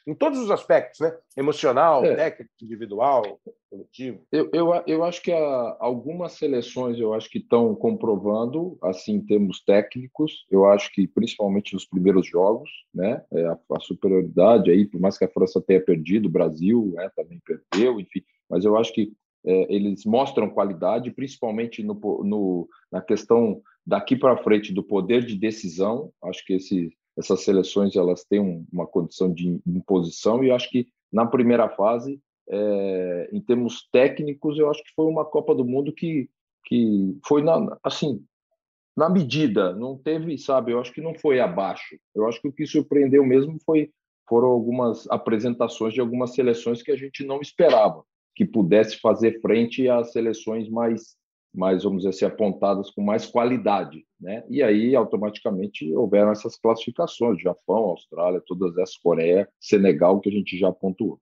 Em 0.08 0.16
todos 0.16 0.40
os 0.40 0.50
aspectos, 0.50 1.02
né? 1.02 1.14
Emocional, 1.36 2.06
é. 2.06 2.16
técnico, 2.16 2.54
individual, 2.62 3.40
coletivo. 3.70 4.22
Eu, 4.32 4.50
eu, 4.54 4.84
eu 4.88 5.04
acho 5.04 5.22
que 5.22 5.34
há 5.34 5.78
algumas 5.82 6.32
seleções 6.32 6.98
eu 6.98 7.14
acho 7.14 7.30
que 7.30 7.40
estão 7.40 7.76
comprovando, 7.76 8.78
assim, 8.82 9.16
em 9.16 9.26
termos 9.26 9.62
técnicos, 9.66 10.46
eu 10.50 10.66
acho 10.66 10.90
que 10.94 11.06
principalmente 11.08 11.74
nos 11.74 11.86
primeiros 11.86 12.26
jogos, 12.26 12.70
né? 12.94 13.22
É, 13.34 13.46
a, 13.48 13.60
a, 13.74 13.80
superioridade 13.82 14.72
aí, 14.72 14.86
por 14.86 15.02
mais 15.02 15.18
que 15.18 15.26
a 15.26 15.30
França 15.30 15.62
tenha 15.62 15.84
perdido, 15.84 16.28
o 16.28 16.32
Brasil 16.32 16.94
né, 16.96 17.12
também 17.14 17.42
perdeu, 17.46 18.00
enfim, 18.00 18.24
mas 18.50 18.64
eu 18.64 18.78
acho 18.78 18.94
que 18.94 19.12
é, 19.46 19.74
eles 19.74 20.06
mostram 20.06 20.50
qualidade, 20.50 21.12
principalmente 21.12 21.84
no, 21.84 21.94
no 22.24 22.70
na 22.92 23.02
questão 23.02 23.62
daqui 23.86 24.16
para 24.16 24.44
frente 24.44 24.74
do 24.74 24.84
poder 24.84 25.26
de 25.26 25.38
decisão. 25.38 26.12
Acho 26.24 26.46
que 26.46 26.54
esse, 26.54 26.92
essas 27.18 27.44
seleções 27.44 27.96
elas 27.96 28.24
têm 28.24 28.40
um, 28.40 28.66
uma 28.72 28.86
condição 28.86 29.34
de 29.34 29.60
imposição 29.66 30.44
e 30.44 30.52
acho 30.52 30.70
que 30.70 30.88
na 31.12 31.26
primeira 31.26 31.70
fase, 31.70 32.22
é, 32.50 33.30
em 33.32 33.42
termos 33.42 33.88
técnicos, 33.92 34.58
eu 34.58 34.70
acho 34.70 34.84
que 34.84 34.94
foi 34.96 35.06
uma 35.06 35.26
Copa 35.26 35.56
do 35.56 35.66
Mundo 35.66 35.94
que, 35.94 36.30
que 36.66 37.18
foi 37.26 37.42
na, 37.42 37.78
assim 37.84 38.24
na 38.96 39.10
medida, 39.10 39.74
não 39.74 39.96
teve, 39.96 40.38
sabe? 40.40 40.72
Eu 40.72 40.80
acho 40.80 40.92
que 40.92 41.02
não 41.02 41.14
foi 41.14 41.40
abaixo. 41.40 41.96
Eu 42.16 42.28
acho 42.28 42.42
que 42.42 42.48
o 42.48 42.52
que 42.52 42.66
surpreendeu 42.66 43.24
mesmo 43.24 43.58
foi 43.64 43.92
foram 44.28 44.48
algumas 44.48 45.10
apresentações 45.10 45.94
de 45.94 46.02
algumas 46.02 46.34
seleções 46.34 46.82
que 46.82 46.92
a 46.92 46.96
gente 46.98 47.24
não 47.24 47.40
esperava 47.40 48.04
que 48.36 48.46
pudesse 48.46 49.00
fazer 49.00 49.42
frente 49.42 49.90
às 49.90 50.12
seleções 50.12 50.70
mais, 50.70 51.16
mais 51.58 51.84
vamos 51.84 52.04
dizer 52.04 52.10
assim, 52.10 52.26
apontadas 52.26 52.92
com 52.92 53.02
mais 53.02 53.26
qualidade. 53.26 54.06
Né? 54.20 54.44
E 54.48 54.62
aí, 54.62 54.96
automaticamente, 54.96 55.92
houveram 55.96 56.32
essas 56.32 56.56
classificações, 56.58 57.42
Japão, 57.42 57.86
Austrália, 57.86 58.42
todas 58.46 58.78
essas, 58.78 58.98
Coreia, 58.98 59.50
Senegal, 59.60 60.20
que 60.20 60.30
a 60.30 60.32
gente 60.32 60.58
já 60.58 60.72
pontuou. 60.72 61.20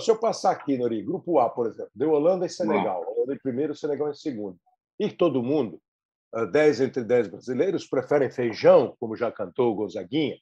Se 0.00 0.10
eu 0.10 0.18
passar 0.18 0.50
aqui, 0.52 0.76
Nori, 0.76 1.02
grupo 1.02 1.38
A, 1.38 1.48
por 1.48 1.66
exemplo, 1.66 1.90
deu 1.94 2.10
Holanda 2.10 2.44
e 2.44 2.48
Senegal. 2.48 3.04
Holanda 3.06 3.34
em 3.34 3.38
primeiro, 3.38 3.74
Senegal 3.74 4.10
em 4.10 4.14
segundo. 4.14 4.58
E 4.98 5.10
todo 5.10 5.42
mundo, 5.42 5.80
10 6.52 6.80
entre 6.82 7.04
10 7.04 7.28
brasileiros, 7.28 7.86
preferem 7.86 8.30
feijão, 8.30 8.94
como 9.00 9.16
já 9.16 9.32
cantou 9.32 9.72
o 9.72 9.74
Gonzaguinha, 9.74 10.36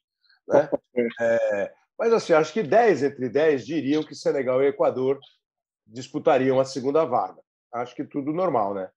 né? 0.47 0.69
É, 1.21 1.71
Mas 1.97 2.11
assim, 2.11 2.33
acho 2.33 2.51
que 2.51 2.63
10 2.63 3.03
entre 3.03 3.29
10 3.29 3.67
diriam 3.67 4.01
que 4.01 4.15
Senegal 4.15 4.63
e 4.63 4.67
Equador 4.67 5.19
disputariam 5.85 6.59
a 6.59 6.65
segunda 6.65 7.05
vaga. 7.05 7.39
Acho 7.73 7.95
que 7.95 8.03
tudo 8.03 8.33
normal, 8.33 8.73
né? 8.73 8.89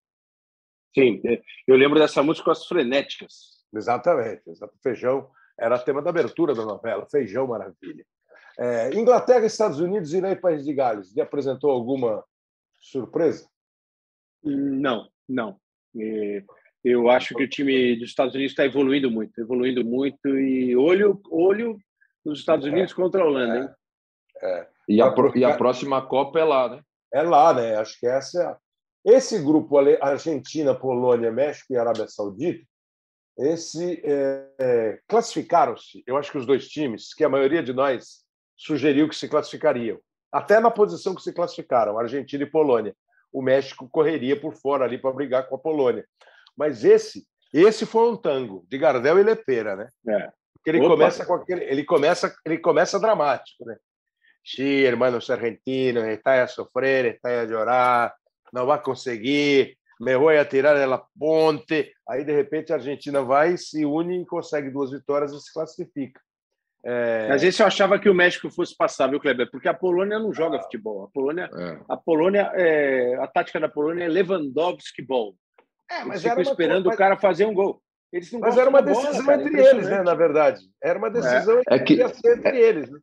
Sim, 0.94 1.22
eu 1.66 1.76
lembro 1.76 1.98
dessa 1.98 2.22
música 2.22 2.46
com 2.46 2.50
as 2.50 2.66
frenéticas. 2.66 3.64
Exatamente. 3.72 4.42
Feijão 4.82 5.30
era 5.58 5.78
tema 5.78 6.02
da 6.02 6.10
abertura 6.10 6.54
da 6.54 6.64
novela, 6.64 7.06
Feijão 7.10 7.46
Maravilha. 7.46 8.04
É, 8.58 8.92
Inglaterra, 8.94 9.46
Estados 9.46 9.80
Unidos, 9.80 10.12
Irã 10.12 10.32
e 10.32 10.36
País 10.36 10.64
de 10.64 10.74
Gales. 10.74 11.14
Lhe 11.14 11.20
apresentou 11.20 11.70
alguma 11.70 12.24
surpresa? 12.78 13.48
Não, 14.42 15.08
não. 15.28 15.60
É, 15.98 16.42
eu 16.82 17.10
acho 17.10 17.34
que 17.34 17.44
o 17.44 17.48
time 17.48 17.96
dos 17.96 18.08
Estados 18.08 18.34
Unidos 18.34 18.52
está 18.52 18.64
evoluindo 18.64 19.10
muito, 19.10 19.38
evoluindo 19.40 19.84
muito 19.84 20.28
e 20.28 20.76
olho, 20.76 21.20
olho 21.30 21.78
nos 22.24 22.40
Estados 22.40 22.66
é. 22.66 22.70
Unidos 22.70 22.92
é, 22.92 22.94
contra 22.94 23.22
a 23.22 23.26
Holanda, 23.26 23.58
hein? 23.58 23.68
É. 24.42 24.68
E, 24.88 25.00
a, 25.00 25.14
e 25.36 25.44
a 25.44 25.56
próxima 25.56 26.02
Copa 26.02 26.40
é 26.40 26.44
lá, 26.44 26.68
né? 26.68 26.82
É 27.12 27.22
lá, 27.22 27.52
né? 27.52 27.76
Acho 27.76 27.98
que 27.98 28.06
essa 28.06 28.42
é 28.42 28.56
esse 29.04 29.38
grupo 29.38 29.78
Argentina, 29.78 30.74
Polônia, 30.74 31.32
México 31.32 31.72
e 31.72 31.76
Arábia 31.76 32.06
Saudita, 32.06 32.64
esse 33.38 34.02
é, 34.04 34.46
é, 34.58 35.00
classificaram-se. 35.08 36.02
Eu 36.06 36.16
acho 36.16 36.30
que 36.30 36.36
os 36.36 36.44
dois 36.44 36.68
times, 36.68 37.14
que 37.14 37.24
a 37.24 37.28
maioria 37.28 37.62
de 37.62 37.72
nós 37.72 38.24
sugeriu 38.56 39.08
que 39.08 39.16
se 39.16 39.28
classificariam, 39.28 39.98
até 40.30 40.60
na 40.60 40.70
posição 40.70 41.14
que 41.14 41.22
se 41.22 41.32
classificaram, 41.32 41.98
Argentina 41.98 42.44
e 42.44 42.50
Polônia. 42.50 42.94
O 43.32 43.40
México 43.40 43.88
correria 43.88 44.38
por 44.38 44.54
fora 44.54 44.84
ali 44.84 44.98
para 44.98 45.12
brigar 45.12 45.48
com 45.48 45.54
a 45.54 45.58
Polônia. 45.58 46.04
Mas 46.56 46.84
esse, 46.84 47.24
esse 47.54 47.86
foi 47.86 48.10
um 48.10 48.16
tango 48.16 48.66
de 48.68 48.76
Gardel 48.76 49.18
e 49.18 49.22
Lepera, 49.22 49.76
né? 49.76 49.88
É. 50.08 50.30
Porque 50.52 50.70
ele 50.70 50.80
Opa. 50.80 50.90
começa 50.90 51.24
com 51.24 51.34
aquele, 51.34 51.64
ele 51.64 51.84
começa, 51.84 52.34
ele 52.44 52.58
começa 52.58 53.00
dramático, 53.00 53.64
né? 53.64 53.76
Sí, 54.44 54.84
hermanos 54.84 55.28
argentinos, 55.30 56.04
está 56.04 56.42
a 56.42 56.48
sofrer, 56.48 57.06
está 57.06 57.42
a 57.42 57.44
llorar, 57.44 58.14
não 58.52 58.66
vai 58.66 58.82
conseguir, 58.82 59.76
me 60.00 60.16
vou 60.16 60.30
a 60.30 60.44
tirar 60.44 60.74
da 60.74 60.98
ponte. 61.18 61.92
Aí, 62.08 62.24
de 62.24 62.32
repente, 62.32 62.72
a 62.72 62.76
Argentina 62.76 63.22
vai, 63.22 63.56
se 63.56 63.84
une 63.84 64.22
e 64.22 64.26
consegue 64.26 64.70
duas 64.70 64.90
vitórias 64.90 65.32
e 65.32 65.40
se 65.40 65.52
classifica. 65.52 66.20
É... 66.82 67.28
Às 67.30 67.42
vezes 67.42 67.60
eu 67.60 67.66
achava 67.66 67.98
que 67.98 68.08
o 68.08 68.14
México 68.14 68.50
fosse 68.50 68.74
passar, 68.74 69.08
viu, 69.08 69.20
Kleber? 69.20 69.50
Porque 69.50 69.68
a 69.68 69.74
Polônia 69.74 70.18
não 70.18 70.32
joga 70.32 70.56
ah, 70.56 70.62
futebol. 70.62 71.04
A 71.04 71.08
Polônia, 71.08 71.50
é. 71.52 71.78
a 71.88 71.96
Polônia, 71.96 72.50
é... 72.54 73.16
a 73.16 73.26
tática 73.26 73.60
da 73.60 73.68
Polônia 73.68 74.04
é 74.04 74.08
Lewandowski 74.08 75.02
ball. 75.02 75.34
É, 75.90 76.04
mas 76.04 76.24
eles 76.24 76.48
esperando 76.48 76.88
o 76.88 76.96
cara 76.96 77.16
fazer 77.18 77.44
um 77.44 77.52
gol. 77.52 77.82
Eles 78.12 78.32
não 78.32 78.40
mas 78.40 78.56
era 78.56 78.70
uma 78.70 78.82
decisão 78.82 79.24
bola, 79.24 79.42
entre 79.42 79.60
eles, 79.60 79.88
né? 79.88 80.02
Na 80.02 80.14
verdade, 80.14 80.60
era 80.82 80.98
uma 80.98 81.10
decisão 81.10 81.60
é. 81.68 81.76
é 81.76 81.78
que... 81.78 82.00
entre 82.00 82.58
eles. 82.58 82.90
Né? 82.90 82.98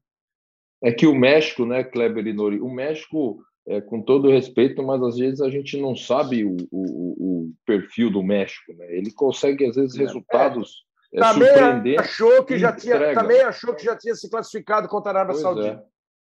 É 0.84 0.92
que 0.92 1.08
o 1.08 1.16
México, 1.16 1.66
né, 1.66 1.84
Kleber 1.84 2.26
e 2.28 2.34
Nori, 2.34 2.60
o 2.60 2.70
México 2.70 3.44
é, 3.68 3.82
com 3.82 4.02
todo 4.02 4.30
respeito, 4.30 4.82
mas 4.84 5.02
às 5.02 5.18
vezes 5.18 5.42
a 5.42 5.50
gente 5.50 5.80
não 5.82 5.96
sabe 5.96 6.46
o, 6.46 6.56
o, 6.72 7.48
o 7.48 7.54
perfil 7.66 8.12
do 8.12 8.24
México. 8.24 8.74
Né? 8.74 8.86
Ele 8.98 9.12
consegue, 9.12 9.66
às 9.66 9.76
vezes, 9.76 9.98
é. 9.98 10.04
resultados 10.04 10.88
é. 11.14 11.20
Também 11.20 11.98
achou 11.98 12.44
que 12.44 12.58
já 12.58 12.74
tinha 12.74 13.14
Também 13.14 13.42
achou 13.42 13.74
que 13.74 13.84
já 13.84 13.96
tinha 13.98 14.16
se 14.16 14.30
classificado 14.30 14.88
contra 14.88 15.12
a 15.12 15.14
Arábia 15.16 15.34
pois 15.34 15.42
Saudita. 15.42 15.68
É. 15.68 15.86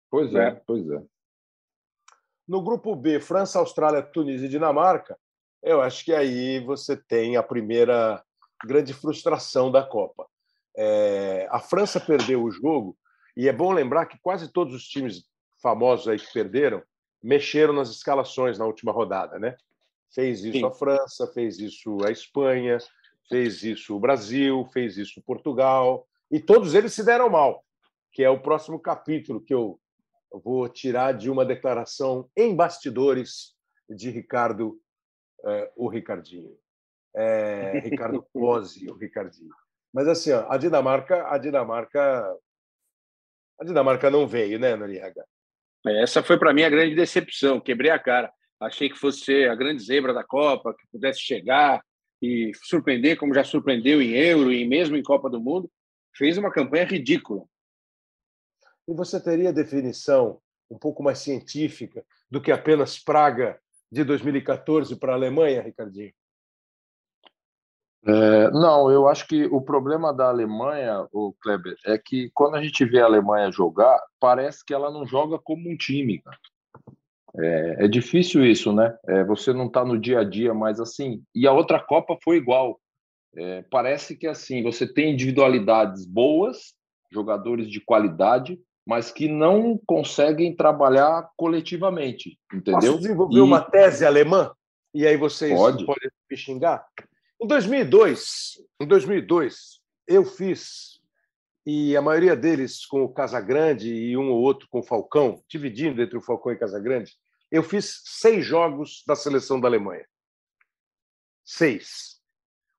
Pois 0.09 0.35
é, 0.35 0.47
é, 0.47 0.61
pois 0.65 0.89
é. 0.89 1.01
No 2.47 2.61
grupo 2.61 2.95
B, 2.95 3.19
França, 3.19 3.59
Austrália, 3.59 4.01
Tunísia 4.01 4.45
e 4.45 4.49
Dinamarca, 4.49 5.17
eu 5.63 5.81
acho 5.81 6.03
que 6.03 6.13
aí 6.13 6.59
você 6.59 6.97
tem 6.97 7.37
a 7.37 7.43
primeira 7.43 8.21
grande 8.65 8.93
frustração 8.93 9.71
da 9.71 9.83
Copa. 9.83 10.25
É, 10.75 11.47
a 11.49 11.59
França 11.59 11.99
perdeu 11.99 12.43
o 12.43 12.51
jogo, 12.51 12.97
e 13.35 13.47
é 13.47 13.53
bom 13.53 13.71
lembrar 13.71 14.05
que 14.05 14.19
quase 14.21 14.51
todos 14.51 14.73
os 14.73 14.87
times 14.87 15.25
famosos 15.61 16.07
aí 16.07 16.17
que 16.17 16.31
perderam 16.33 16.81
mexeram 17.23 17.73
nas 17.73 17.89
escalações 17.89 18.57
na 18.57 18.65
última 18.65 18.91
rodada, 18.91 19.37
né? 19.37 19.55
Fez 20.13 20.43
isso 20.43 20.59
Sim. 20.59 20.65
a 20.65 20.71
França, 20.71 21.27
fez 21.27 21.59
isso 21.59 21.97
a 22.03 22.11
Espanha, 22.11 22.79
fez 23.29 23.63
isso 23.63 23.95
o 23.95 23.99
Brasil, 23.99 24.67
fez 24.73 24.97
isso 24.97 25.21
Portugal, 25.21 26.07
e 26.29 26.39
todos 26.39 26.73
eles 26.73 26.93
se 26.93 27.03
deram 27.03 27.29
mal, 27.29 27.63
que 28.11 28.23
é 28.23 28.29
o 28.29 28.41
próximo 28.41 28.79
capítulo 28.79 29.39
que 29.41 29.53
eu 29.53 29.79
vou 30.43 30.67
tirar 30.67 31.13
de 31.13 31.29
uma 31.29 31.45
declaração 31.45 32.29
em 32.35 32.55
bastidores 32.55 33.53
de 33.89 34.09
Ricardo, 34.09 34.79
eh, 35.45 35.71
o 35.75 35.87
Ricardinho. 35.87 36.57
É, 37.13 37.79
Ricardo 37.79 38.25
Pozzi, 38.33 38.89
o 38.89 38.95
Ricardinho. 38.95 39.53
Mas 39.93 40.07
assim, 40.07 40.31
ó, 40.31 40.49
a 40.49 40.57
Dinamarca, 40.57 41.27
a 41.27 41.37
Dinamarca, 41.37 42.37
a 43.61 43.63
Dinamarca 43.63 44.09
não 44.09 44.27
veio, 44.27 44.57
né, 44.57 44.75
Noriega? 44.75 45.23
Essa 45.85 46.23
foi 46.23 46.37
para 46.37 46.51
mim 46.51 46.63
a 46.63 46.69
grande 46.69 46.95
decepção. 46.95 47.61
Quebrei 47.61 47.91
a 47.91 47.99
cara. 47.99 48.33
Achei 48.59 48.89
que 48.89 48.97
fosse 48.97 49.23
ser 49.23 49.49
a 49.51 49.55
grande 49.55 49.83
zebra 49.83 50.13
da 50.13 50.23
Copa, 50.23 50.73
que 50.73 50.87
pudesse 50.91 51.19
chegar 51.19 51.83
e 52.19 52.51
surpreender, 52.63 53.17
como 53.17 53.35
já 53.35 53.43
surpreendeu 53.43 54.01
em 54.01 54.11
Euro 54.15 54.51
e 54.51 54.67
mesmo 54.67 54.97
em 54.97 55.03
Copa 55.03 55.29
do 55.29 55.39
Mundo. 55.39 55.71
Fez 56.15 56.39
uma 56.39 56.51
campanha 56.51 56.85
ridícula. 56.85 57.43
E 58.87 58.93
você 58.93 59.21
teria 59.21 59.53
definição 59.53 60.41
um 60.69 60.77
pouco 60.77 61.03
mais 61.03 61.19
científica 61.19 62.03
do 62.31 62.41
que 62.41 62.51
apenas 62.51 62.97
praga 62.97 63.59
de 63.91 64.03
2014 64.03 64.95
para 64.95 65.11
a 65.11 65.15
Alemanha, 65.15 65.61
Ricardinho? 65.61 66.13
É, 68.03 68.49
não, 68.51 68.91
eu 68.91 69.07
acho 69.07 69.27
que 69.27 69.45
o 69.45 69.61
problema 69.61 70.11
da 70.11 70.27
Alemanha, 70.29 71.07
o 71.11 71.33
Kleber, 71.41 71.75
é 71.85 71.97
que 71.97 72.31
quando 72.33 72.55
a 72.55 72.63
gente 72.63 72.83
vê 72.83 72.99
a 72.99 73.05
Alemanha 73.05 73.51
jogar, 73.51 73.99
parece 74.19 74.65
que 74.65 74.73
ela 74.73 74.91
não 74.91 75.05
joga 75.05 75.37
como 75.37 75.69
um 75.69 75.77
time. 75.77 76.19
Cara. 76.21 76.37
É, 77.37 77.85
é 77.85 77.87
difícil 77.87 78.45
isso, 78.45 78.73
né? 78.73 78.95
É, 79.07 79.23
você 79.23 79.53
não 79.53 79.67
está 79.67 79.85
no 79.85 79.99
dia 79.99 80.19
a 80.19 80.23
dia, 80.23 80.53
mas 80.53 80.79
assim. 80.79 81.23
E 81.33 81.47
a 81.47 81.53
outra 81.53 81.79
Copa 81.79 82.17
foi 82.23 82.37
igual. 82.37 82.79
É, 83.35 83.63
parece 83.69 84.17
que 84.17 84.27
assim 84.27 84.61
você 84.61 84.85
tem 84.85 85.13
individualidades 85.13 86.05
boas, 86.05 86.73
jogadores 87.11 87.69
de 87.69 87.79
qualidade, 87.79 88.59
mas 88.85 89.11
que 89.11 89.27
não 89.27 89.79
conseguem 89.85 90.55
trabalhar 90.55 91.29
coletivamente, 91.37 92.37
entendeu? 92.53 92.91
Posso 92.91 92.97
desenvolver 92.99 93.37
e... 93.37 93.41
uma 93.41 93.61
tese 93.61 94.05
alemã? 94.05 94.51
E 94.93 95.07
aí 95.07 95.15
vocês 95.15 95.57
Pode. 95.57 95.85
podem 95.85 96.09
me 96.29 96.35
xingar? 96.35 96.85
Em 97.43 97.47
2002, 97.47 98.61
em 98.79 98.85
2002, 98.85 99.81
eu 100.07 100.23
fiz 100.23 101.01
e 101.65 101.97
a 101.97 102.01
maioria 102.01 102.35
deles 102.35 102.85
com 102.85 103.03
o 103.03 103.11
Casagrande 103.11 103.91
e 103.91 104.15
um 104.15 104.29
ou 104.29 104.41
outro 104.41 104.67
com 104.69 104.79
o 104.79 104.83
Falcão, 104.83 105.43
dividindo 105.47 106.03
entre 106.03 106.15
o 106.15 106.21
Falcão 106.21 106.51
e 106.51 106.57
Casagrande, 106.57 107.17
eu 107.51 107.63
fiz 107.63 108.03
seis 108.05 108.45
jogos 108.45 109.03
da 109.07 109.15
seleção 109.15 109.59
da 109.59 109.67
Alemanha. 109.67 110.05
Seis. 111.43 112.21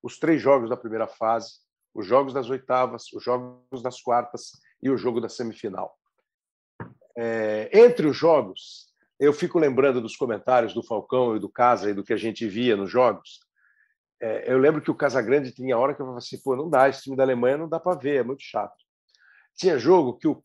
Os 0.01 0.21
três 0.21 0.41
jogos 0.41 0.71
da 0.71 0.77
primeira 0.77 1.09
fase, 1.09 1.55
os 1.93 2.07
jogos 2.07 2.33
das 2.33 2.49
oitavas, 2.49 3.13
os 3.13 3.23
jogos 3.23 3.83
das 3.83 4.01
quartas 4.01 4.53
e 4.81 4.89
o 4.89 4.97
jogo 4.97 5.21
da 5.21 5.29
semifinal. 5.29 5.99
É, 7.19 7.69
entre 7.73 8.07
os 8.07 8.17
jogos, 8.17 8.93
eu 9.19 9.33
fico 9.33 9.59
lembrando 9.59 10.01
dos 10.01 10.15
comentários 10.15 10.73
do 10.73 10.85
Falcão 10.85 11.37
e 11.37 11.41
do 11.41 11.49
Casa 11.49 11.91
e 11.91 11.95
do 11.95 12.05
que 12.05 12.13
a 12.13 12.17
gente 12.17 12.47
via 12.47 12.77
nos 12.77 12.91
jogos, 12.91 13.41
eu 14.23 14.57
lembro 14.57 14.81
que 14.81 14.91
o 14.91 14.95
Casagrande 14.95 15.51
tinha 15.51 15.77
hora 15.77 15.95
que 15.95 16.01
eu 16.01 16.07
falava 16.07 16.19
assim, 16.19 16.41
pô, 16.41 16.55
não 16.55 16.71
dá, 16.71 16.89
esse 16.89 17.03
time 17.03 17.17
da 17.17 17.25
Alemanha 17.25 17.59
não 17.59 17.69
dá 17.69 17.81
para 17.81 17.99
ver, 17.99 18.21
é 18.21 18.23
muito 18.23 18.43
chato. 18.43 18.77
Tinha 19.57 19.77
jogo 19.77 20.17
que 20.17 20.29
o, 20.29 20.43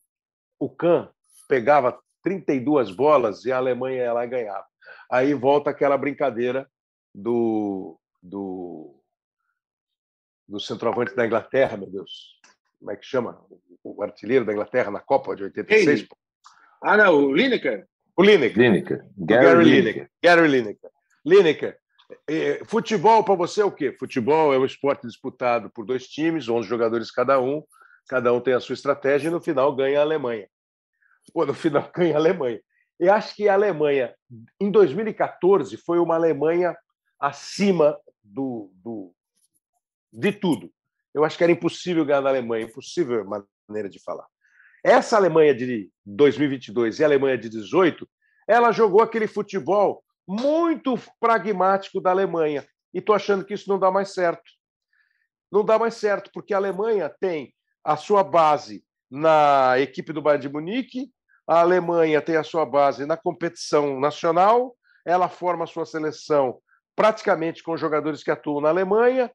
o 0.60 0.68
Kahn 0.68 1.08
pegava 1.48 2.00
32 2.24 2.90
bolas 2.90 3.46
e 3.46 3.52
a 3.52 3.58
Alemanha 3.58 4.06
ia 4.06 4.14
lá 4.14 4.26
e 4.26 4.30
ganhava. 4.30 4.66
Aí 5.12 5.34
volta 5.36 5.70
aquela 5.70 5.96
brincadeira 5.96 6.68
do, 7.14 8.00
do, 8.22 9.00
do 10.48 10.60
centroavante 10.60 11.16
da 11.16 11.26
Inglaterra, 11.26 11.78
meu 11.78 11.90
Deus. 11.90 12.40
Como 12.80 12.92
é 12.92 12.96
que 12.96 13.06
chama? 13.06 13.46
O 13.84 14.02
artilheiro 14.02 14.44
da 14.44 14.54
Inglaterra 14.54 14.90
na 14.90 15.00
Copa 15.00 15.36
de 15.36 15.44
86. 15.44 16.02
Hey. 16.02 16.08
Ah, 16.82 16.98
não, 16.98 17.14
o 17.14 17.34
Lineker. 17.34 17.88
O 18.16 18.24
Lineker. 18.24 18.58
Lineker. 18.58 19.06
Gary, 19.18 19.46
Gary 19.46 19.64
Lineker. 19.66 20.12
Gary 20.24 20.48
Lineker. 20.48 20.92
Lineker 21.24 21.70
é, 21.70 21.80
futebol 22.66 23.24
para 23.24 23.36
você 23.36 23.62
é 23.62 23.66
o 23.66 23.72
quê? 23.72 23.96
Futebol 23.98 24.54
é 24.54 24.58
um 24.58 24.66
esporte 24.66 25.06
disputado 25.06 25.70
por 25.70 25.86
dois 25.86 26.08
times, 26.08 26.48
11 26.48 26.68
jogadores 26.68 27.12
cada 27.12 27.40
um, 27.40 27.64
cada 28.08 28.34
um 28.34 28.40
tem 28.40 28.54
a 28.54 28.60
sua 28.60 28.74
estratégia 28.74 29.28
e 29.28 29.32
no 29.32 29.42
final 29.42 29.76
ganha 29.76 30.00
a 30.00 30.04
Alemanha. 30.04 30.48
Pô, 31.34 31.46
no 31.46 31.54
final 31.54 31.90
ganha 31.96 32.16
a 32.16 32.18
Alemanha. 32.18 32.62
Eu 33.00 33.14
acho 33.14 33.36
que 33.36 33.48
a 33.48 33.54
Alemanha, 33.54 34.16
em 34.60 34.72
2014, 34.72 35.78
foi 35.78 36.00
uma 36.00 36.16
Alemanha 36.16 36.76
acima 37.20 37.98
do, 38.24 38.72
do, 38.76 39.14
de 40.12 40.32
tudo. 40.32 40.72
Eu 41.14 41.24
acho 41.24 41.38
que 41.38 41.44
era 41.44 41.52
impossível 41.52 42.06
ganhar 42.06 42.22
da 42.22 42.30
Alemanha, 42.30 42.66
impossível 42.66 43.26
maneira 43.68 43.90
de 43.90 44.00
falar. 44.00 44.26
Essa 44.84 45.18
Alemanha 45.18 45.54
de 45.54 45.92
2022 46.06 47.00
e 47.00 47.04
a 47.04 47.08
Alemanha 47.08 47.38
de 47.38 47.50
18, 47.50 48.08
ela 48.48 48.72
jogou 48.72 49.02
aquele 49.02 49.28
futebol 49.28 50.04
muito 50.28 51.00
pragmático 51.20 52.02
da 52.02 52.12
Alemanha. 52.12 52.68
E 52.94 53.00
estou 53.00 53.16
achando 53.16 53.46
que 53.46 53.54
isso 53.54 53.70
não 53.70 53.80
dá 53.80 53.90
mais 53.90 54.14
certo. 54.14 54.44
Não 55.52 55.64
dá 55.64 55.80
mais 55.80 55.94
certo, 55.96 56.30
porque 56.34 56.54
a 56.54 56.58
Alemanha 56.58 57.10
tem 57.20 57.54
a 57.84 57.96
sua 57.96 58.24
base 58.24 58.84
na 59.10 59.80
equipe 59.80 60.12
do 60.12 60.22
Bayern 60.22 60.42
de 60.42 60.54
Munique, 60.54 61.10
a 61.48 61.62
Alemanha 61.62 62.22
tem 62.22 62.36
a 62.36 62.44
sua 62.44 62.66
base 62.66 63.06
na 63.06 63.16
competição 63.16 63.98
nacional, 64.00 64.76
ela 65.06 65.30
forma 65.30 65.64
a 65.64 65.68
sua 65.68 65.86
seleção 65.86 66.60
praticamente 66.94 67.64
com 67.64 67.78
jogadores 67.78 68.24
que 68.24 68.32
atuam 68.32 68.60
na 68.60 68.70
Alemanha. 68.70 69.32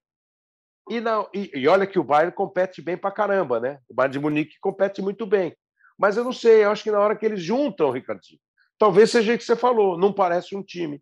E, 0.91 1.01
não, 1.01 1.29
e, 1.33 1.51
e 1.55 1.69
olha 1.69 1.87
que 1.87 1.99
o 1.99 2.05
Bayern 2.05 2.35
compete 2.35 2.83
bem 2.83 2.97
para 2.97 3.13
caramba, 3.13 3.61
né? 3.61 3.79
O 3.89 3.95
Bayern 3.95 4.13
de 4.13 4.19
Munique 4.19 4.59
compete 4.61 5.01
muito 5.01 5.25
bem. 5.25 5.57
Mas 5.97 6.17
eu 6.17 6.25
não 6.25 6.33
sei, 6.33 6.65
eu 6.65 6.71
acho 6.71 6.83
que 6.83 6.91
na 6.91 6.99
hora 6.99 7.17
que 7.17 7.25
eles 7.25 7.41
juntam, 7.41 7.91
Ricardinho, 7.91 8.41
talvez 8.83 9.13
seja 9.13 9.33
o 9.33 9.39
que 9.39 9.45
você 9.45 9.55
falou, 9.55 9.97
não 9.97 10.13
parece 10.13 10.57
um 10.57 10.63
time. 10.63 11.01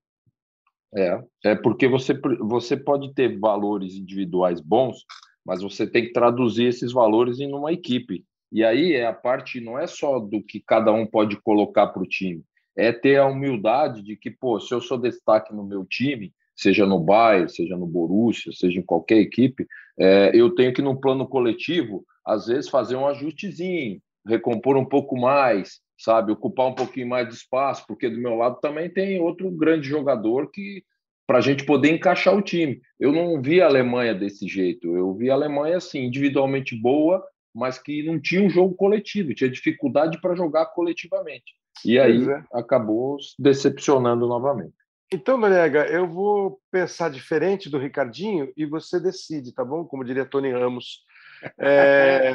É, 0.95 1.19
é 1.47 1.55
porque 1.55 1.89
você, 1.89 2.13
você 2.39 2.77
pode 2.77 3.15
ter 3.15 3.39
valores 3.39 3.95
individuais 3.95 4.61
bons, 4.61 5.07
mas 5.43 5.63
você 5.63 5.87
tem 5.87 6.05
que 6.05 6.13
traduzir 6.13 6.67
esses 6.67 6.93
valores 6.93 7.41
em 7.41 7.55
uma 7.55 7.73
equipe. 7.73 8.23
E 8.53 8.63
aí 8.63 8.93
é 8.93 9.07
a 9.07 9.15
parte 9.15 9.63
não 9.63 9.79
é 9.79 9.87
só 9.87 10.19
do 10.19 10.43
que 10.43 10.61
cada 10.61 10.93
um 10.93 11.07
pode 11.07 11.41
colocar 11.41 11.87
para 11.87 12.03
o 12.03 12.07
time, 12.07 12.45
é 12.77 12.93
ter 12.93 13.17
a 13.17 13.27
humildade 13.27 14.03
de 14.03 14.15
que, 14.15 14.31
pô, 14.31 14.61
se 14.61 14.75
eu 14.75 14.83
sou 14.83 14.99
destaque 14.99 15.55
no 15.55 15.65
meu 15.65 15.83
time, 15.87 16.35
seja 16.55 16.85
no 16.85 17.01
Bayern, 17.01 17.49
seja 17.49 17.79
no 17.79 17.87
Borussia, 17.87 18.53
seja 18.53 18.79
em 18.79 18.85
qualquer 18.85 19.21
equipe, 19.21 19.67
é, 19.99 20.33
eu 20.35 20.55
tenho 20.55 20.75
que, 20.75 20.83
no 20.83 21.01
plano 21.01 21.27
coletivo, 21.27 22.05
às 22.27 22.47
vezes 22.47 22.69
fazer 22.69 22.97
um 22.97 23.07
ajustezinho, 23.07 24.03
recompor 24.27 24.77
um 24.77 24.85
pouco 24.85 25.17
mais, 25.17 25.81
sabe, 26.01 26.33
ocupar 26.33 26.67
um 26.67 26.75
pouquinho 26.75 27.09
mais 27.09 27.29
de 27.29 27.35
espaço, 27.35 27.85
porque 27.87 28.09
do 28.09 28.19
meu 28.19 28.35
lado 28.35 28.59
também 28.61 28.89
tem 28.89 29.21
outro 29.21 29.51
grande 29.51 29.87
jogador 29.87 30.51
que 30.51 30.83
para 31.27 31.39
a 31.39 31.43
gente 31.43 31.65
poder 31.65 31.93
encaixar 31.93 32.37
o 32.37 32.43
time. 32.43 32.81
Eu 32.99 33.13
não 33.13 33.41
vi 33.41 33.61
a 33.61 33.67
Alemanha 33.67 34.15
desse 34.15 34.49
jeito, 34.49 34.97
eu 34.97 35.15
vi 35.15 35.31
a 35.31 35.35
Alemanha 35.35 35.77
assim, 35.77 36.05
individualmente 36.05 36.75
boa, 36.75 37.25
mas 37.55 37.79
que 37.79 38.03
não 38.03 38.19
tinha 38.19 38.43
um 38.43 38.51
jogo 38.51 38.75
coletivo, 38.75 39.35
tinha 39.35 39.51
dificuldade 39.51 40.21
para 40.21 40.35
jogar 40.35 40.67
coletivamente. 40.67 41.55
E 41.85 41.99
aí 41.99 42.29
é. 42.29 42.43
acabou 42.53 43.17
decepcionando 43.39 44.27
novamente. 44.27 44.75
Então, 45.13 45.37
Noriega, 45.37 45.87
eu 45.87 46.07
vou 46.07 46.61
pensar 46.71 47.11
diferente 47.11 47.69
do 47.69 47.79
Ricardinho 47.79 48.53
e 48.57 48.65
você 48.65 48.99
decide, 48.99 49.53
tá 49.53 49.65
bom? 49.65 49.85
Como 49.85 50.05
diria 50.05 50.25
Tony 50.25 50.51
Ramos. 50.51 51.05
É, 51.59 52.35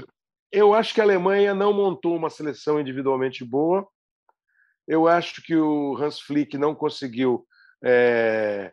eu 0.55 0.73
acho 0.73 0.93
que 0.93 1.01
a 1.01 1.03
Alemanha 1.03 1.53
não 1.53 1.73
montou 1.73 2.15
uma 2.15 2.29
seleção 2.29 2.79
individualmente 2.79 3.43
boa. 3.43 3.85
Eu 4.87 5.07
acho 5.07 5.41
que 5.41 5.55
o 5.55 5.97
Hans 5.97 6.19
Flick 6.19 6.57
não 6.57 6.73
conseguiu 6.73 7.45
é, 7.83 8.71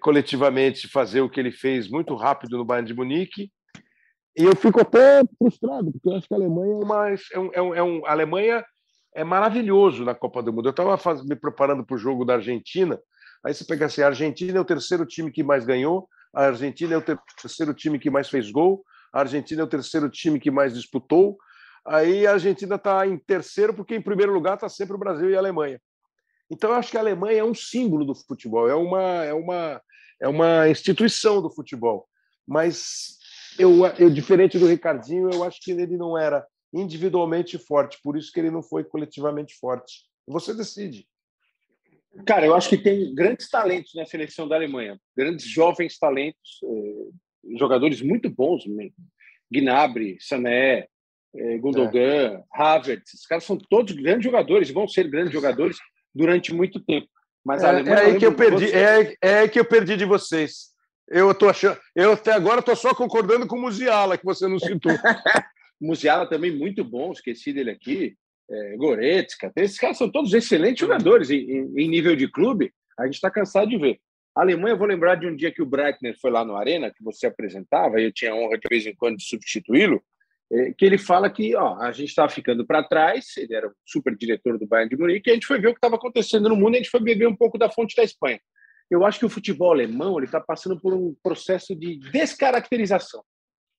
coletivamente 0.00 0.88
fazer 0.88 1.20
o 1.20 1.28
que 1.28 1.40
ele 1.40 1.50
fez 1.50 1.88
muito 1.88 2.14
rápido 2.14 2.56
no 2.56 2.64
Bayern 2.64 2.86
de 2.86 2.94
Munique. 2.94 3.50
E 4.38 4.44
eu 4.44 4.54
fico 4.54 4.80
até 4.80 5.22
frustrado, 5.38 5.90
porque 5.90 6.08
eu 6.08 6.16
acho 6.16 6.28
que 6.28 6.34
a 6.34 6.36
Alemanha 6.36 6.74
é. 6.74 7.34
É 7.34 7.38
um, 7.40 7.50
é 7.52 7.62
um, 7.62 7.74
é 7.74 7.82
um 7.82 8.06
a 8.06 8.12
Alemanha 8.12 8.64
é 9.14 9.24
maravilhoso 9.24 10.04
na 10.04 10.14
Copa 10.14 10.42
do 10.42 10.52
Mundo. 10.52 10.68
Eu 10.68 10.70
estava 10.70 11.24
me 11.24 11.34
preparando 11.34 11.84
para 11.84 11.96
o 11.96 11.98
jogo 11.98 12.24
da 12.24 12.34
Argentina. 12.34 13.00
Aí 13.44 13.54
você 13.54 13.64
pega 13.64 13.86
assim: 13.86 14.02
a 14.02 14.08
Argentina 14.08 14.58
é 14.58 14.60
o 14.60 14.64
terceiro 14.64 15.06
time 15.06 15.32
que 15.32 15.42
mais 15.42 15.64
ganhou, 15.64 16.06
a 16.34 16.44
Argentina 16.44 16.94
é 16.94 16.98
o 16.98 17.02
terceiro 17.40 17.72
time 17.72 17.98
que 17.98 18.10
mais 18.10 18.28
fez 18.28 18.50
gol, 18.50 18.84
a 19.16 19.20
Argentina 19.20 19.62
é 19.62 19.64
o 19.64 19.68
terceiro 19.68 20.10
time 20.10 20.38
que 20.38 20.50
mais 20.50 20.74
disputou. 20.74 21.38
Aí 21.86 22.26
a 22.26 22.32
Argentina 22.32 22.74
está 22.74 23.06
em 23.06 23.16
terceiro, 23.16 23.72
porque 23.72 23.96
em 23.96 24.02
primeiro 24.02 24.30
lugar 24.30 24.56
está 24.56 24.68
sempre 24.68 24.94
o 24.94 24.98
Brasil 24.98 25.30
e 25.30 25.34
a 25.34 25.38
Alemanha. 25.38 25.80
Então 26.50 26.70
eu 26.70 26.76
acho 26.76 26.90
que 26.90 26.98
a 26.98 27.00
Alemanha 27.00 27.40
é 27.40 27.44
um 27.44 27.54
símbolo 27.54 28.04
do 28.04 28.14
futebol, 28.14 28.68
é 28.68 28.74
uma, 28.74 29.24
é 29.24 29.32
uma, 29.32 29.82
é 30.20 30.28
uma 30.28 30.68
instituição 30.68 31.40
do 31.40 31.48
futebol. 31.48 32.06
Mas 32.46 33.16
eu, 33.58 33.86
eu, 33.98 34.10
diferente 34.10 34.58
do 34.58 34.66
Ricardinho, 34.66 35.30
eu 35.32 35.42
acho 35.44 35.62
que 35.62 35.70
ele 35.70 35.96
não 35.96 36.18
era 36.18 36.46
individualmente 36.70 37.56
forte, 37.56 37.98
por 38.02 38.18
isso 38.18 38.30
que 38.30 38.38
ele 38.38 38.50
não 38.50 38.62
foi 38.62 38.84
coletivamente 38.84 39.56
forte. 39.58 40.04
Você 40.26 40.52
decide. 40.52 41.08
Cara, 42.26 42.44
eu 42.44 42.54
acho 42.54 42.68
que 42.68 42.76
tem 42.76 43.14
grandes 43.14 43.48
talentos 43.48 43.94
na 43.94 44.04
seleção 44.04 44.46
da 44.46 44.56
Alemanha, 44.56 45.00
grandes 45.16 45.46
jovens 45.46 45.98
talentos, 45.98 46.60
eh, 46.64 47.10
jogadores 47.58 48.00
muito 48.02 48.30
bons 48.30 48.66
mesmo. 48.66 48.96
Gnabry, 49.50 50.16
Sané, 50.20 50.88
eh, 51.34 51.58
Gundogan, 51.58 52.00
é. 52.00 52.42
Havertz, 52.52 53.14
esses 53.14 53.26
caras 53.26 53.44
são 53.44 53.56
todos 53.56 53.94
grandes 53.94 54.24
jogadores, 54.24 54.70
vão 54.70 54.88
ser 54.88 55.08
grandes 55.08 55.32
jogadores 55.32 55.76
durante 56.14 56.52
muito 56.52 56.80
tempo. 56.80 57.08
Mas 57.44 57.62
é, 57.62 57.68
Alemanha, 57.68 57.96
é 57.96 58.06
aí 58.06 58.18
que 58.18 58.26
eu 58.26 58.34
perdi, 58.34 58.72
é, 58.72 59.14
é 59.22 59.38
aí 59.40 59.48
que 59.48 59.60
eu 59.60 59.64
perdi 59.64 59.96
de 59.96 60.04
vocês. 60.04 60.74
Eu 61.08 61.32
tô 61.32 61.48
achando, 61.48 61.78
eu 61.94 62.12
até 62.12 62.32
agora 62.32 62.58
estou 62.58 62.74
só 62.74 62.92
concordando 62.92 63.46
com 63.46 63.56
o 63.56 63.60
Musiala 63.60 64.18
que 64.18 64.24
você 64.24 64.48
não 64.48 64.58
citou. 64.58 64.92
Musiala 65.80 66.28
também 66.28 66.50
muito 66.50 66.82
bom, 66.82 67.12
esqueci 67.12 67.52
dele 67.52 67.70
aqui. 67.70 68.16
É, 68.50 68.76
Goretzka, 68.76 69.52
esses 69.56 69.78
caras 69.78 69.98
são 69.98 70.10
todos 70.10 70.32
excelentes 70.32 70.80
jogadores 70.80 71.30
em, 71.30 71.72
em 71.76 71.88
nível 71.88 72.16
de 72.16 72.30
clube. 72.30 72.72
A 72.98 73.04
gente 73.04 73.14
está 73.14 73.30
cansado 73.30 73.68
de 73.68 73.76
ver. 73.76 74.00
A 74.36 74.42
Alemanha, 74.42 74.74
eu 74.74 74.78
vou 74.78 74.86
lembrar 74.86 75.14
de 75.14 75.26
um 75.26 75.34
dia 75.34 75.50
que 75.50 75.62
o 75.62 75.66
Breitner 75.66 76.14
foi 76.20 76.30
lá 76.30 76.44
no 76.44 76.56
Arena, 76.56 76.92
que 76.92 77.02
você 77.02 77.26
apresentava, 77.26 77.98
e 77.98 78.04
eu 78.04 78.12
tinha 78.12 78.32
a 78.32 78.34
honra 78.34 78.58
de 78.58 78.68
vez 78.68 78.84
em 78.84 78.94
quando 78.94 79.16
de 79.16 79.24
substituí-lo, 79.24 80.02
é, 80.52 80.72
que 80.72 80.84
ele 80.84 80.98
fala 80.98 81.30
que 81.30 81.56
ó, 81.56 81.80
a 81.80 81.90
gente 81.90 82.10
estava 82.10 82.28
ficando 82.28 82.66
para 82.66 82.84
trás, 82.84 83.34
ele 83.38 83.54
era 83.54 83.66
o 83.66 83.72
super 83.86 84.14
diretor 84.14 84.58
do 84.58 84.66
Bayern 84.66 84.90
de 84.90 84.96
Munique, 85.00 85.30
e 85.30 85.32
a 85.32 85.34
gente 85.34 85.46
foi 85.46 85.58
ver 85.58 85.68
o 85.68 85.72
que 85.72 85.78
estava 85.78 85.96
acontecendo 85.96 86.50
no 86.50 86.54
mundo, 86.54 86.74
e 86.74 86.76
a 86.76 86.82
gente 86.82 86.90
foi 86.90 87.00
beber 87.00 87.26
um 87.26 87.34
pouco 87.34 87.56
da 87.56 87.70
fonte 87.70 87.96
da 87.96 88.04
Espanha. 88.04 88.38
Eu 88.90 89.06
acho 89.06 89.18
que 89.18 89.24
o 89.24 89.30
futebol 89.30 89.72
alemão 89.72 90.22
está 90.22 90.38
passando 90.38 90.78
por 90.78 90.92
um 90.92 91.16
processo 91.22 91.74
de 91.74 91.96
descaracterização. 91.96 93.24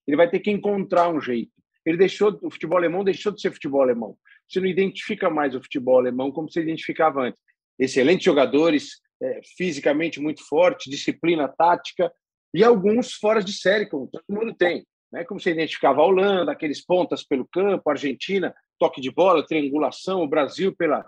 Ele 0.08 0.16
vai 0.16 0.28
ter 0.28 0.40
que 0.40 0.50
encontrar 0.50 1.08
um 1.08 1.20
jeito. 1.20 1.52
Ele 1.86 1.96
deixou 1.96 2.36
o 2.42 2.50
futebol 2.50 2.76
alemão 2.76 3.04
deixou 3.04 3.30
de 3.32 3.40
ser 3.40 3.52
futebol 3.52 3.80
alemão. 3.80 4.16
Você 4.48 4.58
não 4.58 4.66
identifica 4.66 5.30
mais 5.30 5.54
o 5.54 5.62
futebol 5.62 5.98
alemão 5.98 6.32
como 6.32 6.50
se 6.50 6.60
identificava 6.60 7.22
antes. 7.22 7.40
Excelentes 7.78 8.24
jogadores, 8.24 9.00
é, 9.22 9.40
fisicamente 9.56 10.20
muito 10.20 10.46
fortes, 10.46 10.90
disciplina 10.90 11.48
tática 11.48 12.12
e 12.54 12.64
alguns 12.64 13.12
fora 13.14 13.42
de 13.42 13.52
série, 13.52 13.86
como 13.86 14.08
todo 14.08 14.24
mundo 14.28 14.54
tem. 14.54 14.86
Né? 15.12 15.24
Como 15.24 15.40
você 15.40 15.50
identificava 15.50 16.00
a 16.00 16.04
Holanda, 16.04 16.52
aqueles 16.52 16.84
pontas 16.84 17.24
pelo 17.24 17.46
campo, 17.46 17.88
a 17.88 17.92
Argentina, 17.92 18.54
toque 18.78 19.00
de 19.00 19.10
bola, 19.10 19.46
triangulação, 19.46 20.22
o 20.22 20.28
Brasil 20.28 20.74
pela 20.74 21.06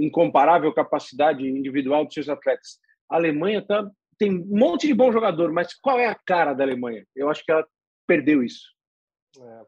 incomparável 0.00 0.74
capacidade 0.74 1.46
individual 1.48 2.04
dos 2.04 2.14
seus 2.14 2.28
atletas. 2.28 2.78
A 3.08 3.14
Alemanha 3.14 3.64
tá, 3.64 3.88
tem 4.18 4.32
um 4.32 4.44
monte 4.44 4.88
de 4.88 4.94
bom 4.94 5.12
jogador, 5.12 5.52
mas 5.52 5.72
qual 5.74 5.98
é 5.98 6.06
a 6.06 6.18
cara 6.26 6.52
da 6.52 6.64
Alemanha? 6.64 7.06
Eu 7.14 7.30
acho 7.30 7.44
que 7.44 7.52
ela 7.52 7.64
perdeu 8.06 8.42
isso. 8.42 8.66
É. 9.40 9.62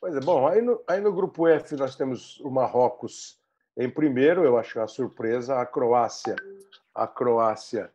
Pois 0.00 0.16
é, 0.16 0.20
bom, 0.20 0.46
aí 0.46 0.62
no, 0.62 0.82
aí 0.88 1.00
no 1.00 1.12
grupo 1.12 1.46
F 1.46 1.76
nós 1.76 1.96
temos 1.96 2.40
o 2.40 2.50
Marrocos 2.50 3.38
em 3.76 3.90
primeiro, 3.90 4.44
eu 4.44 4.56
acho 4.56 4.78
uma 4.78 4.86
surpresa, 4.86 5.60
a 5.60 5.66
Croácia, 5.66 6.36
a 6.94 7.06
Croácia 7.06 7.90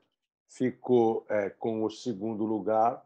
ficou 0.48 1.26
é, 1.30 1.50
com 1.50 1.84
o 1.84 1.90
segundo 1.90 2.44
lugar, 2.44 3.06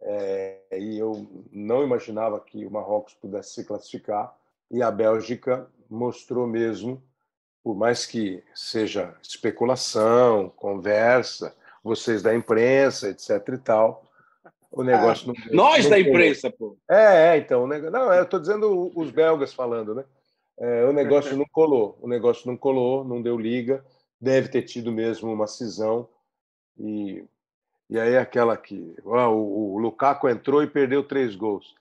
é, 0.00 0.58
e 0.72 0.98
eu 0.98 1.26
não 1.52 1.82
imaginava 1.82 2.40
que 2.40 2.64
o 2.64 2.70
Marrocos 2.70 3.14
pudesse 3.14 3.54
se 3.54 3.64
classificar, 3.64 4.34
e 4.70 4.82
a 4.82 4.90
Bélgica 4.90 5.68
mostrou 5.88 6.46
mesmo, 6.46 7.02
por 7.62 7.76
mais 7.76 8.06
que 8.06 8.42
seja 8.54 9.14
especulação, 9.22 10.48
conversa, 10.50 11.54
vocês 11.82 12.22
da 12.22 12.34
imprensa, 12.34 13.08
etc. 13.08 13.30
e 13.54 13.58
tal, 13.58 14.04
o 14.70 14.82
negócio 14.82 15.30
ah, 15.30 15.34
não, 15.46 15.54
Nós 15.54 15.84
não 15.84 15.90
da 15.90 16.00
imprensa, 16.00 16.50
pô. 16.50 16.76
É, 16.88 17.34
é 17.34 17.36
então. 17.38 17.66
Negócio, 17.66 17.90
não, 17.90 18.12
eu 18.12 18.24
estou 18.24 18.38
dizendo 18.38 18.92
os 18.94 19.10
belgas 19.10 19.52
falando, 19.52 19.94
né? 19.94 20.04
É, 20.58 20.84
o 20.84 20.92
negócio 20.92 21.36
não 21.36 21.46
colou. 21.50 21.98
O 22.00 22.08
negócio 22.08 22.46
não 22.46 22.56
colou, 22.56 23.04
não 23.04 23.22
deu 23.22 23.38
liga. 23.38 23.84
Deve 24.20 24.48
ter 24.48 24.62
tido 24.62 24.90
mesmo 24.90 25.32
uma 25.32 25.46
cisão. 25.46 26.08
E, 26.78 27.24
e 27.88 27.98
aí 27.98 28.16
aquela 28.16 28.56
que. 28.56 28.94
Ó, 29.04 29.30
o, 29.30 29.74
o 29.74 29.78
Lukaku 29.78 30.28
entrou 30.28 30.62
e 30.62 30.66
perdeu 30.66 31.02
três 31.02 31.34
gols. 31.34 31.74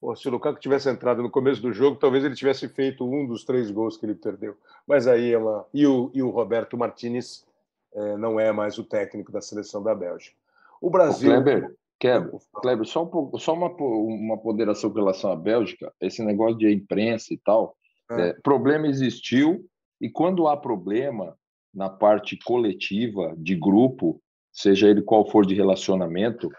Pô, 0.00 0.14
se 0.14 0.28
o 0.28 0.30
Lukaku 0.30 0.60
tivesse 0.60 0.88
entrado 0.88 1.22
no 1.22 1.30
começo 1.30 1.60
do 1.60 1.72
jogo, 1.72 1.98
talvez 1.98 2.24
ele 2.24 2.36
tivesse 2.36 2.68
feito 2.68 3.04
um 3.04 3.26
dos 3.26 3.44
três 3.44 3.70
gols 3.70 3.96
que 3.96 4.06
ele 4.06 4.14
perdeu. 4.14 4.56
Mas 4.86 5.06
aí 5.06 5.32
é 5.32 5.38
uma. 5.38 5.66
E 5.74 5.86
o, 5.86 6.10
e 6.14 6.22
o 6.22 6.30
Roberto 6.30 6.76
Martinez 6.76 7.44
é, 7.92 8.16
não 8.16 8.38
é 8.38 8.52
mais 8.52 8.78
o 8.78 8.84
técnico 8.84 9.32
da 9.32 9.40
seleção 9.40 9.82
da 9.82 9.94
Bélgica. 9.94 10.36
O 10.80 10.88
Brasil. 10.88 11.30
O 11.30 11.42
Kleber, 11.42 11.76
Kleber, 11.98 12.40
Kleber 12.54 12.86
só, 12.86 13.04
um, 13.04 13.38
só 13.38 13.54
uma, 13.54 13.68
uma 13.68 14.38
ponderação 14.38 14.90
com 14.90 14.98
relação 14.98 15.32
à 15.32 15.36
Bélgica, 15.36 15.92
esse 16.00 16.22
negócio 16.22 16.56
de 16.56 16.72
imprensa 16.72 17.34
e 17.34 17.38
tal. 17.38 17.76
É. 18.10 18.28
É, 18.28 18.32
problema 18.42 18.86
existiu, 18.86 19.64
e 20.00 20.08
quando 20.08 20.46
há 20.48 20.56
problema 20.56 21.36
na 21.74 21.88
parte 21.88 22.38
coletiva, 22.44 23.34
de 23.36 23.54
grupo, 23.54 24.20
seja 24.52 24.88
ele 24.88 25.02
qual 25.02 25.30
for 25.30 25.44
de 25.44 25.54
relacionamento, 25.54 26.50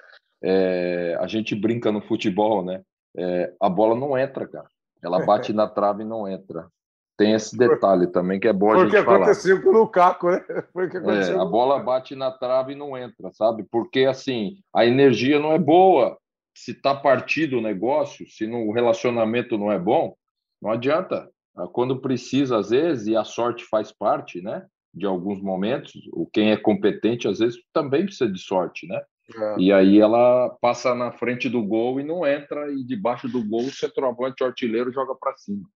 é, 0.41 1.18
a 1.20 1.28
gente 1.28 1.56
brinca 1.56 1.91
no 1.91 2.02
futebol, 2.02 2.64
né? 2.64 2.82
É, 3.18 3.54
a 3.60 3.68
bola 3.68 3.95
não 3.95 4.18
entra, 4.18 4.47
cara. 4.47 4.70
Ela 5.02 5.20
bate 5.26 5.52
na 5.52 5.68
trave 5.68 6.04
e 6.04 6.08
não 6.08 6.28
entra. 6.28 6.68
Tem 7.18 7.34
esse 7.34 7.58
detalhe 7.58 8.08
também 8.08 8.39
que 8.39 8.47
é 8.47 8.54
bom 8.54 8.72
a 8.72 8.86
gente 8.86 8.91
falar. 8.91 9.04
Foi 9.04 9.14
o 9.14 9.18
que 9.18 9.24
aconteceu 9.24 9.62
com 9.62 9.70
o 9.70 9.74
Lukaku, 9.74 10.32
né? 10.32 10.45
Foi 10.72 10.88
o 10.88 10.89
que 10.89 10.97
aconteceu. 10.97 11.38
É, 11.38 11.41
a 11.41 11.43
bola 11.43 11.80
bate 11.80 12.16
na 12.16 12.32
trave 12.32 12.72
e 12.72 12.78
não 12.78 12.97
entra, 12.97 13.30
sabe? 13.34 13.66
Porque, 13.70 14.06
assim, 14.06 14.60
a 14.74 14.86
energia 14.86 15.38
não 15.38 15.52
é 15.52 15.60
boa. 15.60 16.18
Se 16.56 16.74
tá 16.74 16.95
partido 16.95 17.58
o 17.58 17.62
negócio, 17.62 18.26
se 18.30 18.47
no, 18.47 18.66
o 18.66 18.72
relacionamento 18.72 19.58
não 19.58 19.70
é 19.70 19.78
bom, 19.78 20.16
Não 20.62 20.72
adianta. 20.72 21.30
Ah, 21.60 21.68
quando 21.68 21.99
precisa, 21.99 22.57
às 22.57 22.70
vezes, 22.70 23.07
e 23.07 23.18
a 23.18 23.26
sorte 23.26 23.66
faz 23.66 23.91
parte, 23.91 24.41
né? 24.41 24.66
De 24.93 25.05
alguns 25.05 25.41
momentos, 25.41 25.91
o 26.14 26.26
quem 26.26 26.51
é 26.51 26.57
competente, 26.57 27.28
às 27.28 27.39
vezes, 27.39 27.60
também 27.74 28.05
precisa 28.05 28.32
de 28.32 28.39
sorte, 28.39 28.88
né? 28.88 29.01
É. 29.36 29.55
E 29.60 29.74
aí 29.74 29.99
ela 29.99 30.49
passa 30.62 30.95
na 30.95 31.12
frente 31.12 31.49
do 31.49 31.62
gol 31.62 31.99
e 31.99 32.03
não 32.03 32.26
entra, 32.26 32.72
e 32.72 32.84
debaixo 32.84 33.28
do 33.28 33.43
gol 33.43 33.64
o 33.64 33.72
centroavante 33.72 34.41
o 34.41 34.47
artilheiro 34.47 34.91
joga 34.91 35.14
para 35.16 35.36
cima. 35.36 35.68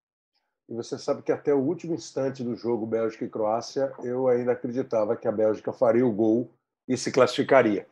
E 0.69 0.73
você 0.73 0.97
sabe 0.97 1.21
que 1.21 1.31
até 1.33 1.53
o 1.53 1.59
último 1.59 1.93
instante 1.93 2.43
do 2.43 2.55
jogo 2.55 2.85
Bélgica 2.85 3.25
e 3.25 3.29
Croácia, 3.29 3.91
eu 4.03 4.29
ainda 4.29 4.53
acreditava 4.53 5.17
que 5.17 5.27
a 5.27 5.31
Bélgica 5.31 5.73
faria 5.73 6.07
o 6.07 6.13
gol 6.13 6.49
e 6.87 6.95
se 6.95 7.11
classificaria. 7.11 7.85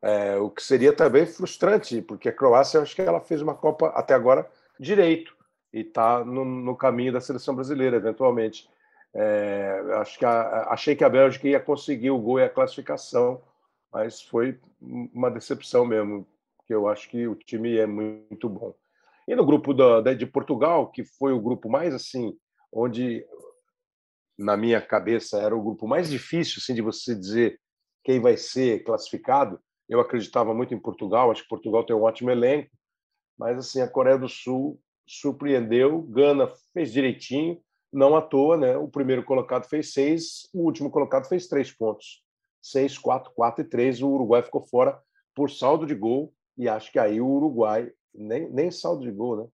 É, 0.00 0.36
o 0.36 0.48
que 0.48 0.62
seria 0.62 0.92
também 0.92 1.26
frustrante, 1.26 2.00
porque 2.00 2.28
a 2.28 2.32
Croácia, 2.32 2.80
acho 2.80 2.94
que 2.94 3.02
ela 3.02 3.20
fez 3.20 3.42
uma 3.42 3.54
Copa 3.54 3.88
até 3.88 4.14
agora 4.14 4.48
direito 4.78 5.36
e 5.72 5.80
está 5.80 6.24
no, 6.24 6.44
no, 6.44 6.76
caminho 6.76 7.12
da 7.12 7.20
seleção 7.20 7.54
brasileira, 7.54 7.96
eventualmente. 7.96 8.68
É, 9.14 9.80
acho 9.94 10.18
que 10.18 10.24
a, 10.24 10.68
achei 10.70 10.94
que 10.94 11.04
a 11.04 11.08
Bélgica 11.08 11.48
ia 11.48 11.60
conseguir 11.60 12.10
o 12.10 12.18
gol 12.18 12.40
e 12.40 12.44
a 12.44 12.50
classificação, 12.50 13.42
mas 13.92 14.22
foi 14.22 14.58
uma 14.80 15.30
decepção 15.30 15.84
mesmo, 15.84 16.26
porque 16.56 16.74
eu 16.74 16.88
acho 16.88 17.08
que 17.08 17.26
o 17.26 17.34
time 17.34 17.76
é 17.76 17.86
muito 17.86 18.48
bom. 18.48 18.74
E 19.26 19.34
no 19.34 19.44
grupo 19.44 19.72
da, 19.72 20.00
de 20.14 20.26
Portugal, 20.26 20.90
que 20.90 21.04
foi 21.04 21.32
o 21.32 21.40
grupo 21.40 21.68
mais 21.68 21.94
assim, 21.94 22.36
onde 22.72 23.24
na 24.38 24.56
minha 24.56 24.80
cabeça 24.80 25.38
era 25.38 25.54
o 25.54 25.62
grupo 25.62 25.86
mais 25.86 26.10
difícil 26.10 26.56
assim, 26.58 26.74
de 26.74 26.82
você 26.82 27.14
dizer 27.14 27.60
quem 28.02 28.20
vai 28.20 28.36
ser 28.36 28.82
classificado. 28.82 29.60
Eu 29.88 30.00
acreditava 30.00 30.52
muito 30.54 30.74
em 30.74 30.80
Portugal, 30.80 31.30
acho 31.30 31.42
que 31.42 31.48
Portugal 31.48 31.84
tem 31.84 31.94
um 31.94 32.02
ótimo 32.02 32.30
elenco, 32.30 32.70
mas 33.38 33.58
assim 33.58 33.80
a 33.80 33.88
Coreia 33.88 34.18
do 34.18 34.28
Sul 34.28 34.80
surpreendeu, 35.06 36.02
Gana 36.02 36.50
fez 36.72 36.92
direitinho, 36.92 37.60
não 37.92 38.16
à 38.16 38.22
toa, 38.22 38.56
né? 38.56 38.76
O 38.76 38.88
primeiro 38.88 39.22
colocado 39.22 39.68
fez 39.68 39.92
seis, 39.92 40.48
o 40.52 40.60
último 40.64 40.90
colocado 40.90 41.28
fez 41.28 41.46
três 41.46 41.70
pontos, 41.70 42.22
seis, 42.60 42.96
quatro, 42.96 43.32
quatro 43.34 43.62
e 43.62 43.68
três. 43.68 44.00
O 44.00 44.08
Uruguai 44.08 44.42
ficou 44.42 44.62
fora 44.62 44.98
por 45.34 45.50
saldo 45.50 45.86
de 45.86 45.94
gol 45.94 46.32
e 46.56 46.68
acho 46.68 46.90
que 46.90 46.98
aí 46.98 47.20
o 47.20 47.26
Uruguai 47.26 47.90
nem, 48.14 48.50
nem 48.50 48.70
saldo 48.70 49.02
de 49.02 49.10
gol, 49.10 49.36
né? 49.36 49.46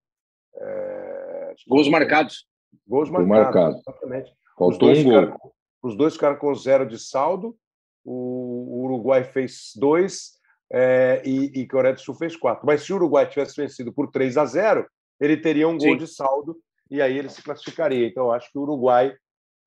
É... 0.57 1.55
Gols 1.69 1.89
marcados. 1.89 2.47
Gols 2.87 3.11
marcados, 3.11 3.55
marcado. 3.55 3.77
exatamente. 3.77 4.33
Faltou 4.57 4.91
um 4.91 5.05
gol. 5.05 5.55
os 5.83 5.97
dois 5.97 6.15
ficaram 6.15 6.37
com 6.37 6.55
zero 6.55 6.87
de 6.87 6.99
saldo. 6.99 7.57
O 8.05 8.85
Uruguai 8.85 9.25
fez 9.25 9.73
dois 9.77 10.39
é, 10.71 11.23
e, 11.25 11.61
e 11.61 11.67
Coreia 11.67 11.95
do 11.95 12.01
Sul 12.01 12.15
fez 12.15 12.37
quatro. 12.37 12.67
Mas 12.67 12.83
se 12.83 12.93
o 12.93 12.97
Uruguai 12.97 13.29
tivesse 13.29 13.61
vencido 13.61 13.93
por 13.93 14.11
3 14.11 14.37
a 14.37 14.45
0, 14.45 14.87
ele 15.21 15.37
teria 15.37 15.69
um 15.69 15.79
Sim. 15.79 15.89
gol 15.89 15.97
de 15.97 16.07
saldo 16.07 16.57
e 16.91 17.03
aí 17.03 17.17
ele 17.17 17.29
se 17.29 17.43
classificaria. 17.43 18.07
Então, 18.07 18.31
acho 18.31 18.51
que 18.51 18.59
o 18.59 18.63
Uruguai 18.63 19.15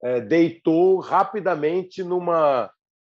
é, 0.04 0.20
deitou 0.20 1.00
rapidamente 1.00 2.04
numa, 2.04 2.72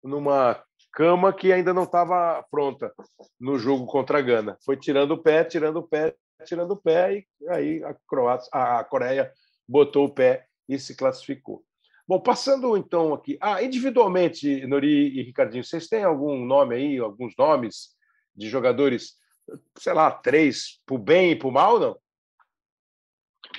numa 0.03 0.61
cama 0.91 1.33
que 1.33 1.51
ainda 1.51 1.73
não 1.73 1.83
estava 1.83 2.43
pronta 2.51 2.93
no 3.39 3.57
jogo 3.57 3.85
contra 3.85 4.19
a 4.19 4.21
Gana. 4.21 4.57
Foi 4.63 4.77
tirando 4.77 5.11
o 5.11 5.17
pé, 5.17 5.43
tirando 5.43 5.77
o 5.77 5.83
pé, 5.83 6.15
tirando 6.45 6.71
o 6.71 6.77
pé, 6.77 7.25
e 7.41 7.49
aí 7.49 7.83
a, 7.83 7.95
Croácia, 8.07 8.49
a 8.51 8.83
Coreia 8.83 9.31
botou 9.67 10.05
o 10.05 10.13
pé 10.13 10.45
e 10.67 10.77
se 10.77 10.95
classificou. 10.95 11.63
Bom, 12.07 12.19
passando 12.19 12.75
então 12.75 13.13
aqui. 13.13 13.37
Ah, 13.39 13.63
individualmente, 13.63 14.65
Nori 14.67 15.19
e 15.19 15.23
Ricardinho, 15.23 15.63
vocês 15.63 15.87
têm 15.87 16.03
algum 16.03 16.45
nome 16.45 16.75
aí, 16.75 16.97
alguns 16.99 17.33
nomes 17.37 17.95
de 18.35 18.49
jogadores, 18.49 19.13
sei 19.77 19.93
lá, 19.93 20.11
três, 20.11 20.81
para 20.85 20.95
o 20.95 20.99
bem 20.99 21.31
e 21.31 21.35
para 21.35 21.47
o 21.47 21.51
mal, 21.51 21.79
não? 21.79 21.97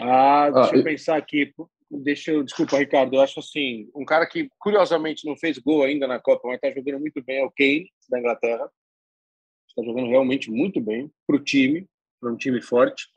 Ah, 0.01 0.51
deixa 0.51 0.74
ah, 0.74 0.76
eu 0.76 0.84
pensar 0.84 1.16
aqui. 1.16 1.53
Deixa 1.90 2.32
eu, 2.32 2.42
desculpa, 2.42 2.78
Ricardo. 2.78 3.14
Eu 3.14 3.20
acho 3.20 3.40
assim, 3.40 3.88
um 3.95 4.05
cara 4.05 4.26
que 4.26 4.49
curiosamente 4.59 5.26
não 5.26 5.36
fez 5.36 5.59
gol 5.59 5.82
ainda 5.82 6.07
na 6.07 6.18
Copa, 6.18 6.49
mas 6.49 6.57
está 6.57 6.70
jogando 6.70 7.01
muito 7.01 7.22
bem 7.22 7.38
é 7.38 7.45
o 7.45 7.51
Kane 7.51 7.90
da 8.09 8.18
Inglaterra. 8.18 8.70
Está 9.68 9.82
jogando 9.82 10.09
realmente 10.09 10.51
muito 10.51 10.80
bem 10.80 11.11
para 11.26 11.36
o 11.36 11.42
time, 11.42 11.86
para 12.20 12.32
um 12.32 12.36
time 12.36 12.61
forte. 12.61 13.09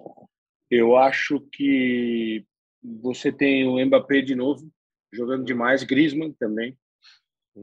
Eu 0.69 0.97
acho 0.97 1.39
que 1.51 2.45
você 2.83 3.31
tem 3.31 3.67
o 3.67 3.83
Mbappé 3.85 4.21
de 4.21 4.35
novo 4.35 4.69
jogando 5.13 5.45
demais, 5.45 5.83
Griezmann 5.83 6.33
também. 6.33 6.77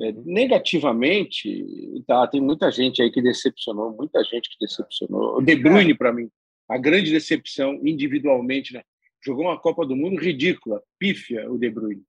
É, 0.00 0.10
uhum. 0.10 0.24
negativamente, 0.26 2.02
tá, 2.06 2.26
tem 2.26 2.40
muita 2.40 2.70
gente 2.70 3.00
aí 3.00 3.12
que 3.12 3.22
decepcionou, 3.22 3.94
muita 3.96 4.24
gente 4.24 4.50
que 4.50 4.56
decepcionou. 4.58 5.38
O 5.38 5.42
De 5.42 5.54
Bruyne 5.54 5.92
é. 5.92 5.96
para 5.96 6.12
mim, 6.12 6.28
a 6.68 6.76
grande 6.76 7.12
decepção 7.12 7.74
individualmente, 7.84 8.74
né? 8.74 8.82
Jogou 9.24 9.44
uma 9.44 9.58
Copa 9.58 9.86
do 9.86 9.96
Mundo 9.96 10.20
ridícula, 10.20 10.82
pífia 10.98 11.50
o 11.50 11.58
De 11.58 11.70
Bruyne. 11.70 12.04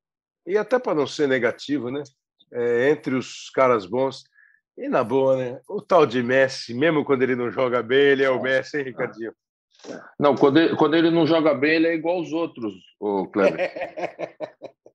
E 0.46 0.58
até 0.58 0.78
para 0.78 0.96
não 0.96 1.08
ser 1.08 1.28
negativo, 1.28 1.90
né? 1.90 2.04
É, 2.52 2.90
entre 2.90 3.16
os 3.16 3.50
caras 3.50 3.86
bons, 3.86 4.24
e 4.78 4.88
na 4.88 5.04
boa, 5.04 5.38
né? 5.38 5.62
O 5.68 5.82
tal 5.82 6.06
de 6.06 6.22
Messi, 6.22 6.74
mesmo 6.74 7.04
quando 7.04 7.24
ele 7.24 7.36
não 7.36 7.50
joga 7.50 7.82
bem, 7.82 8.00
ele 8.00 8.24
é 8.24 8.30
o 8.30 8.42
Messi, 8.42 8.78
hein, 8.78 8.84
Ricardinho? 8.84 9.34
Não, 10.20 10.36
quando 10.36 10.58
ele, 10.58 10.76
quando 10.76 10.96
ele 10.96 11.10
não 11.12 11.26
joga 11.26 11.54
bem, 11.54 11.76
ele 11.76 11.88
é 11.88 11.96
igual 11.96 12.18
aos 12.18 12.32
outros, 12.34 12.74
o 13.00 13.28
Kleber. 13.28 13.60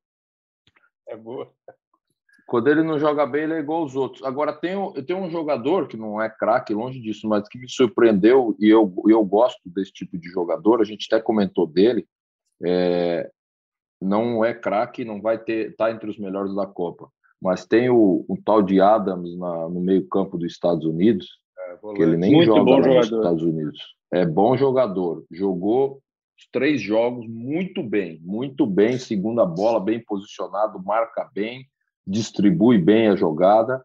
é 1.09 1.17
boa. 1.17 1.53
Quando 2.51 2.67
ele 2.67 2.83
não 2.83 2.99
joga 2.99 3.25
bem, 3.27 3.45
ele 3.45 3.53
é 3.55 3.59
igual 3.61 3.83
aos 3.83 3.95
outros. 3.95 4.25
Agora, 4.25 4.53
tem, 4.53 4.75
tem 5.07 5.15
um 5.15 5.31
jogador 5.31 5.87
que 5.87 5.97
não 5.97 6.21
é 6.21 6.29
craque, 6.29 6.75
longe 6.75 6.99
disso, 7.01 7.29
mas 7.29 7.49
que 7.49 7.57
me 7.57 7.71
surpreendeu 7.71 8.57
e 8.59 8.69
eu, 8.69 8.93
eu 9.07 9.25
gosto 9.25 9.61
desse 9.67 9.93
tipo 9.93 10.19
de 10.19 10.29
jogador. 10.31 10.81
A 10.81 10.85
gente 10.85 11.07
até 11.09 11.23
comentou 11.23 11.65
dele. 11.65 12.09
É, 12.61 13.31
não 14.03 14.45
é 14.45 14.53
craque, 14.53 15.05
não 15.05 15.23
vai 15.23 15.39
ter 15.39 15.77
tá 15.77 15.93
entre 15.93 16.11
os 16.11 16.19
melhores 16.19 16.53
da 16.53 16.67
Copa. 16.67 17.09
Mas 17.41 17.65
tem 17.65 17.89
o, 17.89 18.25
o 18.29 18.37
tal 18.45 18.63
de 18.63 18.81
Adams 18.81 19.39
na, 19.39 19.69
no 19.69 19.81
meio-campo 19.81 20.37
dos 20.37 20.51
Estados 20.51 20.85
Unidos, 20.85 21.29
é, 21.57 21.95
que 21.95 22.03
ele 22.03 22.17
nem 22.17 22.33
Muito 22.33 22.47
joga 22.47 22.79
nos 22.79 23.13
Estados 23.13 23.45
Unidos. 23.45 23.95
É 24.13 24.27
bom 24.27 24.57
jogador. 24.57 25.25
Jogou 25.31 26.03
três 26.51 26.83
jogos 26.83 27.29
muito 27.29 27.81
bem, 27.81 28.19
muito 28.25 28.67
bem, 28.67 28.99
segunda 28.99 29.47
bola, 29.47 29.79
bem 29.79 30.03
posicionado, 30.05 30.83
marca 30.83 31.31
bem 31.33 31.65
distribui 32.11 32.79
bem 32.79 33.09
a 33.09 33.17
jogada. 33.17 33.85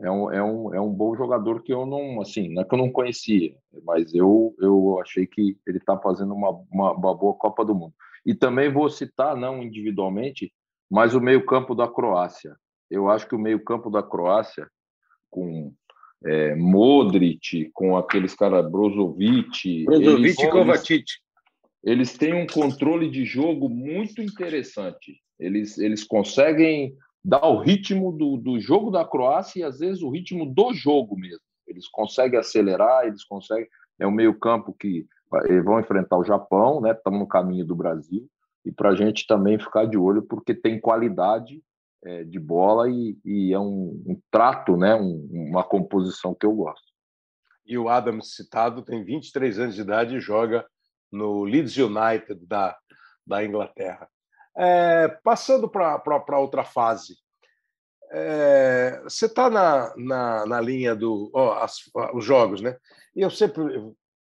É 0.00 0.10
um, 0.10 0.32
é 0.32 0.42
um, 0.42 0.74
é 0.74 0.80
um 0.80 0.92
bom 0.92 1.14
jogador 1.14 1.62
que 1.62 1.72
eu 1.72 1.86
não, 1.86 2.20
assim, 2.20 2.52
não 2.52 2.62
é 2.62 2.64
que 2.64 2.74
eu 2.74 2.78
não 2.78 2.90
conhecia, 2.90 3.54
mas 3.84 4.12
eu, 4.12 4.52
eu 4.58 4.98
achei 5.00 5.26
que 5.26 5.56
ele 5.66 5.78
está 5.78 5.96
fazendo 5.96 6.34
uma, 6.34 6.50
uma, 6.70 6.92
uma, 6.92 7.14
boa 7.14 7.34
Copa 7.34 7.64
do 7.64 7.74
Mundo. 7.74 7.94
E 8.26 8.34
também 8.34 8.72
vou 8.72 8.88
citar, 8.90 9.36
não 9.36 9.62
individualmente, 9.62 10.52
mas 10.90 11.14
o 11.14 11.20
meio-campo 11.20 11.74
da 11.74 11.86
Croácia. 11.86 12.56
Eu 12.90 13.08
acho 13.08 13.28
que 13.28 13.34
o 13.34 13.38
meio-campo 13.38 13.90
da 13.90 14.02
Croácia, 14.02 14.68
com 15.30 15.72
é, 16.24 16.54
Modric, 16.56 17.70
com 17.72 17.96
aqueles 17.96 18.34
caras 18.34 18.68
Brozovic. 18.70 19.84
Brozovic 19.84 20.42
e 20.42 20.50
Kovacic. 20.50 21.04
Eles 21.84 22.16
têm 22.16 22.34
um 22.34 22.46
controle 22.46 23.10
de 23.10 23.24
jogo 23.24 23.68
muito 23.68 24.20
interessante. 24.20 25.20
Eles, 25.38 25.78
eles 25.78 26.04
conseguem 26.04 26.94
dá 27.24 27.44
o 27.46 27.60
ritmo 27.60 28.12
do, 28.12 28.36
do 28.36 28.60
jogo 28.60 28.90
da 28.90 29.04
Croácia 29.04 29.60
e 29.60 29.62
às 29.62 29.78
vezes 29.78 30.02
o 30.02 30.10
ritmo 30.10 30.46
do 30.52 30.72
jogo 30.74 31.16
mesmo. 31.16 31.44
Eles 31.66 31.88
conseguem 31.88 32.38
acelerar, 32.38 33.06
eles 33.06 33.24
conseguem. 33.24 33.68
É 33.98 34.06
um 34.06 34.10
meio-campo 34.10 34.74
que 34.74 35.06
vão 35.64 35.80
enfrentar 35.80 36.18
o 36.18 36.24
Japão, 36.24 36.80
né? 36.80 36.92
Estamos 36.92 37.20
no 37.20 37.28
caminho 37.28 37.64
do 37.64 37.76
Brasil 37.76 38.28
e 38.64 38.70
para 38.70 38.90
a 38.90 38.94
gente 38.94 39.26
também 39.26 39.58
ficar 39.58 39.86
de 39.86 39.96
olho 39.96 40.22
porque 40.22 40.54
tem 40.54 40.80
qualidade 40.80 41.62
é, 42.04 42.24
de 42.24 42.38
bola 42.38 42.90
e, 42.90 43.16
e 43.24 43.52
é 43.52 43.58
um, 43.58 44.02
um, 44.06 44.20
trato, 44.30 44.76
né? 44.76 44.94
Um, 44.94 45.28
uma 45.30 45.64
composição 45.64 46.34
que 46.34 46.44
eu 46.44 46.52
gosto. 46.52 46.92
E 47.64 47.78
o 47.78 47.88
Adams 47.88 48.34
citado 48.34 48.82
tem 48.82 49.04
23 49.04 49.58
anos 49.58 49.74
de 49.74 49.80
idade 49.80 50.16
e 50.16 50.20
joga 50.20 50.66
no 51.10 51.44
Leeds 51.44 51.76
United 51.76 52.44
da, 52.46 52.76
da 53.26 53.44
Inglaterra. 53.44 54.08
É, 54.56 55.08
passando 55.22 55.68
para 55.68 56.38
outra 56.38 56.62
fase, 56.62 57.16
é, 58.10 59.00
você 59.04 59.24
está 59.24 59.48
na, 59.48 59.94
na, 59.96 60.46
na, 60.46 60.60
linha 60.60 60.94
do 60.94 61.32
os 62.12 62.24
jogos, 62.24 62.60
né? 62.60 62.76
E 63.16 63.22
eu 63.22 63.30
sempre 63.30 63.62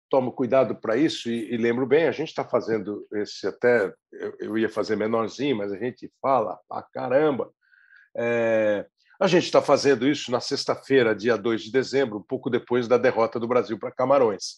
tomo 0.10 0.32
cuidado 0.32 0.76
para 0.76 0.98
isso 0.98 1.30
e, 1.30 1.54
e, 1.54 1.58
lembro 1.58 1.86
bem, 1.86 2.08
a 2.08 2.12
gente 2.12 2.30
está 2.30 2.44
fazendo 2.44 3.08
esse 3.14 3.48
até 3.48 3.94
eu, 4.12 4.36
eu, 4.40 4.58
ia 4.58 4.70
fazer 4.70 4.96
menorzinho, 4.96 5.58
mas 5.58 5.72
a 5.72 5.78
gente 5.78 6.12
fala 6.22 6.60
a 6.70 6.82
caramba. 6.82 7.50
É, 8.16 8.86
a 9.20 9.28
gente 9.28 9.46
está 9.46 9.62
fazendo 9.62 10.08
isso 10.08 10.32
na 10.32 10.40
sexta-feira, 10.40 11.16
dia 11.16 11.38
2 11.38 11.64
de 11.64 11.72
dezembro, 11.72 12.20
um 12.20 12.24
pouco 12.24 12.50
depois 12.50 12.88
da 12.88 12.98
derrota 12.98 13.40
do 13.40 13.48
Brasil 13.48 13.78
para 13.80 13.92
Camarões. 13.92 14.58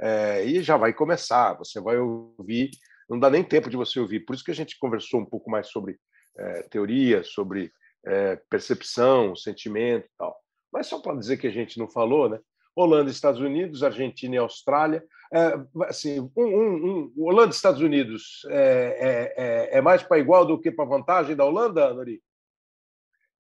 É, 0.00 0.44
e 0.44 0.62
já 0.62 0.76
vai 0.76 0.92
começar, 0.92 1.54
você 1.54 1.80
vai 1.80 1.98
ouvir 1.98 2.70
não 3.12 3.20
dá 3.20 3.28
nem 3.28 3.44
tempo 3.44 3.68
de 3.68 3.76
você 3.76 4.00
ouvir. 4.00 4.20
Por 4.20 4.34
isso 4.34 4.44
que 4.44 4.50
a 4.50 4.54
gente 4.54 4.78
conversou 4.78 5.20
um 5.20 5.26
pouco 5.26 5.50
mais 5.50 5.68
sobre 5.68 5.98
é, 6.36 6.62
teoria, 6.62 7.22
sobre 7.22 7.70
é, 8.06 8.36
percepção, 8.48 9.36
sentimento 9.36 10.06
e 10.06 10.10
tal. 10.16 10.40
Mas 10.72 10.86
só 10.86 10.98
para 10.98 11.18
dizer 11.18 11.36
que 11.36 11.46
a 11.46 11.50
gente 11.50 11.78
não 11.78 11.86
falou, 11.86 12.28
né? 12.30 12.40
Holanda, 12.74 13.10
Estados 13.10 13.40
Unidos, 13.40 13.82
Argentina 13.82 14.36
e 14.36 14.38
Austrália. 14.38 15.04
É, 15.30 15.52
assim, 15.86 16.20
um, 16.34 16.42
um, 16.42 17.12
um, 17.16 17.24
Holanda 17.24 17.52
e 17.52 17.54
Estados 17.54 17.82
Unidos 17.82 18.46
é, 18.48 18.54
é, 18.56 19.34
é, 19.36 19.78
é 19.78 19.80
mais 19.82 20.02
para 20.02 20.18
igual 20.18 20.46
do 20.46 20.58
que 20.58 20.70
para 20.70 20.86
vantagem 20.86 21.36
da 21.36 21.44
Holanda, 21.44 21.92
Nori? 21.92 22.22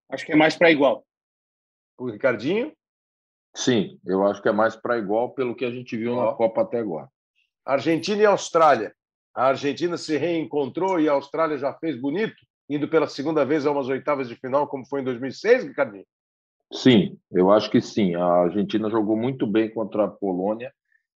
Acho 0.09 0.25
que 0.25 0.33
é 0.33 0.35
mais 0.35 0.57
para 0.57 0.69
igual. 0.69 1.05
O 1.97 2.09
Ricardinho? 2.09 2.73
Sim, 3.53 3.97
eu 4.05 4.25
acho 4.25 4.41
que 4.41 4.49
é 4.49 4.51
mais 4.51 4.75
para 4.75 4.97
igual 4.97 5.33
pelo 5.33 5.55
que 5.55 5.63
a 5.63 5.71
gente 5.71 5.95
viu 5.95 6.15
na 6.17 6.33
Copa 6.33 6.61
até 6.61 6.79
agora. 6.79 7.07
Argentina 7.65 8.21
e 8.21 8.25
Austrália. 8.25 8.93
A 9.33 9.47
Argentina 9.47 9.97
se 9.97 10.17
reencontrou 10.17 10.99
e 10.99 11.07
a 11.07 11.13
Austrália 11.13 11.57
já 11.57 11.73
fez 11.73 11.99
bonito, 11.99 12.35
indo 12.69 12.87
pela 12.87 13.07
segunda 13.07 13.45
vez 13.45 13.65
a 13.65 13.71
umas 13.71 13.87
oitavas 13.87 14.27
de 14.27 14.35
final, 14.35 14.67
como 14.67 14.85
foi 14.85 15.01
em 15.01 15.05
2006, 15.05 15.65
Ricardinho? 15.65 16.05
Sim, 16.73 17.17
eu 17.31 17.51
acho 17.51 17.69
que 17.69 17.81
sim. 17.81 18.15
A 18.15 18.25
Argentina 18.25 18.89
jogou 18.89 19.15
muito 19.15 19.45
bem 19.45 19.69
contra 19.69 20.05
a 20.05 20.07
Polônia 20.07 20.73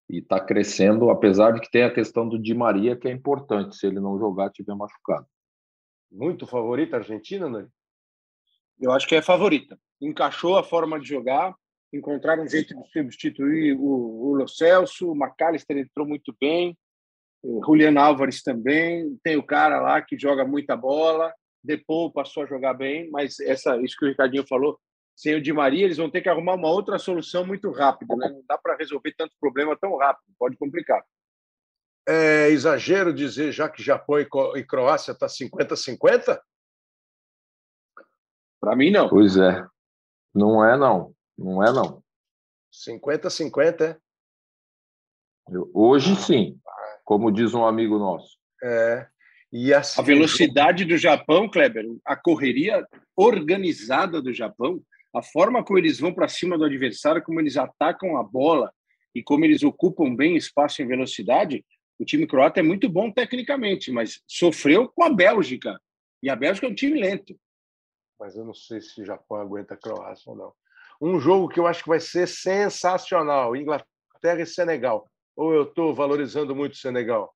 e 0.09 0.19
está 0.19 0.41
crescendo, 0.41 1.11
apesar 1.11 1.53
de 1.53 1.61
que 1.61 1.71
tem 1.71 1.83
a 1.83 1.93
questão 1.93 2.29
do 2.29 2.39
Di 2.39 2.55
Maria, 2.55 2.97
que 2.97 3.09
é 3.09 3.13
importante, 3.13 3.77
se 3.77 3.87
ele 3.87 4.01
não 4.01 4.19
jogar, 4.19 4.51
tiver 4.51 4.75
machucado. 4.75 5.27
Muito 6.11 6.47
favorita 6.47 6.97
a 6.97 7.01
Argentina, 7.01 7.49
né? 7.49 7.67
Eu 8.81 8.93
acho 8.93 9.09
que 9.09 9.15
é 9.15 9.23
favorita. 9.23 9.79
Encaixou 10.01 10.57
a 10.57 10.63
forma 10.63 11.01
de 11.01 11.09
jogar, 11.09 11.55
encontraram 11.93 12.45
um 12.45 12.49
jeito 12.49 12.75
de 12.75 12.91
substituir 12.91 13.77
o, 13.77 14.27
o 14.27 14.35
Lo 14.35 14.49
Celso, 14.49 15.11
o 15.11 15.17
McAllister 15.17 15.79
entrou 15.79 16.07
muito 16.07 16.35
bem, 16.41 16.77
o 17.45 17.63
Juliano 17.63 18.01
Álvares 18.01 18.43
também, 18.43 19.19
tem 19.23 19.37
o 19.37 19.43
cara 19.43 19.79
lá 19.79 20.01
que 20.01 20.19
joga 20.19 20.47
muita 20.47 20.75
bola, 20.75 21.33
Depou 21.63 22.11
passou 22.11 22.43
a 22.43 22.47
jogar 22.47 22.73
bem, 22.75 23.11
mas 23.11 23.39
essa, 23.41 23.77
isso 23.83 23.97
que 23.99 24.07
o 24.07 24.09
Ricardinho 24.09 24.47
falou, 24.47 24.79
sem 25.15 25.35
o 25.35 25.43
Di 25.43 25.53
Maria, 25.53 25.85
eles 25.85 25.99
vão 25.99 26.11
ter 26.11 26.23
que 26.23 26.29
arrumar 26.29 26.55
uma 26.55 26.69
outra 26.69 26.99
solução 26.99 27.47
muito 27.47 27.71
rápido. 27.71 28.17
Né? 28.17 28.29
Não 28.29 28.43
dá 28.49 28.59
para 28.59 28.77
resolver 28.77 29.15
tanto 29.17 29.35
problema 29.39 29.77
tão 29.77 29.97
rápido, 29.97 30.25
pode 30.39 30.57
complicar. 30.57 31.05
É 32.07 32.49
exagero 32.49 33.15
dizer 33.15 33.53
já 33.53 33.69
que 33.69 33.83
Japão 33.83 34.19
e 34.21 34.65
Croácia 34.65 35.13
está 35.13 35.27
50-50? 35.27 36.39
Para 38.61 38.77
mim, 38.77 38.91
não. 38.91 39.09
Pois 39.09 39.37
é. 39.37 39.67
Não 40.35 40.65
é, 40.65 40.77
não. 40.77 41.15
Não 41.37 41.63
é, 41.63 41.73
não. 41.73 42.03
50-50, 42.73 43.83
é? 43.83 43.99
Hoje, 45.73 46.17
sim. 46.17 46.59
Como 47.05 47.31
diz 47.31 47.55
um 47.55 47.65
amigo 47.65 47.99
nosso. 47.99 48.39
É. 48.63 49.07
E 49.53 49.73
assim, 49.73 50.01
a 50.01 50.05
velocidade 50.05 50.85
do 50.85 50.97
Japão, 50.97 51.49
Kleber, 51.49 51.85
a 52.05 52.17
correria 52.17 52.85
organizada 53.17 54.21
do 54.21 54.33
Japão, 54.33 54.83
a 55.15 55.23
forma 55.23 55.63
como 55.65 55.79
eles 55.79 56.01
vão 56.01 56.13
para 56.13 56.27
cima 56.27 56.59
do 56.59 56.65
adversário, 56.65 57.23
como 57.23 57.41
eles 57.41 57.57
atacam 57.57 58.17
a 58.17 58.23
bola 58.23 58.73
e 59.15 59.23
como 59.23 59.45
eles 59.45 59.63
ocupam 59.63 60.15
bem 60.15 60.37
espaço 60.37 60.83
em 60.83 60.87
velocidade, 60.89 61.65
o 61.99 62.05
time 62.05 62.27
croata 62.27 62.59
é 62.59 62.63
muito 62.63 62.89
bom 62.89 63.11
tecnicamente, 63.11 63.93
mas 63.93 64.21
sofreu 64.27 64.89
com 64.89 65.05
a 65.05 65.11
Bélgica. 65.11 65.79
E 66.23 66.29
a 66.29 66.35
Bélgica 66.35 66.67
é 66.67 66.71
um 66.71 66.75
time 66.75 67.01
lento. 67.01 67.39
Mas 68.19 68.37
eu 68.37 68.45
não 68.45 68.55
sei 68.55 68.81
se 68.81 69.03
o 69.03 69.05
Japão 69.05 69.39
aguenta 69.39 69.75
a 69.75 69.77
Croácia 69.77 70.33
ou 70.33 70.37
não. 70.37 70.53
Um 71.01 71.21
jogo 71.21 71.49
que 71.49 71.61
eu 71.61 71.67
acho 71.67 71.83
que 71.83 71.89
vai 71.89 72.01
ser 72.01 72.27
sensacional: 72.27 73.55
Inglaterra 73.55 74.41
e 74.41 74.47
Senegal. 74.47 75.09
Ou 75.37 75.53
eu 75.53 75.65
estou 75.65 75.95
valorizando 75.95 76.55
muito 76.55 76.73
o 76.73 76.77
Senegal? 76.77 77.35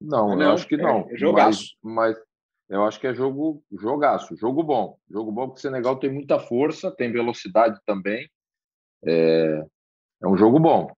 Não, 0.00 0.36
não, 0.36 0.42
eu 0.42 0.52
acho 0.52 0.66
que 0.66 0.76
não. 0.76 1.08
É, 1.08 1.14
é 1.14 1.16
jogaço. 1.16 1.76
Mas, 1.82 2.16
mas 2.16 2.24
eu 2.68 2.84
acho 2.84 2.98
que 3.00 3.06
é 3.06 3.14
jogo 3.14 3.62
jogaço, 3.72 4.36
jogo 4.36 4.62
bom. 4.62 4.98
Jogo 5.08 5.30
bom 5.30 5.46
porque 5.46 5.58
o 5.58 5.62
Senegal 5.62 5.98
tem 5.98 6.12
muita 6.12 6.38
força, 6.38 6.90
tem 6.90 7.12
velocidade 7.12 7.78
também. 7.86 8.28
É, 9.04 9.64
é 10.22 10.26
um 10.26 10.36
jogo 10.36 10.58
bom. 10.58 10.90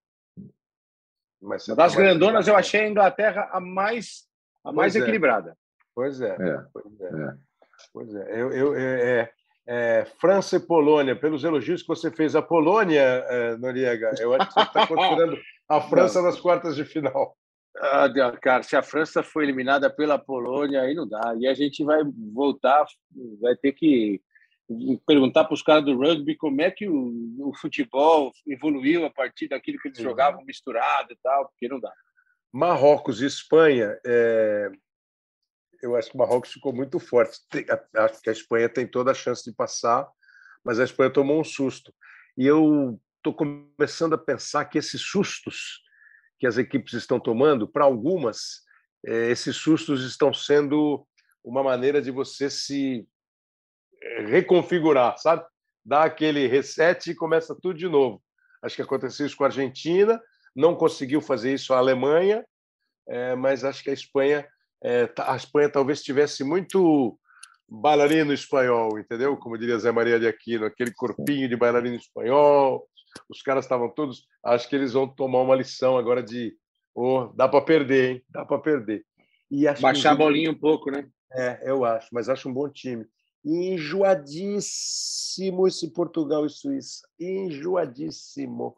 Mas 1.40 1.66
das 1.66 1.94
tá 1.94 2.00
grandonas, 2.00 2.48
eu 2.48 2.56
achei 2.56 2.80
a 2.80 2.88
Inglaterra 2.88 3.48
a 3.52 3.60
mais, 3.60 4.26
a 4.64 4.72
mais 4.72 4.96
é. 4.96 5.00
equilibrada. 5.00 5.56
Pois 5.94 6.20
é. 6.20 6.34
é. 6.34 6.66
Pois 6.72 7.00
é. 7.00 7.04
é. 7.04 7.34
Pois 7.92 8.14
é. 8.14 8.40
Eu, 8.40 8.52
eu, 8.52 8.74
é, 8.74 9.32
é, 9.66 10.06
França 10.20 10.56
e 10.56 10.60
Polônia, 10.60 11.16
pelos 11.16 11.42
elogios 11.42 11.82
que 11.82 11.88
você 11.88 12.10
fez 12.10 12.36
à 12.36 12.42
Polônia, 12.42 13.00
é, 13.00 13.56
Noriega, 13.56 14.14
eu 14.20 14.32
acho 14.34 14.48
que 14.48 14.54
você 14.54 14.60
está 14.60 14.86
considerando 14.86 15.38
a 15.68 15.80
França 15.88 16.22
nas 16.22 16.40
quartas 16.40 16.76
de 16.76 16.84
final. 16.84 17.36
Ah, 17.78 18.08
cara, 18.40 18.62
se 18.62 18.74
a 18.76 18.82
França 18.82 19.22
foi 19.22 19.44
eliminada 19.44 19.90
pela 19.90 20.18
Polônia, 20.18 20.82
aí 20.82 20.94
não 20.94 21.06
dá. 21.06 21.34
E 21.38 21.46
a 21.46 21.52
gente 21.52 21.84
vai 21.84 22.02
voltar, 22.32 22.86
vai 23.40 23.54
ter 23.56 23.72
que 23.72 24.20
perguntar 25.06 25.44
para 25.44 25.54
os 25.54 25.62
caras 25.62 25.84
do 25.84 25.96
rugby 25.96 26.36
como 26.36 26.60
é 26.62 26.70
que 26.70 26.88
o, 26.88 27.12
o, 27.38 27.54
futebol 27.54 28.32
evoluiu 28.46 29.04
a 29.04 29.10
partir 29.10 29.48
daquilo 29.48 29.78
que 29.78 29.88
eles 29.88 29.98
jogavam 29.98 30.44
misturado 30.44 31.12
e 31.12 31.16
tal, 31.22 31.48
porque 31.48 31.68
não 31.68 31.78
dá. 31.78 31.92
Marrocos 32.52 33.20
e 33.20 33.26
Espanha, 33.26 33.96
é... 34.04 34.70
eu 35.86 35.96
acho 35.96 36.10
que 36.10 36.16
o 36.16 36.18
Marrocos 36.18 36.52
ficou 36.52 36.72
muito 36.72 36.98
forte. 36.98 37.40
Acho 37.94 38.20
que 38.20 38.28
a 38.28 38.32
Espanha 38.32 38.68
tem 38.68 38.86
toda 38.86 39.12
a 39.12 39.14
chance 39.14 39.44
de 39.44 39.56
passar, 39.56 40.06
mas 40.64 40.78
a 40.78 40.84
Espanha 40.84 41.10
tomou 41.10 41.40
um 41.40 41.44
susto. 41.44 41.94
E 42.36 42.46
eu 42.46 43.00
estou 43.18 43.32
começando 43.32 44.14
a 44.14 44.18
pensar 44.18 44.64
que 44.66 44.78
esses 44.78 45.00
sustos 45.00 45.80
que 46.38 46.46
as 46.46 46.58
equipes 46.58 46.92
estão 46.92 47.18
tomando, 47.18 47.66
para 47.66 47.84
algumas, 47.84 48.62
eh, 49.06 49.30
esses 49.30 49.56
sustos 49.56 50.04
estão 50.04 50.34
sendo 50.34 51.06
uma 51.42 51.62
maneira 51.62 52.02
de 52.02 52.10
você 52.10 52.50
se 52.50 53.08
eh, 54.02 54.22
reconfigurar, 54.26 55.16
sabe? 55.16 55.44
Dá 55.84 56.04
aquele 56.04 56.46
reset 56.46 57.10
e 57.10 57.14
começa 57.14 57.54
tudo 57.54 57.78
de 57.78 57.88
novo. 57.88 58.22
Acho 58.62 58.76
que 58.76 58.82
aconteceu 58.82 59.24
isso 59.24 59.36
com 59.36 59.44
a 59.44 59.46
Argentina, 59.46 60.20
não 60.54 60.74
conseguiu 60.74 61.20
fazer 61.20 61.54
isso 61.54 61.72
a 61.72 61.78
Alemanha, 61.78 62.44
eh, 63.08 63.34
mas 63.34 63.64
acho 63.64 63.82
que 63.82 63.90
a 63.90 63.94
Espanha, 63.94 64.46
tá, 65.14 65.32
a 65.32 65.36
Espanha 65.36 65.70
talvez 65.70 66.02
tivesse 66.02 66.44
muito 66.44 67.18
bailarino 67.68 68.32
espanhol, 68.32 68.98
entendeu? 68.98 69.36
Como 69.36 69.58
diria 69.58 69.78
Zé 69.78 69.90
Maria 69.90 70.20
de 70.20 70.26
Aquino, 70.26 70.66
aquele 70.66 70.92
corpinho 70.92 71.48
de 71.48 71.56
bailarino 71.56 71.96
espanhol, 71.96 72.86
os 73.28 73.42
caras 73.42 73.64
estavam 73.64 73.88
todos. 73.88 74.26
Acho 74.44 74.68
que 74.68 74.76
eles 74.76 74.92
vão 74.92 75.08
tomar 75.08 75.42
uma 75.42 75.56
lição 75.56 75.96
agora 75.96 76.22
de 76.22 76.56
oh, 76.94 77.32
dá 77.34 77.48
para 77.48 77.60
perder, 77.60 78.10
hein? 78.10 78.22
Dá 78.30 78.44
para 78.44 78.58
perder. 78.58 79.04
E 79.50 79.64
Baixar 79.80 80.12
a 80.12 80.16
bolinha 80.16 80.50
um 80.50 80.58
pouco, 80.58 80.90
né? 80.90 81.08
É, 81.32 81.62
eu 81.64 81.84
acho, 81.84 82.08
mas 82.12 82.28
acho 82.28 82.48
um 82.48 82.52
bom 82.52 82.68
time. 82.68 83.06
Enjoadíssimo 83.44 85.68
esse 85.68 85.92
Portugal 85.92 86.46
e 86.46 86.50
Suíça. 86.50 87.06
Enjoadíssimo. 87.20 88.74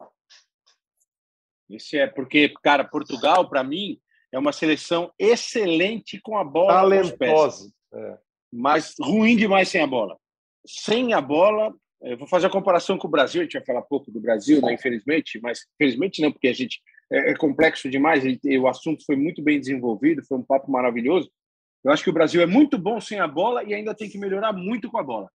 Isso 1.69 1.95
é 1.95 2.07
porque, 2.07 2.49
cara, 2.63 2.83
Portugal, 2.83 3.47
para 3.49 3.63
mim, 3.63 4.01
é 4.31 4.39
uma 4.39 4.51
seleção 4.51 5.11
excelente 5.17 6.19
com 6.21 6.37
a 6.37 6.43
bola 6.43 6.73
Talentosa. 6.73 7.71
É. 7.93 8.17
Mas 8.51 8.93
ruim 8.99 9.35
demais 9.35 9.69
sem 9.69 9.81
a 9.81 9.87
bola. 9.87 10.17
Sem 10.65 11.13
a 11.13 11.21
bola, 11.21 11.73
eu 12.01 12.17
vou 12.17 12.27
fazer 12.27 12.47
a 12.47 12.51
comparação 12.51 12.97
com 12.97 13.07
o 13.07 13.11
Brasil, 13.11 13.41
a 13.41 13.43
gente 13.43 13.53
vai 13.53 13.65
falar 13.65 13.81
pouco 13.81 14.11
do 14.11 14.19
Brasil, 14.19 14.61
né, 14.61 14.73
infelizmente, 14.73 15.39
mas 15.41 15.61
infelizmente 15.75 16.21
não, 16.21 16.31
porque 16.31 16.47
a 16.47 16.53
gente 16.53 16.81
é, 17.11 17.31
é 17.31 17.35
complexo 17.35 17.89
demais, 17.89 18.23
e, 18.23 18.57
o 18.57 18.67
assunto 18.67 19.03
foi 19.05 19.15
muito 19.15 19.41
bem 19.41 19.59
desenvolvido, 19.59 20.25
foi 20.25 20.37
um 20.37 20.43
papo 20.43 20.71
maravilhoso. 20.71 21.29
Eu 21.83 21.91
acho 21.91 22.03
que 22.03 22.09
o 22.09 22.13
Brasil 22.13 22.41
é 22.41 22.45
muito 22.45 22.77
bom 22.77 22.99
sem 22.99 23.19
a 23.19 23.27
bola 23.27 23.63
e 23.63 23.73
ainda 23.73 23.95
tem 23.95 24.09
que 24.09 24.17
melhorar 24.17 24.53
muito 24.53 24.89
com 24.89 24.97
a 24.97 25.03
bola. 25.03 25.29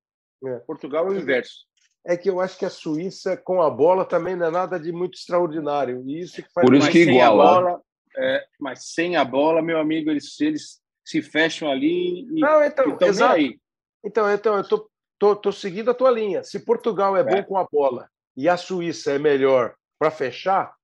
É. 0.45 0.59
Portugal 0.61 1.07
é 1.07 1.11
o 1.11 1.19
inverso. 1.19 1.65
É 2.07 2.19
que 2.19 2.29
eu 2.29 2.39
acho 2.39 2.59
que 2.59 2.67
a 2.67 2.71
Suíça 2.71 3.35
com 3.35 3.63
a 3.63 3.71
bola 3.71 4.05
também 4.05 4.37
não 4.37 4.47
é 4.47 4.51
nada 4.51 4.79
de 4.79 4.93
muito 4.93 5.15
extraordinário. 5.15 6.05
E 6.07 6.21
isso 6.21 6.43
que 6.43 6.53
faz 6.53 6.67
Por 6.67 6.75
isso 6.75 6.91
que 6.91 6.99
iguala. 6.99 7.45
Bola, 7.45 7.83
é, 8.17 8.45
mas 8.61 8.93
sem 8.93 9.17
a 9.17 9.25
bola, 9.25 9.63
meu 9.63 9.79
amigo, 9.79 10.11
eles, 10.11 10.41
eles 10.41 10.81
se 11.05 11.21
fecham 11.21 11.71
ali 11.71 12.21
e 12.21 12.41
não, 12.41 12.65
então, 12.65 12.97
exato. 13.01 13.35
aí. 13.35 13.59
Então, 14.05 14.31
então 14.31 14.55
eu 14.55 14.61
estou 14.61 14.91
tô, 15.19 15.37
tô 15.37 15.53
seguindo 15.53 15.91
a 15.91 15.95
tua 15.95 16.11
linha. 16.11 16.43
Se 16.43 16.65
Portugal 16.65 17.17
é, 17.17 17.21
é. 17.21 17.25
bom 17.25 17.43
com 17.43 17.57
a 17.57 17.65
bola 17.65 18.09
e 18.37 18.49
a 18.49 18.57
Suíça 18.57 19.13
é 19.13 19.19
melhor 19.19 19.75
para 19.99 20.11
fechar, 20.11 20.75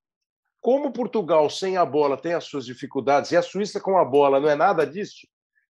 como 0.61 0.93
Portugal 0.93 1.49
sem 1.51 1.77
a 1.77 1.85
bola 1.85 2.17
tem 2.17 2.35
as 2.35 2.45
suas 2.45 2.67
dificuldades 2.67 3.33
e 3.33 3.37
a 3.37 3.43
Suíça 3.43 3.81
com 3.81 3.99
a 3.99 4.05
bola 4.05 4.41
não 4.41 4.49
é 4.49 4.55
nada 4.55 4.87
disso, 4.87 5.27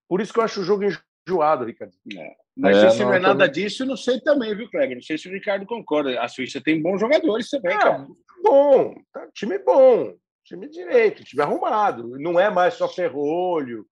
por 0.09 0.21
isso 0.21 0.33
que 0.33 0.41
eu 0.41 0.45
acho 0.45 0.61
o 0.61 0.65
jogo 0.65 0.85
enjoado, 0.85 1.65
Ricardo. 1.65 1.95
É. 2.17 2.35
Mas 2.57 2.77
é, 2.77 2.91
se 2.91 2.99
não, 2.99 3.07
não 3.07 3.15
é 3.15 3.19
nada 3.19 3.47
também... 3.47 3.53
disso, 3.53 3.87
não 3.87 3.97
sei 3.97 4.21
também, 4.21 4.55
viu, 4.55 4.69
Kleber? 4.69 4.97
Não 4.97 5.03
sei 5.03 5.17
se 5.17 5.29
o 5.29 5.33
Ricardo 5.33 5.65
concorda. 5.65 6.21
A 6.21 6.29
Suíça 6.29 6.61
tem 6.61 6.83
bons 6.83 7.01
jogadores 7.01 7.49
também, 7.49 7.75
é, 7.75 7.79
cara. 7.79 8.07
Bom, 8.43 8.95
tá, 9.13 9.29
time 9.33 9.59
bom, 9.59 10.15
time 10.51 10.69
direito, 10.69 11.25
time 11.25 11.43
arrumado. 11.43 12.19
Não 12.19 12.39
é 12.39 12.51
mais 12.51 12.75
só 12.75 12.89
ferrolho. 12.89 13.87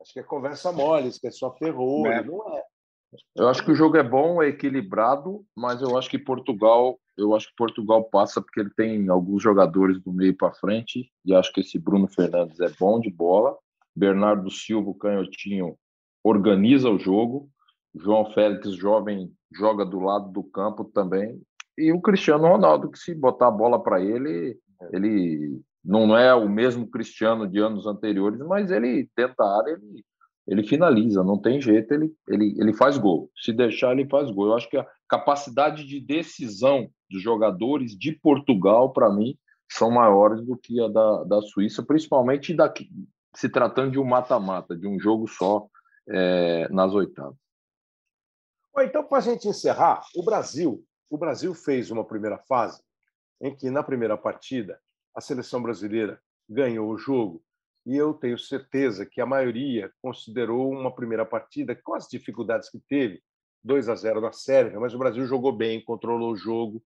Acho 0.00 0.12
que 0.12 0.20
é 0.20 0.22
conversa 0.22 0.70
mole, 0.70 1.08
isso 1.08 1.26
é 1.26 1.30
só 1.30 1.52
ferrolho. 1.52 2.12
É. 2.12 2.22
Não 2.22 2.56
é. 2.56 2.62
Eu 3.36 3.48
acho 3.48 3.64
que 3.64 3.70
o 3.70 3.74
jogo 3.76 3.96
é 3.96 4.02
bom, 4.02 4.42
é 4.42 4.48
equilibrado, 4.48 5.44
mas 5.56 5.80
eu 5.80 5.96
acho 5.96 6.10
que 6.10 6.18
Portugal, 6.18 6.98
eu 7.16 7.34
acho 7.34 7.48
que 7.48 7.56
Portugal 7.56 8.02
passa 8.04 8.42
porque 8.42 8.60
ele 8.60 8.70
tem 8.76 9.08
alguns 9.08 9.40
jogadores 9.42 10.00
do 10.00 10.12
meio 10.12 10.36
para 10.36 10.54
frente 10.54 11.12
e 11.24 11.32
acho 11.32 11.52
que 11.52 11.60
esse 11.60 11.78
Bruno 11.78 12.08
Fernandes 12.08 12.58
é 12.60 12.68
bom 12.78 12.98
de 12.98 13.10
bola. 13.10 13.56
Bernardo 13.94 14.50
Silva, 14.50 14.92
canhotinho, 15.00 15.76
organiza 16.24 16.90
o 16.90 16.98
jogo. 16.98 17.48
João 17.94 18.32
Félix, 18.32 18.74
jovem, 18.74 19.32
joga 19.52 19.84
do 19.84 20.00
lado 20.00 20.32
do 20.32 20.42
campo 20.42 20.84
também. 20.84 21.40
e 21.78 21.92
o 21.92 22.00
Cristiano 22.00 22.48
Ronaldo, 22.48 22.90
que 22.90 22.98
se 22.98 23.14
botar 23.14 23.46
a 23.46 23.52
bola 23.52 23.80
para 23.80 24.00
ele, 24.00 24.58
ele 24.92 25.62
não 25.84 26.16
é 26.16 26.34
o 26.34 26.48
mesmo 26.48 26.88
Cristiano 26.88 27.46
de 27.46 27.58
anos 27.58 27.86
anteriores, 27.86 28.40
mas 28.40 28.70
ele 28.70 29.08
tenta 29.14 29.44
a 29.44 29.58
área, 29.58 29.72
ele, 29.72 30.04
ele 30.46 30.66
finaliza, 30.66 31.22
não 31.22 31.38
tem 31.38 31.60
jeito, 31.60 31.92
ele, 31.92 32.12
ele, 32.28 32.54
ele 32.58 32.72
faz 32.72 32.96
gol. 32.96 33.30
Se 33.36 33.52
deixar, 33.52 33.92
ele 33.92 34.08
faz 34.08 34.30
gol. 34.30 34.46
Eu 34.46 34.54
acho 34.54 34.70
que 34.70 34.78
a 34.78 34.86
capacidade 35.08 35.86
de 35.86 36.00
decisão 36.00 36.88
dos 37.10 37.22
jogadores 37.22 37.96
de 37.96 38.12
Portugal, 38.12 38.92
para 38.92 39.12
mim, 39.12 39.36
são 39.70 39.90
maiores 39.90 40.44
do 40.44 40.56
que 40.56 40.80
a 40.80 40.88
da, 40.88 41.24
da 41.24 41.42
Suíça, 41.42 41.82
principalmente 41.82 42.54
daqui, 42.54 42.88
se 43.34 43.48
tratando 43.48 43.92
de 43.92 43.98
um 43.98 44.04
mata-mata, 44.04 44.76
de 44.76 44.86
um 44.86 44.98
jogo 44.98 45.28
só 45.28 45.66
é, 46.08 46.68
nas 46.70 46.94
oitavas. 46.94 47.36
Bom, 48.74 48.82
então, 48.82 49.04
para 49.04 49.18
a 49.18 49.20
gente 49.20 49.48
encerrar, 49.48 50.02
o 50.16 50.24
Brasil, 50.24 50.84
o 51.10 51.18
Brasil 51.18 51.54
fez 51.54 51.90
uma 51.90 52.04
primeira 52.04 52.38
fase 52.38 52.82
em 53.40 53.54
que, 53.54 53.70
na 53.70 53.82
primeira 53.82 54.16
partida, 54.16 54.80
a 55.14 55.20
seleção 55.20 55.62
brasileira 55.62 56.20
ganhou 56.48 56.90
o 56.90 56.98
jogo 56.98 57.42
e 57.86 57.96
eu 57.96 58.14
tenho 58.14 58.38
certeza 58.38 59.04
que 59.04 59.20
a 59.20 59.26
maioria 59.26 59.92
considerou 60.00 60.70
uma 60.70 60.94
primeira 60.94 61.24
partida 61.24 61.74
com 61.74 61.94
as 61.94 62.08
dificuldades 62.08 62.70
que 62.70 62.80
teve, 62.88 63.22
2 63.62 63.88
a 63.88 63.94
0 63.94 64.20
na 64.20 64.32
Sérvia, 64.32 64.80
mas 64.80 64.94
o 64.94 64.98
Brasil 64.98 65.26
jogou 65.26 65.52
bem, 65.52 65.84
controlou 65.84 66.32
o 66.32 66.36
jogo 66.36 66.82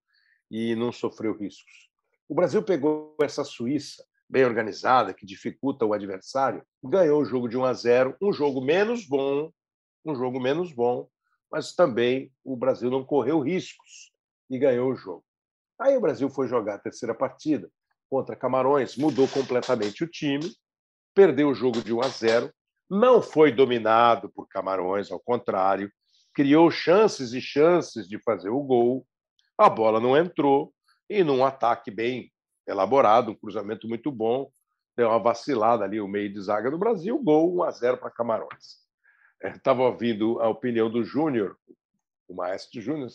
e 0.50 0.74
não 0.74 0.92
sofreu 0.92 1.36
riscos. 1.36 1.88
O 2.28 2.34
Brasil 2.34 2.62
pegou 2.62 3.16
essa 3.20 3.44
Suíça 3.44 4.04
bem 4.28 4.44
organizada, 4.44 5.14
que 5.14 5.24
dificulta 5.24 5.86
o 5.86 5.92
adversário, 5.92 6.62
ganhou 6.82 7.22
o 7.22 7.24
jogo 7.24 7.48
de 7.48 7.56
1 7.56 7.64
a 7.64 7.72
0, 7.72 8.16
um 8.20 8.32
jogo 8.32 8.60
menos 8.60 9.06
bom, 9.06 9.50
um 10.04 10.14
jogo 10.14 10.38
menos 10.38 10.72
bom, 10.72 11.08
mas 11.50 11.74
também 11.74 12.30
o 12.44 12.56
Brasil 12.56 12.90
não 12.90 13.04
correu 13.04 13.40
riscos 13.40 14.12
e 14.50 14.58
ganhou 14.58 14.90
o 14.90 14.96
jogo. 14.96 15.24
Aí 15.78 15.96
o 15.96 16.00
Brasil 16.00 16.28
foi 16.28 16.48
jogar 16.48 16.74
a 16.74 16.78
terceira 16.78 17.14
partida 17.14 17.70
contra 18.08 18.36
Camarões, 18.36 18.96
mudou 18.96 19.28
completamente 19.28 20.04
o 20.04 20.08
time, 20.08 20.52
perdeu 21.14 21.48
o 21.48 21.54
jogo 21.54 21.82
de 21.82 21.92
1 21.92 22.00
a 22.00 22.08
0, 22.08 22.52
não 22.90 23.20
foi 23.20 23.52
dominado 23.52 24.30
por 24.30 24.48
Camarões, 24.48 25.10
ao 25.10 25.20
contrário, 25.20 25.90
criou 26.32 26.70
chances 26.70 27.32
e 27.32 27.40
chances 27.40 28.08
de 28.08 28.18
fazer 28.22 28.50
o 28.50 28.62
gol, 28.62 29.06
a 29.56 29.68
bola 29.68 30.00
não 30.00 30.16
entrou 30.16 30.72
e 31.10 31.24
num 31.24 31.44
ataque 31.44 31.90
bem 31.90 32.32
elaborado, 32.66 33.32
um 33.32 33.34
cruzamento 33.34 33.88
muito 33.88 34.12
bom, 34.12 34.50
deu 34.96 35.08
uma 35.08 35.18
vacilada 35.18 35.84
ali 35.84 36.00
o 36.00 36.08
meio 36.08 36.32
de 36.32 36.40
zaga 36.40 36.70
do 36.70 36.78
Brasil, 36.78 37.18
gol 37.22 37.56
1 37.56 37.62
a 37.62 37.70
0 37.70 37.98
para 37.98 38.10
Camarões. 38.10 38.78
Estava 39.42 39.82
é, 39.82 39.86
ouvindo 39.86 40.40
a 40.40 40.48
opinião 40.48 40.90
do 40.90 41.04
Júnior, 41.04 41.56
o 42.28 42.34
Maestro 42.34 42.80
Júnior, 42.80 43.08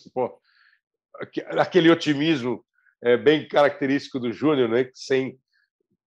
aquele 1.58 1.90
otimismo 1.90 2.64
é, 3.04 3.18
bem 3.18 3.46
característico 3.46 4.18
do 4.18 4.32
Júnior, 4.32 4.68
né, 4.68 4.90
sem, 4.94 5.38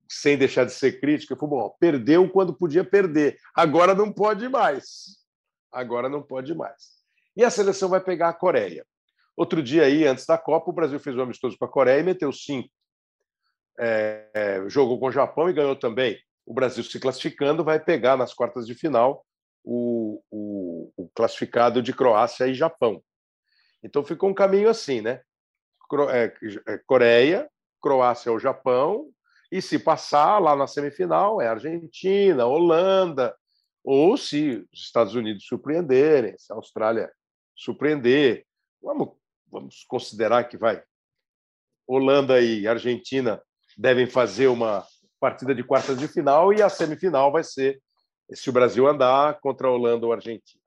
sem 0.09 0.37
deixar 0.37 0.65
de 0.65 0.73
ser 0.73 1.01
crítico, 1.01 1.35
falou, 1.35 1.59
bom, 1.59 1.77
perdeu 1.81 2.29
quando 2.31 2.55
podia 2.55 2.85
perder, 2.85 3.39
agora 3.55 3.95
não 3.95 4.13
pode 4.13 4.47
mais. 4.49 5.23
Agora 5.73 6.07
não 6.11 6.23
pode 6.23 6.55
mais. 6.55 7.01
E 7.35 7.43
a 7.43 7.51
seleção 7.51 7.89
vai 7.89 8.01
pegar 8.01 8.29
a 8.29 8.35
Coreia. 8.35 8.87
Outro 9.35 9.63
dia 9.63 9.85
aí, 9.85 10.07
antes 10.07 10.27
da 10.27 10.37
Copa, 10.37 10.71
o 10.71 10.75
Brasil 10.75 11.01
fez 11.01 11.17
um 11.17 11.23
amistoso 11.23 11.57
com 11.57 11.65
a 11.65 11.69
Coreia 11.69 12.01
e 12.01 12.05
meteu 12.05 12.31
cinco. 12.31 12.69
É, 13.79 14.29
é, 14.35 14.69
jogou 14.69 15.01
com 15.01 15.07
o 15.07 15.13
Japão 15.13 15.49
e 15.49 15.55
ganhou 15.55 15.75
também. 15.75 16.19
O 16.45 16.53
Brasil 16.53 16.85
se 16.85 17.01
classificando 17.01 17.65
vai 17.65 17.81
pegar 17.81 18.19
nas 18.19 18.35
quartas 18.35 18.67
de 18.67 18.75
final 18.75 19.25
o, 19.65 20.23
o, 20.31 20.93
o 20.95 21.09
classificado 21.15 21.83
de 21.83 21.95
Croácia 21.95 22.47
e 22.47 22.53
Japão. 22.53 23.03
Então 23.83 24.05
ficou 24.05 24.29
um 24.29 24.35
caminho 24.35 24.69
assim, 24.69 25.01
né? 25.01 25.23
É, 26.11 26.33
é, 26.67 26.79
Coreia, 26.87 27.49
Croácia 27.81 28.33
ou 28.33 28.39
Japão, 28.39 29.11
e 29.51 29.61
se 29.61 29.79
passar 29.79 30.39
lá 30.39 30.57
na 30.57 30.67
semifinal 30.67 31.41
é 31.41 31.47
Argentina, 31.47 32.47
Holanda, 32.47 33.37
ou 33.85 34.17
se 34.17 34.67
os 34.73 34.81
Estados 34.81 35.15
Unidos 35.15 35.45
surpreenderem, 35.47 36.35
se 36.39 36.53
a 36.53 36.57
Austrália 36.57 37.13
surpreender, 37.55 38.47
vamos, 38.81 39.11
vamos 39.51 39.85
considerar 39.85 40.45
que 40.45 40.57
vai 40.57 40.83
Holanda 41.87 42.41
e 42.41 42.67
Argentina 42.67 43.43
devem 43.77 44.07
fazer 44.07 44.47
uma 44.47 44.87
partida 45.21 45.55
de 45.55 45.63
quartas 45.63 45.99
de 45.99 46.09
final 46.09 46.53
e 46.53 46.63
a 46.63 46.69
semifinal 46.69 47.31
vai 47.31 47.45
ser 47.45 47.81
se 48.33 48.49
o 48.49 48.53
Brasil 48.53 48.87
andar 48.87 49.39
contra 49.41 49.69
a 49.69 49.71
Holanda 49.71 50.07
ou 50.07 50.13
a 50.13 50.17
Argentina. 50.17 50.63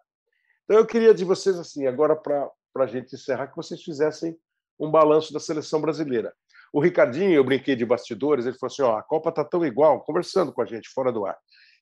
Então 0.63 0.77
eu 0.77 0.85
queria 0.85 1.13
de 1.13 1.25
vocês 1.25 1.57
assim 1.57 1.87
agora 1.87 2.15
para 2.15 2.51
a 2.77 2.85
gente 2.85 3.15
encerrar 3.15 3.47
que 3.47 3.55
vocês 3.55 3.81
fizessem 3.81 4.37
um 4.79 4.89
balanço 4.89 5.33
da 5.33 5.39
seleção 5.39 5.81
brasileira. 5.81 6.33
O 6.71 6.79
Ricardinho, 6.79 7.33
eu 7.33 7.43
brinquei 7.43 7.75
de 7.75 7.85
bastidores, 7.85 8.45
ele 8.45 8.57
falou 8.57 8.71
assim: 8.71 8.81
ó, 8.81 8.97
a 8.97 9.03
Copa 9.03 9.29
está 9.29 9.43
tão 9.45 9.65
igual, 9.65 10.03
conversando 10.03 10.51
com 10.51 10.61
a 10.61 10.65
gente 10.65 10.89
fora 10.89 11.11
do 11.11 11.25
ar, 11.25 11.37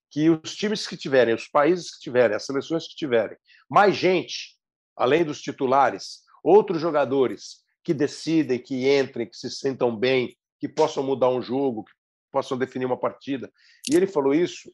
que 0.10 0.30
os 0.30 0.56
times 0.56 0.86
que 0.86 0.96
tiverem, 0.96 1.34
os 1.34 1.48
países 1.48 1.96
que 1.96 2.00
tiverem, 2.00 2.36
as 2.36 2.46
seleções 2.46 2.88
que 2.88 2.96
tiverem, 2.96 3.38
mais 3.70 3.96
gente, 3.96 4.56
além 4.96 5.24
dos 5.24 5.42
titulares, 5.42 6.22
outros 6.44 6.80
jogadores 6.80 7.64
que 7.84 7.94
decidem, 7.94 8.60
que 8.60 8.88
entrem, 8.88 9.28
que 9.28 9.36
se 9.36 9.50
sentam 9.50 9.96
bem, 9.96 10.38
que 10.60 10.70
possam 10.70 11.04
mudar 11.04 11.30
um 11.30 11.42
jogo, 11.42 11.84
que 11.84 11.94
possam 12.32 12.58
definir 12.58 12.86
uma 12.86 13.00
partida. 13.00 13.52
E 13.90 13.96
ele 13.96 14.08
falou 14.08 14.34
isso, 14.34 14.72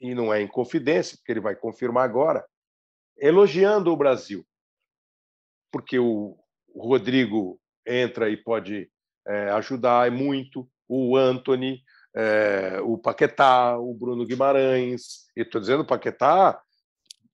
e 0.00 0.14
não 0.14 0.32
é 0.32 0.40
em 0.40 0.48
confidência, 0.48 1.16
porque 1.16 1.32
ele 1.32 1.40
vai 1.40 1.54
confirmar 1.54 2.04
agora, 2.04 2.44
elogiando 3.18 3.92
o 3.92 3.96
Brasil. 3.96 4.44
Porque 5.70 5.98
o 5.98 6.36
Rodrigo 6.82 7.60
entra 7.86 8.28
e 8.30 8.36
pode 8.36 8.90
é, 9.26 9.50
ajudar 9.50 10.10
muito, 10.10 10.68
o 10.88 11.16
Anthony, 11.16 11.82
é, 12.14 12.80
o 12.82 12.96
Paquetá, 12.98 13.78
o 13.78 13.94
Bruno 13.94 14.26
Guimarães. 14.26 15.26
E 15.36 15.42
estou 15.42 15.60
dizendo 15.60 15.84
Paquetá, 15.84 16.60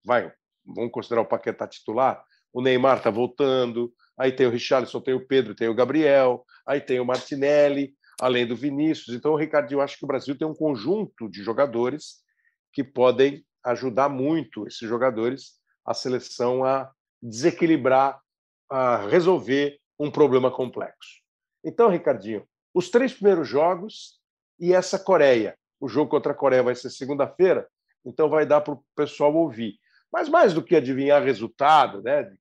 vai, 0.04 0.32
vamos 0.64 0.92
considerar 0.92 1.22
o 1.22 1.26
Paquetá 1.26 1.66
titular. 1.66 2.22
O 2.52 2.62
Neymar 2.62 2.98
está 2.98 3.10
voltando, 3.10 3.92
aí 4.18 4.32
tem 4.32 4.46
o 4.46 4.50
Richarlison, 4.50 5.00
tem 5.00 5.14
o 5.14 5.26
Pedro, 5.26 5.54
tem 5.54 5.68
o 5.68 5.74
Gabriel, 5.74 6.44
aí 6.66 6.80
tem 6.80 7.00
o 7.00 7.04
Martinelli, 7.04 7.94
além 8.20 8.46
do 8.46 8.56
Vinícius. 8.56 9.14
Então, 9.14 9.34
Ricardo, 9.34 9.72
eu 9.72 9.80
acho 9.80 9.98
que 9.98 10.04
o 10.04 10.08
Brasil 10.08 10.36
tem 10.36 10.46
um 10.46 10.54
conjunto 10.54 11.28
de 11.28 11.42
jogadores 11.42 12.20
que 12.72 12.84
podem 12.84 13.44
ajudar 13.64 14.08
muito 14.08 14.66
esses 14.66 14.88
jogadores, 14.88 15.58
a 15.84 15.94
seleção 15.94 16.64
a 16.64 16.90
desequilibrar, 17.22 18.20
a 18.70 19.06
resolver 19.08 19.78
um 19.98 20.10
problema 20.10 20.50
complexo. 20.50 21.20
Então, 21.64 21.90
Ricardinho, 21.90 22.46
os 22.72 22.88
três 22.88 23.12
primeiros 23.12 23.48
jogos 23.48 24.20
e 24.58 24.72
essa 24.72 24.98
Coreia. 24.98 25.58
O 25.80 25.88
jogo 25.88 26.10
contra 26.10 26.32
a 26.32 26.34
Coreia 26.34 26.62
vai 26.62 26.74
ser 26.74 26.90
segunda-feira, 26.90 27.66
então 28.04 28.28
vai 28.28 28.46
dar 28.46 28.60
para 28.60 28.74
o 28.74 28.84
pessoal 28.94 29.34
ouvir. 29.34 29.78
Mas 30.12 30.28
mais 30.28 30.54
do 30.54 30.62
que 30.62 30.76
adivinhar 30.76 31.22
resultado, 31.22 32.02
né? 32.02 32.32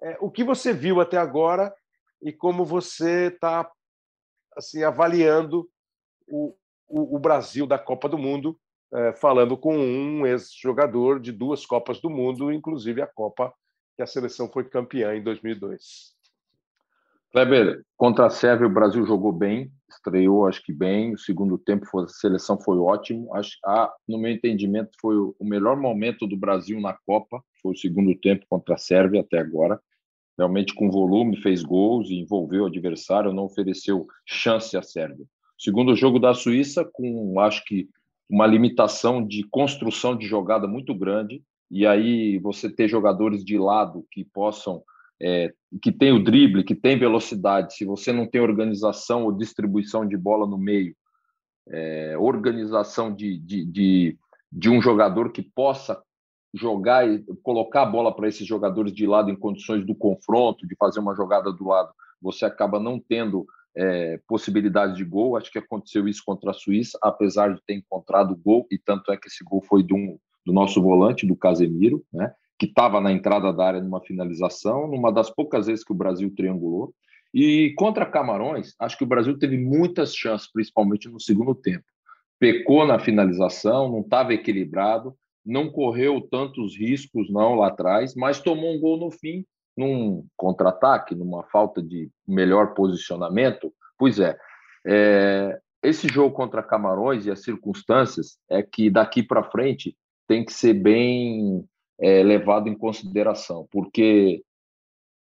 É, 0.00 0.16
o 0.20 0.30
que 0.30 0.44
você 0.44 0.72
viu 0.72 1.00
até 1.00 1.16
agora 1.16 1.74
e 2.22 2.32
como 2.32 2.64
você 2.64 3.26
está 3.26 3.70
assim 4.56 4.82
avaliando 4.82 5.68
o, 6.28 6.54
o, 6.88 7.16
o, 7.16 7.18
Brasil 7.18 7.66
da 7.66 7.78
Copa 7.78 8.08
do 8.08 8.18
Mundo, 8.18 8.58
é, 8.92 9.12
falando 9.12 9.56
com 9.56 9.76
um 9.76 10.26
ex-jogador 10.26 11.20
de 11.20 11.32
duas 11.32 11.66
Copas 11.66 12.00
do 12.00 12.10
Mundo, 12.10 12.52
inclusive 12.52 13.02
a 13.02 13.06
Copa 13.06 13.52
que 13.98 14.02
a 14.02 14.06
seleção 14.06 14.48
foi 14.48 14.62
campeã 14.62 15.12
em 15.16 15.22
2002. 15.24 16.16
Kleber, 17.32 17.84
contra 17.96 18.26
a 18.26 18.30
Sérvia 18.30 18.68
o 18.68 18.72
Brasil 18.72 19.04
jogou 19.04 19.32
bem, 19.32 19.72
estreou 19.90 20.46
acho 20.46 20.62
que 20.62 20.72
bem, 20.72 21.14
o 21.14 21.18
segundo 21.18 21.58
tempo 21.58 21.84
foi, 21.84 22.04
a 22.04 22.08
seleção 22.08 22.60
foi 22.60 22.78
ótimo, 22.78 23.34
acho, 23.34 23.58
no 24.06 24.16
meu 24.16 24.30
entendimento 24.30 24.90
foi 25.00 25.16
o 25.16 25.34
melhor 25.42 25.76
momento 25.76 26.28
do 26.28 26.36
Brasil 26.36 26.80
na 26.80 26.96
Copa, 27.04 27.42
foi 27.60 27.72
o 27.72 27.76
segundo 27.76 28.14
tempo 28.14 28.46
contra 28.48 28.76
a 28.76 28.78
Sérvia 28.78 29.20
até 29.20 29.38
agora, 29.38 29.80
realmente 30.38 30.72
com 30.74 30.88
volume, 30.88 31.42
fez 31.42 31.64
gols, 31.64 32.08
envolveu 32.08 32.62
o 32.62 32.66
adversário, 32.66 33.32
não 33.32 33.46
ofereceu 33.46 34.06
chance 34.24 34.76
à 34.76 34.82
Sérvia. 34.82 35.26
Segundo 35.58 35.96
jogo 35.96 36.20
da 36.20 36.34
Suíça, 36.34 36.88
com 36.92 37.40
acho 37.40 37.64
que 37.64 37.88
uma 38.30 38.46
limitação 38.46 39.26
de 39.26 39.42
construção 39.42 40.16
de 40.16 40.24
jogada 40.24 40.68
muito 40.68 40.94
grande, 40.94 41.42
e 41.70 41.86
aí 41.86 42.38
você 42.38 42.70
ter 42.70 42.88
jogadores 42.88 43.44
de 43.44 43.58
lado 43.58 44.06
que 44.10 44.24
possam 44.24 44.82
é, 45.20 45.52
que 45.82 45.90
tem 45.90 46.12
o 46.12 46.22
drible, 46.22 46.64
que 46.64 46.74
tem 46.74 46.98
velocidade, 46.98 47.74
se 47.74 47.84
você 47.84 48.12
não 48.12 48.26
tem 48.26 48.40
organização 48.40 49.24
ou 49.24 49.32
distribuição 49.32 50.06
de 50.06 50.16
bola 50.16 50.46
no 50.46 50.56
meio, 50.56 50.94
é, 51.68 52.16
organização 52.16 53.14
de, 53.14 53.38
de, 53.38 53.64
de, 53.64 54.18
de, 54.50 54.70
um 54.70 54.80
jogador 54.80 55.32
que 55.32 55.42
possa 55.42 56.00
jogar 56.54 57.06
e 57.06 57.22
colocar 57.42 57.82
a 57.82 57.86
bola 57.86 58.14
para 58.14 58.28
esses 58.28 58.46
jogadores 58.46 58.92
de 58.92 59.06
lado 59.06 59.30
em 59.30 59.36
condições 59.36 59.84
do 59.84 59.94
confronto, 59.94 60.66
de 60.66 60.74
fazer 60.76 61.00
uma 61.00 61.14
jogada 61.14 61.52
do 61.52 61.66
lado, 61.66 61.92
você 62.22 62.44
acaba 62.44 62.80
não 62.80 62.98
tendo 62.98 63.46
é, 63.76 64.18
possibilidade 64.26 64.96
de 64.96 65.04
gol. 65.04 65.36
Acho 65.36 65.52
que 65.52 65.58
aconteceu 65.58 66.08
isso 66.08 66.22
contra 66.24 66.52
a 66.52 66.54
Suíça, 66.54 66.98
apesar 67.02 67.54
de 67.54 67.60
ter 67.66 67.74
encontrado 67.74 68.36
gol, 68.36 68.66
e 68.70 68.78
tanto 68.78 69.12
é 69.12 69.16
que 69.16 69.28
esse 69.28 69.44
gol 69.44 69.62
foi 69.62 69.84
um, 69.92 70.18
do 70.48 70.54
nosso 70.54 70.80
volante, 70.80 71.26
do 71.26 71.36
Casemiro, 71.36 72.02
né? 72.10 72.32
que 72.58 72.64
estava 72.64 73.02
na 73.02 73.12
entrada 73.12 73.52
da 73.52 73.66
área 73.66 73.82
numa 73.82 74.00
finalização, 74.00 74.88
numa 74.88 75.12
das 75.12 75.28
poucas 75.28 75.66
vezes 75.66 75.84
que 75.84 75.92
o 75.92 75.96
Brasil 75.96 76.32
triangulou. 76.34 76.94
E 77.34 77.74
contra 77.76 78.06
Camarões, 78.06 78.74
acho 78.80 78.96
que 78.96 79.04
o 79.04 79.06
Brasil 79.06 79.38
teve 79.38 79.58
muitas 79.58 80.16
chances, 80.16 80.50
principalmente 80.50 81.06
no 81.06 81.20
segundo 81.20 81.54
tempo. 81.54 81.84
Pecou 82.40 82.86
na 82.86 82.98
finalização, 82.98 83.92
não 83.92 84.00
estava 84.00 84.32
equilibrado, 84.32 85.14
não 85.44 85.70
correu 85.70 86.18
tantos 86.22 86.76
riscos 86.76 87.30
não 87.30 87.54
lá 87.54 87.68
atrás, 87.68 88.14
mas 88.14 88.40
tomou 88.40 88.74
um 88.74 88.80
gol 88.80 88.96
no 88.96 89.10
fim, 89.10 89.44
num 89.76 90.24
contra-ataque, 90.34 91.14
numa 91.14 91.44
falta 91.44 91.82
de 91.82 92.10
melhor 92.26 92.72
posicionamento. 92.72 93.70
Pois 93.98 94.18
é, 94.18 94.34
é, 94.86 95.60
esse 95.82 96.08
jogo 96.08 96.34
contra 96.34 96.62
Camarões 96.62 97.26
e 97.26 97.30
as 97.30 97.42
circunstâncias 97.42 98.38
é 98.48 98.62
que 98.62 98.88
daqui 98.88 99.22
para 99.22 99.44
frente 99.44 99.94
tem 100.28 100.44
que 100.44 100.52
ser 100.52 100.74
bem 100.74 101.64
é, 101.98 102.22
levado 102.22 102.68
em 102.68 102.76
consideração, 102.76 103.66
porque 103.70 104.44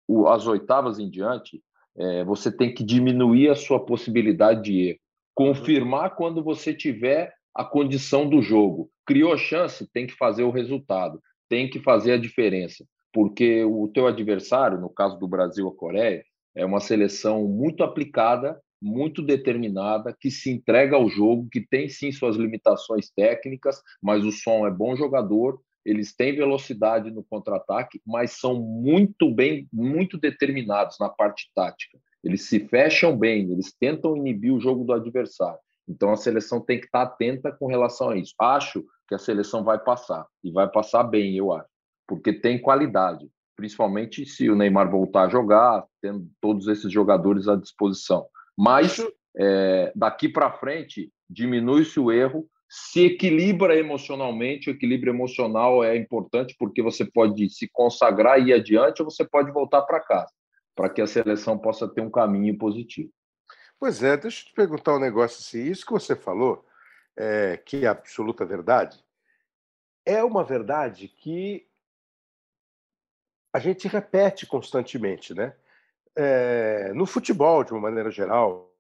o, 0.08 0.28
as 0.28 0.48
oitavas 0.48 0.98
em 0.98 1.10
diante 1.10 1.62
é, 1.98 2.24
você 2.24 2.52
tem 2.52 2.74
que 2.74 2.84
diminuir 2.84 3.50
a 3.50 3.56
sua 3.56 3.86
possibilidade 3.86 4.64
de 4.64 4.90
erro, 4.90 5.00
confirmar 5.36 6.16
quando 6.16 6.44
você 6.44 6.74
tiver 6.74 7.34
a 7.54 7.64
condição 7.64 8.28
do 8.28 8.42
jogo. 8.42 8.90
Criou 9.06 9.38
chance, 9.38 9.88
tem 9.94 10.08
que 10.08 10.14
fazer 10.14 10.44
o 10.44 10.52
resultado, 10.52 11.22
tem 11.48 11.70
que 11.70 11.80
fazer 11.80 12.14
a 12.14 12.18
diferença, 12.18 12.86
porque 13.14 13.64
o 13.64 13.88
teu 13.90 14.08
adversário, 14.08 14.80
no 14.80 14.90
caso 14.90 15.18
do 15.20 15.28
Brasil 15.28 15.68
a 15.68 15.76
Coreia, 15.76 16.24
é 16.56 16.66
uma 16.66 16.80
seleção 16.80 17.48
muito 17.48 17.84
aplicada 17.84 18.60
muito 18.86 19.24
determinada, 19.24 20.16
que 20.18 20.30
se 20.30 20.52
entrega 20.52 20.96
ao 20.96 21.10
jogo, 21.10 21.50
que 21.52 21.60
tem 21.60 21.90
sim 21.90 22.12
suas 22.12 22.36
limitações 22.36 23.10
técnicas, 23.10 23.82
mas 24.00 24.24
o 24.24 24.32
som 24.32 24.68
é 24.68 24.70
bom 24.70 24.96
jogador, 24.96 25.60
eles 25.84 26.16
têm 26.16 26.36
velocidade 26.36 27.10
no 27.10 27.24
contra-ataque, 27.24 28.00
mas 28.06 28.40
são 28.40 28.62
muito 28.62 29.34
bem, 29.34 29.68
muito 29.74 30.20
determinados 30.20 30.98
na 31.00 31.10
parte 31.10 31.50
tática. 31.56 31.98
Eles 32.24 32.44
se 32.44 32.60
fecham 32.68 33.18
bem, 33.18 33.52
eles 33.52 33.74
tentam 33.74 34.16
inibir 34.16 34.54
o 34.54 34.60
jogo 34.60 34.84
do 34.84 34.94
adversário. 34.94 35.60
Então 35.88 36.12
a 36.12 36.16
seleção 36.16 36.62
tem 36.62 36.80
que 36.80 36.86
estar 36.86 37.02
atenta 37.02 37.52
com 37.52 37.66
relação 37.66 38.10
a 38.10 38.18
isso. 38.18 38.36
Acho 38.40 38.84
que 39.08 39.16
a 39.16 39.20
seleção 39.20 39.64
vai 39.64 39.80
passar 39.80 40.28
e 40.44 40.52
vai 40.52 40.68
passar 40.70 41.04
bem, 41.04 41.36
eu 41.36 41.52
acho, 41.52 41.70
porque 42.08 42.34
tem 42.34 42.62
qualidade, 42.62 43.28
principalmente 43.56 44.26
se 44.28 44.48
o 44.50 44.56
Neymar 44.56 44.92
voltar 44.92 45.24
a 45.24 45.30
jogar, 45.30 45.86
tendo 46.02 46.28
todos 46.40 46.68
esses 46.68 46.92
jogadores 46.92 47.48
à 47.48 47.56
disposição. 47.56 48.28
Mas 48.58 48.98
é, 49.38 49.92
daqui 49.96 50.30
para 50.30 50.52
frente 50.52 51.12
diminui-se 51.30 52.00
o 52.00 52.12
erro, 52.12 52.48
se 52.70 53.06
equilibra 53.06 53.78
emocionalmente. 53.78 54.70
O 54.70 54.74
equilíbrio 54.74 55.12
emocional 55.12 55.84
é 55.84 55.96
importante 55.96 56.56
porque 56.58 56.82
você 56.82 57.06
pode 57.06 57.50
se 57.50 57.70
consagrar 57.72 58.40
e 58.40 58.50
ir 58.50 58.54
adiante 58.54 59.02
ou 59.02 59.10
você 59.10 59.26
pode 59.26 59.52
voltar 59.52 59.82
para 59.84 60.00
casa, 60.00 60.32
para 60.76 60.90
que 60.90 61.02
a 61.02 61.08
seleção 61.08 61.58
possa 61.58 61.88
ter 61.88 62.02
um 62.02 62.12
caminho 62.12 62.58
positivo. 62.58 63.12
Pois 63.80 64.02
é, 64.02 64.16
deixa 64.16 64.42
eu 64.42 64.46
te 64.48 64.54
perguntar 64.54 64.96
um 64.96 65.00
negócio 65.00 65.40
assim. 65.40 65.70
Isso 65.70 65.86
que 65.86 65.92
você 65.92 66.16
falou, 66.16 66.66
é, 67.18 67.58
que 67.58 67.86
é 67.86 67.88
absoluta 67.88 68.46
verdade, 68.46 69.04
é 70.06 70.24
uma 70.24 70.44
verdade 70.44 71.08
que 71.08 71.68
a 73.54 73.60
gente 73.60 73.88
repete 73.88 74.46
constantemente, 74.46 75.34
né? 75.34 75.56
É, 76.16 76.92
no 76.94 77.06
futebol, 77.06 77.64
de 77.64 77.72
uma 77.72 77.82
maneira 77.82 78.10
geral, 78.10 78.72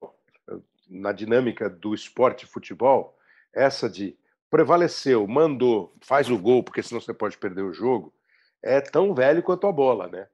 na 0.89 1.11
dinâmica 1.11 1.69
do 1.69 1.93
esporte 1.93 2.45
futebol, 2.45 3.17
essa 3.53 3.89
de 3.89 4.17
prevaleceu, 4.49 5.27
mandou, 5.27 5.93
faz 6.01 6.29
o 6.29 6.37
gol, 6.37 6.63
porque 6.63 6.81
senão 6.81 7.01
você 7.01 7.13
pode 7.13 7.37
perder 7.37 7.63
o 7.63 7.73
jogo, 7.73 8.13
é 8.63 8.79
tão 8.79 9.13
velho 9.13 9.43
quanto 9.43 9.67
a 9.67 9.71
bola, 9.71 10.07
né? 10.07 10.27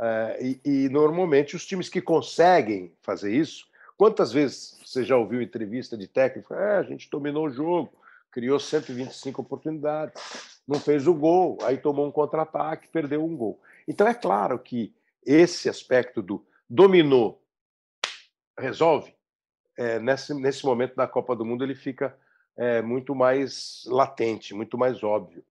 É, 0.00 0.38
e, 0.40 0.60
e, 0.64 0.88
normalmente 0.88 1.56
os 1.56 1.66
times 1.66 1.88
que 1.88 2.00
conseguem 2.00 2.92
fazer 3.02 3.34
isso, 3.34 3.66
quantas 3.96 4.32
vezes 4.32 4.78
você 4.84 5.02
já 5.02 5.16
ouviu 5.16 5.42
entrevista 5.42 5.96
de 5.96 6.06
técnico? 6.06 6.54
É, 6.54 6.76
a 6.76 6.82
gente 6.84 7.10
dominou 7.10 7.46
o 7.46 7.50
jogo, 7.50 7.90
criou 8.30 8.60
125 8.60 9.42
oportunidades, 9.42 10.60
não 10.68 10.78
fez 10.78 11.08
o 11.08 11.14
gol, 11.14 11.58
aí 11.62 11.78
tomou 11.78 12.06
um 12.06 12.12
contra-ataque, 12.12 12.88
perdeu 12.88 13.24
um 13.24 13.36
gol. 13.36 13.60
Então 13.88 14.06
é 14.06 14.14
claro 14.14 14.56
que 14.58 14.94
esse 15.28 15.68
aspecto 15.68 16.22
do 16.22 16.46
dominou, 16.68 17.44
resolve, 18.58 19.14
é, 19.76 19.98
nesse, 19.98 20.32
nesse 20.32 20.64
momento 20.64 20.96
da 20.96 21.06
Copa 21.06 21.36
do 21.36 21.44
Mundo 21.44 21.62
ele 21.62 21.74
fica 21.74 22.18
é, 22.56 22.80
muito 22.80 23.14
mais 23.14 23.84
latente, 23.86 24.54
muito 24.54 24.78
mais 24.78 25.02
óbvio. 25.04 25.44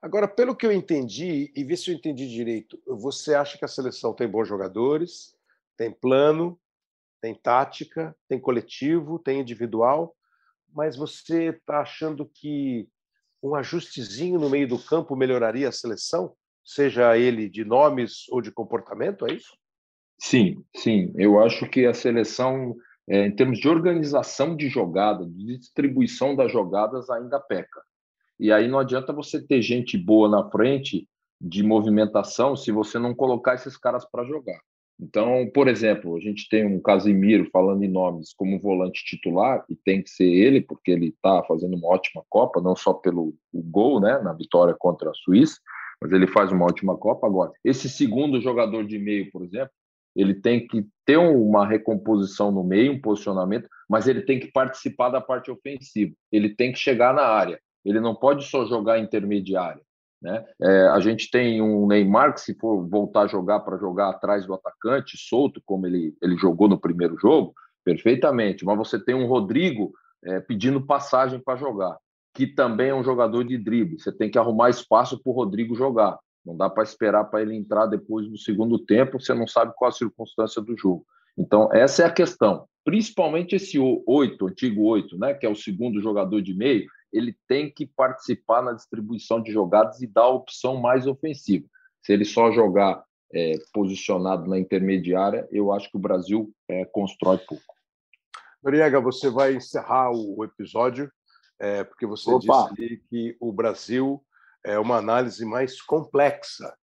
Agora, 0.00 0.26
pelo 0.26 0.56
que 0.56 0.64
eu 0.66 0.72
entendi, 0.72 1.52
e 1.54 1.62
ver 1.62 1.76
se 1.76 1.90
eu 1.90 1.94
entendi 1.94 2.26
direito, 2.26 2.80
você 2.86 3.34
acha 3.34 3.58
que 3.58 3.64
a 3.64 3.68
seleção 3.68 4.14
tem 4.14 4.26
bons 4.26 4.48
jogadores, 4.48 5.36
tem 5.76 5.92
plano, 5.92 6.58
tem 7.20 7.34
tática, 7.34 8.16
tem 8.26 8.40
coletivo, 8.40 9.18
tem 9.18 9.40
individual, 9.40 10.16
mas 10.72 10.96
você 10.96 11.50
está 11.50 11.80
achando 11.80 12.24
que 12.24 12.88
um 13.42 13.54
ajustezinho 13.54 14.40
no 14.40 14.48
meio 14.48 14.66
do 14.66 14.78
campo 14.78 15.14
melhoraria 15.14 15.68
a 15.68 15.72
seleção? 15.72 16.34
Seja 16.74 17.16
ele 17.18 17.48
de 17.48 17.64
nomes 17.64 18.28
ou 18.30 18.40
de 18.40 18.52
comportamento, 18.52 19.26
é 19.26 19.34
isso? 19.34 19.56
Sim, 20.18 20.62
sim. 20.76 21.12
Eu 21.16 21.40
acho 21.40 21.68
que 21.68 21.84
a 21.86 21.94
seleção, 21.94 22.76
é, 23.08 23.26
em 23.26 23.34
termos 23.34 23.58
de 23.58 23.68
organização 23.68 24.54
de 24.54 24.68
jogada, 24.68 25.26
de 25.26 25.58
distribuição 25.58 26.36
das 26.36 26.52
jogadas, 26.52 27.10
ainda 27.10 27.40
peca. 27.40 27.80
E 28.38 28.52
aí 28.52 28.68
não 28.68 28.78
adianta 28.78 29.12
você 29.12 29.44
ter 29.44 29.60
gente 29.62 29.98
boa 29.98 30.28
na 30.28 30.48
frente 30.48 31.08
de 31.40 31.62
movimentação 31.62 32.54
se 32.54 32.70
você 32.70 32.98
não 32.98 33.14
colocar 33.14 33.54
esses 33.54 33.76
caras 33.76 34.04
para 34.08 34.24
jogar. 34.24 34.60
Então, 35.00 35.50
por 35.52 35.66
exemplo, 35.66 36.14
a 36.16 36.20
gente 36.20 36.46
tem 36.48 36.66
um 36.66 36.80
Casimiro 36.80 37.48
falando 37.50 37.82
em 37.82 37.88
nomes 37.88 38.34
como 38.34 38.60
volante 38.60 39.02
titular, 39.04 39.64
e 39.68 39.74
tem 39.74 40.02
que 40.02 40.10
ser 40.10 40.26
ele, 40.26 40.60
porque 40.60 40.90
ele 40.90 41.08
está 41.08 41.42
fazendo 41.44 41.74
uma 41.74 41.88
ótima 41.88 42.22
Copa, 42.28 42.60
não 42.60 42.76
só 42.76 42.92
pelo 42.92 43.34
gol 43.52 43.98
né, 43.98 44.18
na 44.18 44.34
vitória 44.34 44.76
contra 44.78 45.10
a 45.10 45.14
Suíça, 45.14 45.58
mas 46.00 46.12
ele 46.12 46.26
faz 46.26 46.50
uma 46.50 46.64
ótima 46.64 46.96
Copa 46.96 47.26
agora. 47.26 47.52
Esse 47.64 47.88
segundo 47.88 48.40
jogador 48.40 48.86
de 48.86 48.98
meio, 48.98 49.30
por 49.30 49.44
exemplo, 49.44 49.70
ele 50.16 50.34
tem 50.34 50.66
que 50.66 50.86
ter 51.04 51.18
uma 51.18 51.66
recomposição 51.66 52.50
no 52.50 52.64
meio, 52.64 52.92
um 52.92 53.00
posicionamento, 53.00 53.68
mas 53.88 54.08
ele 54.08 54.22
tem 54.22 54.40
que 54.40 54.50
participar 54.50 55.10
da 55.10 55.20
parte 55.20 55.50
ofensiva. 55.50 56.12
Ele 56.32 56.48
tem 56.48 56.72
que 56.72 56.78
chegar 56.78 57.14
na 57.14 57.22
área. 57.22 57.60
Ele 57.84 58.00
não 58.00 58.14
pode 58.14 58.44
só 58.44 58.64
jogar 58.66 58.98
intermediária. 58.98 59.82
Né? 60.20 60.44
É, 60.60 60.88
a 60.88 61.00
gente 61.00 61.30
tem 61.30 61.62
um 61.62 61.86
Neymar 61.86 62.34
que, 62.34 62.40
se 62.40 62.54
for 62.54 62.86
voltar 62.88 63.22
a 63.22 63.26
jogar 63.26 63.60
para 63.60 63.78
jogar 63.78 64.10
atrás 64.10 64.46
do 64.46 64.52
atacante, 64.52 65.16
solto, 65.16 65.62
como 65.64 65.86
ele, 65.86 66.14
ele 66.20 66.36
jogou 66.36 66.68
no 66.68 66.78
primeiro 66.78 67.16
jogo, 67.18 67.54
perfeitamente. 67.84 68.64
Mas 68.64 68.76
você 68.76 68.98
tem 69.02 69.14
um 69.14 69.26
Rodrigo 69.26 69.92
é, 70.24 70.40
pedindo 70.40 70.84
passagem 70.84 71.40
para 71.40 71.56
jogar 71.56 71.96
que 72.34 72.46
também 72.46 72.90
é 72.90 72.94
um 72.94 73.04
jogador 73.04 73.44
de 73.44 73.58
drible. 73.58 73.98
Você 73.98 74.12
tem 74.12 74.30
que 74.30 74.38
arrumar 74.38 74.70
espaço 74.70 75.20
para 75.22 75.30
o 75.30 75.34
Rodrigo 75.34 75.74
jogar. 75.74 76.18
Não 76.44 76.56
dá 76.56 76.70
para 76.70 76.82
esperar 76.82 77.24
para 77.24 77.42
ele 77.42 77.54
entrar 77.54 77.86
depois 77.86 78.28
do 78.28 78.38
segundo 78.38 78.78
tempo, 78.78 79.20
você 79.20 79.34
não 79.34 79.46
sabe 79.46 79.72
qual 79.76 79.90
a 79.90 79.92
circunstância 79.92 80.62
do 80.62 80.76
jogo. 80.76 81.04
Então, 81.36 81.68
essa 81.72 82.02
é 82.02 82.06
a 82.06 82.12
questão. 82.12 82.66
Principalmente 82.84 83.56
esse 83.56 83.78
oito, 83.78 84.46
antigo 84.46 84.84
oito, 84.84 85.18
né, 85.18 85.34
que 85.34 85.44
é 85.44 85.48
o 85.48 85.54
segundo 85.54 86.00
jogador 86.00 86.40
de 86.40 86.54
meio, 86.54 86.86
ele 87.12 87.36
tem 87.46 87.70
que 87.70 87.86
participar 87.86 88.62
na 88.62 88.72
distribuição 88.72 89.42
de 89.42 89.52
jogadas 89.52 90.00
e 90.00 90.06
dar 90.06 90.22
a 90.22 90.28
opção 90.28 90.80
mais 90.80 91.06
ofensiva. 91.06 91.66
Se 92.02 92.12
ele 92.12 92.24
só 92.24 92.50
jogar 92.50 93.04
é, 93.32 93.54
posicionado 93.72 94.48
na 94.48 94.58
intermediária, 94.58 95.46
eu 95.50 95.72
acho 95.72 95.90
que 95.90 95.96
o 95.96 96.00
Brasil 96.00 96.50
é, 96.68 96.84
constrói 96.84 97.38
pouco. 97.38 97.62
Noriega, 98.62 99.00
você 99.00 99.30
vai 99.30 99.54
encerrar 99.54 100.10
o 100.12 100.44
episódio 100.44 101.10
é, 101.60 101.84
porque 101.84 102.06
você 102.06 102.30
Opa. 102.30 102.72
disse 102.72 103.02
que 103.10 103.36
o 103.38 103.52
Brasil 103.52 104.24
é 104.64 104.78
uma 104.78 104.96
análise 104.96 105.44
mais 105.44 105.80
complexa. 105.82 106.74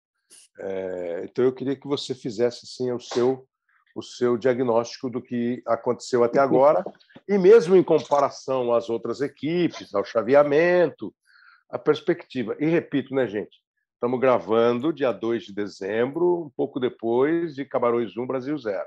É, 0.60 1.22
então, 1.26 1.44
eu 1.44 1.54
queria 1.54 1.76
que 1.76 1.88
você 1.88 2.14
fizesse 2.14 2.62
assim, 2.64 2.92
o, 2.92 3.00
seu, 3.00 3.48
o 3.96 4.04
seu 4.04 4.38
diagnóstico 4.38 5.10
do 5.10 5.22
que 5.22 5.64
aconteceu 5.66 6.24
até 6.24 6.40
agora, 6.40 6.86
e 7.28 7.38
mesmo 7.38 7.76
em 7.76 7.84
comparação 7.84 8.72
às 8.72 8.88
outras 8.90 9.20
equipes, 9.20 9.94
ao 9.96 10.06
chaveamento, 10.06 11.14
a 11.70 11.80
perspectiva. 11.80 12.56
E 12.60 12.66
repito, 12.68 13.16
né, 13.16 13.28
gente? 13.28 13.58
Estamos 13.96 14.20
gravando 14.20 14.94
dia 14.94 15.12
2 15.12 15.44
de 15.46 15.54
dezembro, 15.54 16.44
um 16.46 16.52
pouco 16.56 16.80
depois 16.80 17.56
de 17.56 17.66
Camarões 17.66 18.16
1, 18.16 18.28
Brasil 18.28 18.56
0. 18.56 18.86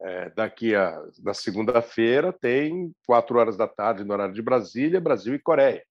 É, 0.00 0.30
daqui 0.30 0.76
a 0.76 1.02
na 1.24 1.34
segunda-feira 1.34 2.32
tem 2.32 2.92
quatro 3.04 3.38
horas 3.38 3.56
da 3.56 3.66
tarde 3.66 4.04
no 4.04 4.12
horário 4.12 4.34
de 4.34 4.42
Brasília, 4.42 5.00
Brasil 5.00 5.34
e 5.34 5.40
Coreia. 5.40 5.82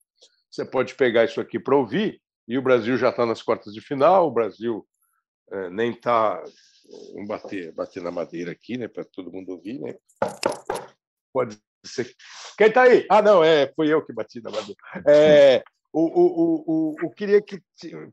Você 0.49 0.63
pode 0.63 0.95
pegar 0.95 1.25
isso 1.25 1.41
aqui 1.41 1.59
para 1.59 1.75
ouvir 1.75 2.21
e 2.47 2.57
o 2.57 2.61
Brasil 2.61 2.97
já 2.97 3.09
está 3.09 3.25
nas 3.25 3.41
quartas 3.41 3.73
de 3.73 3.81
final. 3.81 4.27
O 4.27 4.31
Brasil 4.31 4.87
é, 5.51 5.69
nem 5.69 5.91
está 5.91 6.41
vamos 7.13 7.27
bater 7.27 7.71
bater 7.73 8.01
na 8.01 8.11
madeira 8.11 8.51
aqui, 8.51 8.77
né, 8.77 8.87
para 8.87 9.03
todo 9.03 9.31
mundo 9.31 9.49
ouvir, 9.51 9.79
né? 9.79 9.95
Pode 11.33 11.57
ser. 11.85 12.15
Quem 12.57 12.67
está 12.67 12.83
aí? 12.83 13.05
Ah, 13.09 13.21
não, 13.21 13.43
é 13.43 13.71
foi 13.75 13.89
eu 13.89 14.03
que 14.03 14.13
bati 14.13 14.41
na 14.41 14.49
madeira. 14.49 14.79
É, 15.05 15.63
o, 15.91 16.01
o, 16.01 16.25
o, 16.25 16.63
o, 16.67 17.07
o 17.07 17.09
queria 17.11 17.41
que 17.41 17.61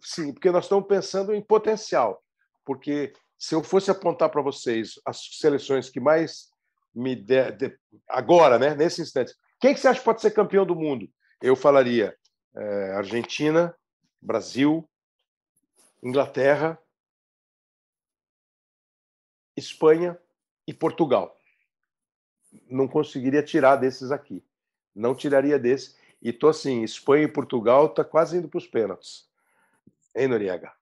sim, 0.02 0.32
porque 0.32 0.50
nós 0.50 0.64
estamos 0.64 0.86
pensando 0.86 1.34
em 1.34 1.40
potencial, 1.40 2.22
porque 2.64 3.12
se 3.38 3.54
eu 3.54 3.62
fosse 3.62 3.90
apontar 3.90 4.30
para 4.30 4.42
vocês 4.42 5.00
as 5.04 5.38
seleções 5.38 5.90
que 5.90 6.00
mais 6.00 6.50
me 6.94 7.16
der, 7.16 7.56
de, 7.56 7.76
agora, 8.08 8.58
né, 8.58 8.74
nesse 8.74 9.02
instante, 9.02 9.34
quem 9.60 9.74
que 9.74 9.80
você 9.80 9.88
acha 9.88 9.98
que 9.98 10.04
pode 10.04 10.20
ser 10.20 10.30
campeão 10.30 10.64
do 10.64 10.76
mundo? 10.76 11.08
Eu 11.42 11.56
falaria 11.56 12.16
é, 12.54 12.92
Argentina, 12.92 13.74
Brasil, 14.20 14.88
Inglaterra, 16.02 16.78
Espanha 19.56 20.18
e 20.66 20.72
Portugal. 20.72 21.40
Não 22.68 22.86
conseguiria 22.86 23.42
tirar 23.42 23.76
desses 23.76 24.10
aqui. 24.10 24.44
Não 24.94 25.14
tiraria 25.14 25.58
desse. 25.58 25.96
E 26.22 26.32
tô 26.32 26.48
assim, 26.48 26.82
Espanha 26.82 27.24
e 27.24 27.32
Portugal 27.32 27.88
tá 27.88 28.04
quase 28.04 28.36
indo 28.36 28.48
para 28.48 28.58
os 28.58 28.66
pênaltis. 28.66 29.28
Hein, 30.14 30.28
Noriega? 30.28 30.72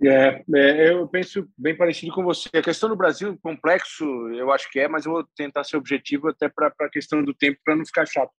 É, 0.00 0.42
é, 0.54 0.90
eu 0.90 1.06
penso 1.08 1.48
bem 1.56 1.76
parecido 1.76 2.12
com 2.12 2.24
você. 2.24 2.48
A 2.54 2.62
questão 2.62 2.88
do 2.88 2.96
Brasil, 2.96 3.38
complexo, 3.42 4.04
eu 4.30 4.50
acho 4.50 4.70
que 4.70 4.80
é, 4.80 4.88
mas 4.88 5.06
eu 5.06 5.12
vou 5.12 5.24
tentar 5.36 5.64
ser 5.64 5.76
objetivo 5.76 6.28
até 6.28 6.48
para 6.48 6.72
a 6.80 6.90
questão 6.90 7.22
do 7.22 7.34
tempo, 7.34 7.60
para 7.64 7.76
não 7.76 7.86
ficar 7.86 8.06
chato. 8.06 8.32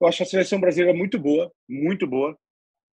Eu 0.00 0.06
acho 0.06 0.22
a 0.22 0.26
seleção 0.26 0.60
brasileira 0.60 0.96
muito 0.96 1.18
boa, 1.18 1.52
muito 1.68 2.06
boa, 2.06 2.38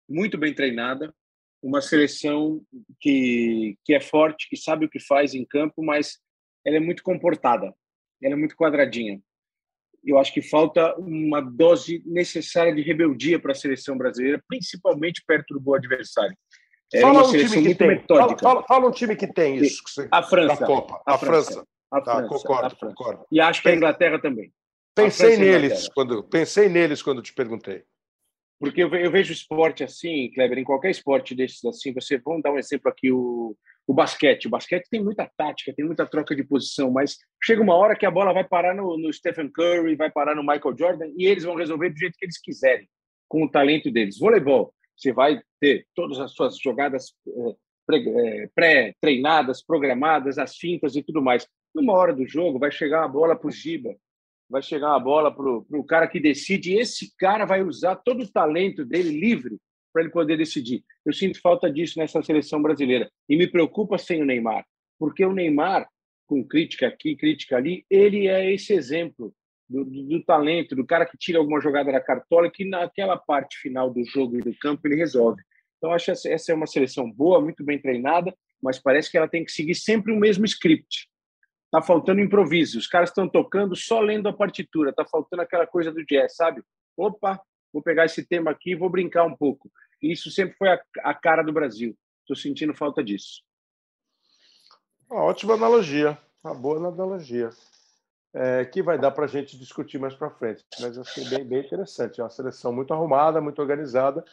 muito 0.09 0.37
bem 0.37 0.53
treinada, 0.53 1.15
uma 1.63 1.81
seleção 1.81 2.63
que, 3.01 3.77
que 3.85 3.95
é 3.95 4.01
forte, 4.01 4.49
que 4.49 4.57
sabe 4.57 4.85
o 4.85 4.91
que 4.91 5.01
faz 5.01 5.35
em 5.35 5.45
campo, 5.45 5.83
mas 5.83 6.19
ela 6.65 6.77
é 6.77 6.81
muito 6.81 7.03
comportada, 7.03 7.75
ela 8.23 8.35
é 8.35 8.37
muito 8.37 8.57
quadradinha. 8.57 9.21
Eu 10.05 10.19
acho 10.19 10.33
que 10.33 10.41
falta 10.41 10.95
uma 10.97 11.41
dose 11.41 12.03
necessária 12.07 12.75
de 12.75 12.81
rebeldia 12.81 13.39
para 13.39 13.53
a 13.53 13.55
seleção 13.55 13.97
brasileira, 13.97 14.43
principalmente 14.49 15.23
perto 15.27 15.55
do 15.55 15.61
bom 15.61 15.75
adversário. 15.75 16.37
É 16.93 17.01
fala 17.01 17.27
um 17.27 17.31
time 17.31 17.63
que 17.63 17.75
tem. 17.75 18.05
Fala, 18.07 18.39
fala, 18.39 18.63
fala, 18.65 18.89
um 18.89 18.91
time 18.91 19.17
que 19.17 19.27
tem 19.27 19.57
isso. 19.59 19.83
a 20.11 20.23
França. 20.23 20.67
Copa. 20.67 21.01
A, 21.07 21.15
a 21.15 21.19
França. 21.19 21.53
França. 21.53 21.69
A 21.91 22.01
tá, 22.01 22.17
França. 22.17 22.29
concordo, 22.29 22.67
a 22.67 22.71
França. 22.71 22.95
concordo. 22.95 23.27
E 23.31 23.41
acho 23.41 23.63
que 23.63 23.69
a 23.69 23.75
Inglaterra 23.75 24.21
também. 24.21 24.53
Pensei 24.95 25.37
neles 25.37 25.89
quando 25.89 26.25
pensei 26.25 26.69
neles 26.69 27.03
quando 27.03 27.23
te 27.23 27.33
perguntei. 27.33 27.85
Porque 28.59 28.83
eu, 28.83 28.95
eu 28.95 29.11
vejo 29.11 29.33
esporte 29.33 29.83
assim, 29.83 30.31
Kleber, 30.35 30.59
em 30.59 30.65
qualquer 30.65 30.91
esporte 30.91 31.35
desses 31.35 31.65
assim, 31.65 31.95
você 31.95 32.19
vamos 32.19 32.43
dar 32.43 32.53
um 32.53 32.59
exemplo 32.59 32.91
aqui 32.91 33.11
o 33.11 33.57
o 33.91 33.93
basquete. 33.93 34.47
O 34.47 34.51
basquete 34.51 34.87
tem 34.89 35.03
muita 35.03 35.29
tática, 35.37 35.75
tem 35.75 35.85
muita 35.85 36.07
troca 36.07 36.35
de 36.35 36.45
posição, 36.45 36.93
mas 36.93 37.17
chega 37.43 37.61
uma 37.61 37.75
hora 37.75 37.97
que 37.97 38.07
a 38.07 38.11
bola 38.11 38.33
vai 38.33 38.45
parar 38.45 38.73
no, 38.73 38.97
no 38.97 39.13
Stephen 39.13 39.51
Curry, 39.51 39.97
vai 39.97 40.09
parar 40.09 40.37
no 40.37 40.43
Michael 40.43 40.77
Jordan 40.79 41.11
e 41.17 41.27
eles 41.27 41.43
vão 41.43 41.57
resolver 41.57 41.91
do 41.91 41.99
jeito 41.99 42.17
que 42.17 42.25
eles 42.25 42.39
quiserem, 42.39 42.89
com 43.29 43.43
o 43.43 43.51
talento 43.51 43.91
deles. 43.91 44.17
Voleibol, 44.17 44.73
você 45.01 45.13
vai 45.13 45.41
ter 45.59 45.87
todas 45.95 46.21
as 46.21 46.33
suas 46.33 46.59
jogadas 46.59 47.15
é, 47.29 48.49
pré-treinadas, 48.55 49.65
programadas, 49.65 50.39
as 50.39 50.57
fintas 50.57 50.95
e 50.95 51.03
tudo 51.03 51.23
mais. 51.23 51.47
Numa 51.75 51.95
hora 51.95 52.13
do 52.13 52.27
jogo, 52.27 52.59
vai 52.59 52.71
chegar 52.71 53.05
a 53.05 53.09
bola 53.09 53.35
para 53.35 53.49
o 53.49 53.51
Giba, 53.51 53.97
vai 54.49 54.63
chegar 54.63 54.95
a 54.95 54.99
bola 54.99 55.35
para 55.35 55.79
o 55.79 55.85
cara 55.85 56.07
que 56.07 56.21
decide, 56.21 56.73
e 56.73 56.79
esse 56.79 57.15
cara 57.17 57.45
vai 57.45 57.63
usar 57.63 57.97
todo 57.97 58.23
o 58.23 58.31
talento 58.31 58.85
dele 58.85 59.11
livre 59.11 59.59
para 59.93 60.03
ele 60.03 60.11
poder 60.11 60.37
decidir. 60.37 60.85
Eu 61.05 61.13
sinto 61.13 61.41
falta 61.41 61.71
disso 61.71 61.99
nessa 61.99 62.23
seleção 62.23 62.61
brasileira. 62.61 63.11
E 63.29 63.37
me 63.37 63.47
preocupa 63.47 63.99
sem 63.99 64.23
o 64.23 64.25
Neymar, 64.25 64.65
porque 64.99 65.25
o 65.25 65.33
Neymar, 65.33 65.89
com 66.27 66.47
crítica 66.47 66.87
aqui, 66.87 67.17
crítica 67.17 67.57
ali, 67.57 67.85
ele 67.89 68.29
é 68.29 68.53
esse 68.53 68.73
exemplo 68.73 69.33
do, 69.71 69.85
do, 69.85 70.03
do, 70.03 70.25
talento, 70.25 70.75
do 70.75 70.85
cara 70.85 71.07
que 71.07 71.17
tira 71.17 71.39
alguma 71.39 71.61
jogada 71.61 71.93
da 71.93 72.01
cartola 72.01 72.51
que 72.51 72.65
naquela 72.65 73.17
parte 73.17 73.57
final 73.59 73.89
do 73.89 74.05
jogo 74.05 74.37
e 74.37 74.43
do 74.43 74.53
campo 74.59 74.87
ele 74.87 74.97
resolve. 74.97 75.41
Então, 75.79 75.93
acho 75.93 76.07
que 76.07 76.29
essa 76.29 76.53
é 76.53 76.55
uma 76.55 76.67
seleção 76.67 77.11
boa, 77.11 77.41
muito 77.41 77.65
bem 77.65 77.81
treinada, 77.81 78.37
mas 78.61 78.81
parece 78.81 79.09
que 79.09 79.17
ela 79.17 79.29
tem 79.29 79.45
que 79.45 79.53
seguir 79.53 79.77
sempre 79.77 80.13
o 80.13 80.19
mesmo 80.19 80.45
script. 80.45 81.09
Tá 81.71 81.81
faltando 81.81 82.21
improviso. 82.21 82.79
Os 82.79 82.89
caras 82.89 83.11
estão 83.11 83.29
tocando 83.29 83.77
só 83.77 84.01
lendo 84.01 84.29
a 84.29 84.33
partitura. 84.33 84.93
Tá 84.93 85.05
faltando 85.05 85.43
aquela 85.43 85.67
coisa 85.67 85.93
do 85.93 86.05
jazz, 86.05 86.35
sabe? 86.35 86.63
Opa, 86.97 87.41
vou 87.73 87.81
pegar 87.81 88.05
esse 88.05 88.27
tema 88.27 88.51
aqui 88.51 88.73
e 88.73 88.77
vou 88.77 88.91
brincar 88.91 89.25
um 89.25 89.37
pouco. 89.37 89.71
E 90.03 90.13
isso 90.13 90.31
sempre 90.31 90.57
foi 90.57 90.69
a, 90.69 90.83
a 91.05 91.15
cara 91.15 91.43
do 91.43 91.53
Brasil. 91.53 91.97
Estou 92.23 92.35
sentindo 92.35 92.75
falta 92.75 93.05
disso. 93.05 93.43
Uma 95.09 95.23
ótima 95.23 95.55
analogia, 95.55 96.19
uma 96.43 96.55
boa 96.55 96.89
analogia. 96.89 97.51
É, 98.33 98.65
que 98.65 98.81
vai 98.81 98.97
dar 98.97 99.11
para 99.11 99.25
a 99.25 99.29
gente 99.29 99.59
discutir 99.59 99.99
mais 99.99 100.15
para 100.15 100.31
frente. 100.31 100.65
Mas 100.81 100.97
eu 100.97 101.03
achei 101.03 101.25
bem, 101.29 101.45
bem 101.45 101.61
interessante. 101.61 102.21
É 102.21 102.25
uma 102.25 102.31
seleção 102.31 102.73
muito 102.73 102.95
arrumada, 102.95 103.41
muito 103.41 103.61
organizada 103.61 104.25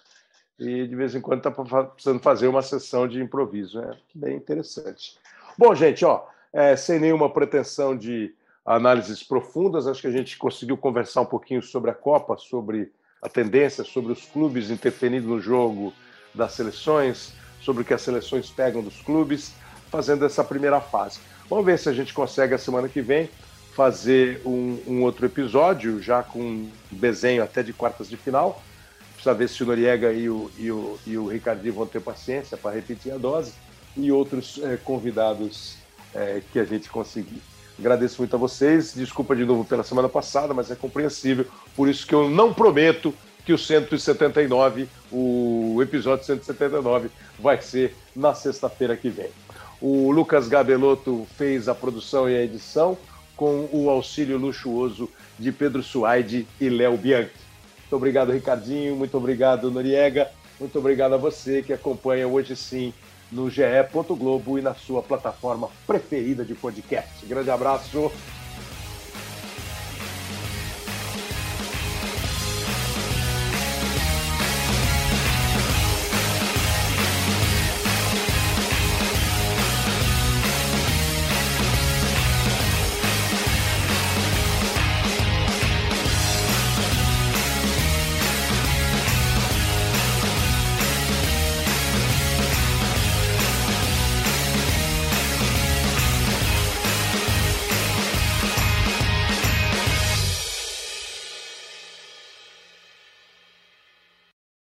e 0.59 0.87
de 0.87 0.95
vez 0.95 1.15
em 1.15 1.21
quando 1.21 1.39
está 1.39 1.51
precisando 1.51 2.19
fazer 2.19 2.47
uma 2.47 2.61
sessão 2.61 3.07
de 3.07 3.21
improviso. 3.21 3.79
É 3.79 3.97
bem 4.13 4.35
interessante. 4.35 5.17
Bom, 5.57 5.73
gente, 5.73 6.05
ó, 6.05 6.25
é, 6.53 6.75
sem 6.75 6.99
nenhuma 6.99 7.29
pretensão 7.29 7.97
de 7.97 8.35
análises 8.65 9.23
profundas, 9.23 9.87
acho 9.87 10.01
que 10.01 10.07
a 10.07 10.11
gente 10.11 10.37
conseguiu 10.37 10.77
conversar 10.77 11.21
um 11.21 11.25
pouquinho 11.25 11.61
sobre 11.61 11.89
a 11.89 11.93
Copa, 11.93 12.37
sobre 12.37 12.91
a 13.21 13.29
tendência 13.29 13.83
sobre 13.83 14.11
os 14.11 14.25
clubes 14.25 14.69
interferindo 14.69 15.27
no 15.27 15.39
jogo 15.39 15.93
das 16.33 16.53
seleções, 16.53 17.33
sobre 17.61 17.81
o 17.81 17.85
que 17.85 17.93
as 17.93 18.01
seleções 18.01 18.49
pegam 18.49 18.83
dos 18.83 19.01
clubes, 19.01 19.53
fazendo 19.89 20.25
essa 20.25 20.43
primeira 20.43 20.79
fase. 20.79 21.19
Vamos 21.49 21.65
ver 21.65 21.79
se 21.79 21.89
a 21.89 21.93
gente 21.93 22.13
consegue 22.13 22.53
a 22.53 22.57
semana 22.57 22.87
que 22.87 23.01
vem 23.01 23.29
fazer 23.77 24.41
um, 24.43 24.79
um 24.87 25.03
outro 25.03 25.27
episódio, 25.27 26.01
já 26.01 26.23
com 26.23 26.39
um 26.39 26.71
desenho 26.91 27.43
até 27.43 27.61
de 27.61 27.71
quartas 27.71 28.09
de 28.09 28.17
final. 28.17 28.59
Precisa 29.13 29.35
ver 29.35 29.47
se 29.47 29.61
o 29.61 29.67
Noriega 29.67 30.11
e 30.11 30.27
o, 30.27 30.49
e 30.57 30.71
o, 30.71 30.99
e 31.05 31.15
o 31.15 31.27
Ricardinho 31.27 31.75
vão 31.75 31.85
ter 31.85 32.01
paciência 32.01 32.57
para 32.57 32.73
repetir 32.73 33.13
a 33.13 33.17
dose 33.17 33.53
e 33.95 34.11
outros 34.11 34.59
é, 34.63 34.77
convidados 34.77 35.75
é, 36.15 36.41
que 36.51 36.57
a 36.57 36.65
gente 36.65 36.89
conseguir. 36.89 37.39
Agradeço 37.77 38.19
muito 38.19 38.35
a 38.35 38.39
vocês. 38.39 38.95
Desculpa 38.95 39.35
de 39.35 39.45
novo 39.45 39.63
pela 39.63 39.83
semana 39.83 40.09
passada, 40.09 40.55
mas 40.55 40.71
é 40.71 40.75
compreensível. 40.75 41.45
Por 41.75 41.87
isso 41.87 42.07
que 42.07 42.15
eu 42.15 42.27
não 42.27 42.51
prometo 42.51 43.13
que 43.45 43.53
o 43.53 43.59
179, 43.59 44.89
o 45.11 45.77
episódio 45.83 46.25
179, 46.25 47.09
vai 47.39 47.61
ser 47.61 47.95
na 48.15 48.33
sexta-feira 48.33 48.97
que 48.97 49.09
vem. 49.09 49.29
O 49.79 50.09
Lucas 50.09 50.47
Gabelotto 50.47 51.27
fez 51.37 51.69
a 51.69 51.75
produção 51.75 52.27
e 52.27 52.35
a 52.35 52.41
edição 52.41 52.97
com 53.37 53.69
o 53.71 53.89
auxílio 53.89 54.37
luxuoso 54.37 55.09
de 55.39 55.51
Pedro 55.51 55.83
Suaide 55.83 56.47
e 56.59 56.67
Léo 56.67 56.97
Bianchi. 56.97 57.31
Muito 57.79 57.95
obrigado, 57.95 58.31
Ricardinho. 58.33 58.95
Muito 58.95 59.15
obrigado, 59.15 59.71
Noriega. 59.71 60.29
Muito 60.59 60.77
obrigado 60.79 61.13
a 61.13 61.17
você 61.17 61.61
que 61.61 61.71
acompanha 61.71 62.27
hoje 62.27 62.55
sim 62.55 62.93
no 63.31 63.49
ge.globo 63.49 64.57
e 64.57 64.61
na 64.61 64.73
sua 64.73 65.01
plataforma 65.03 65.69
preferida 65.85 66.43
de 66.43 66.55
podcast. 66.55 67.25
Grande 67.25 67.51
abraço 67.51 68.11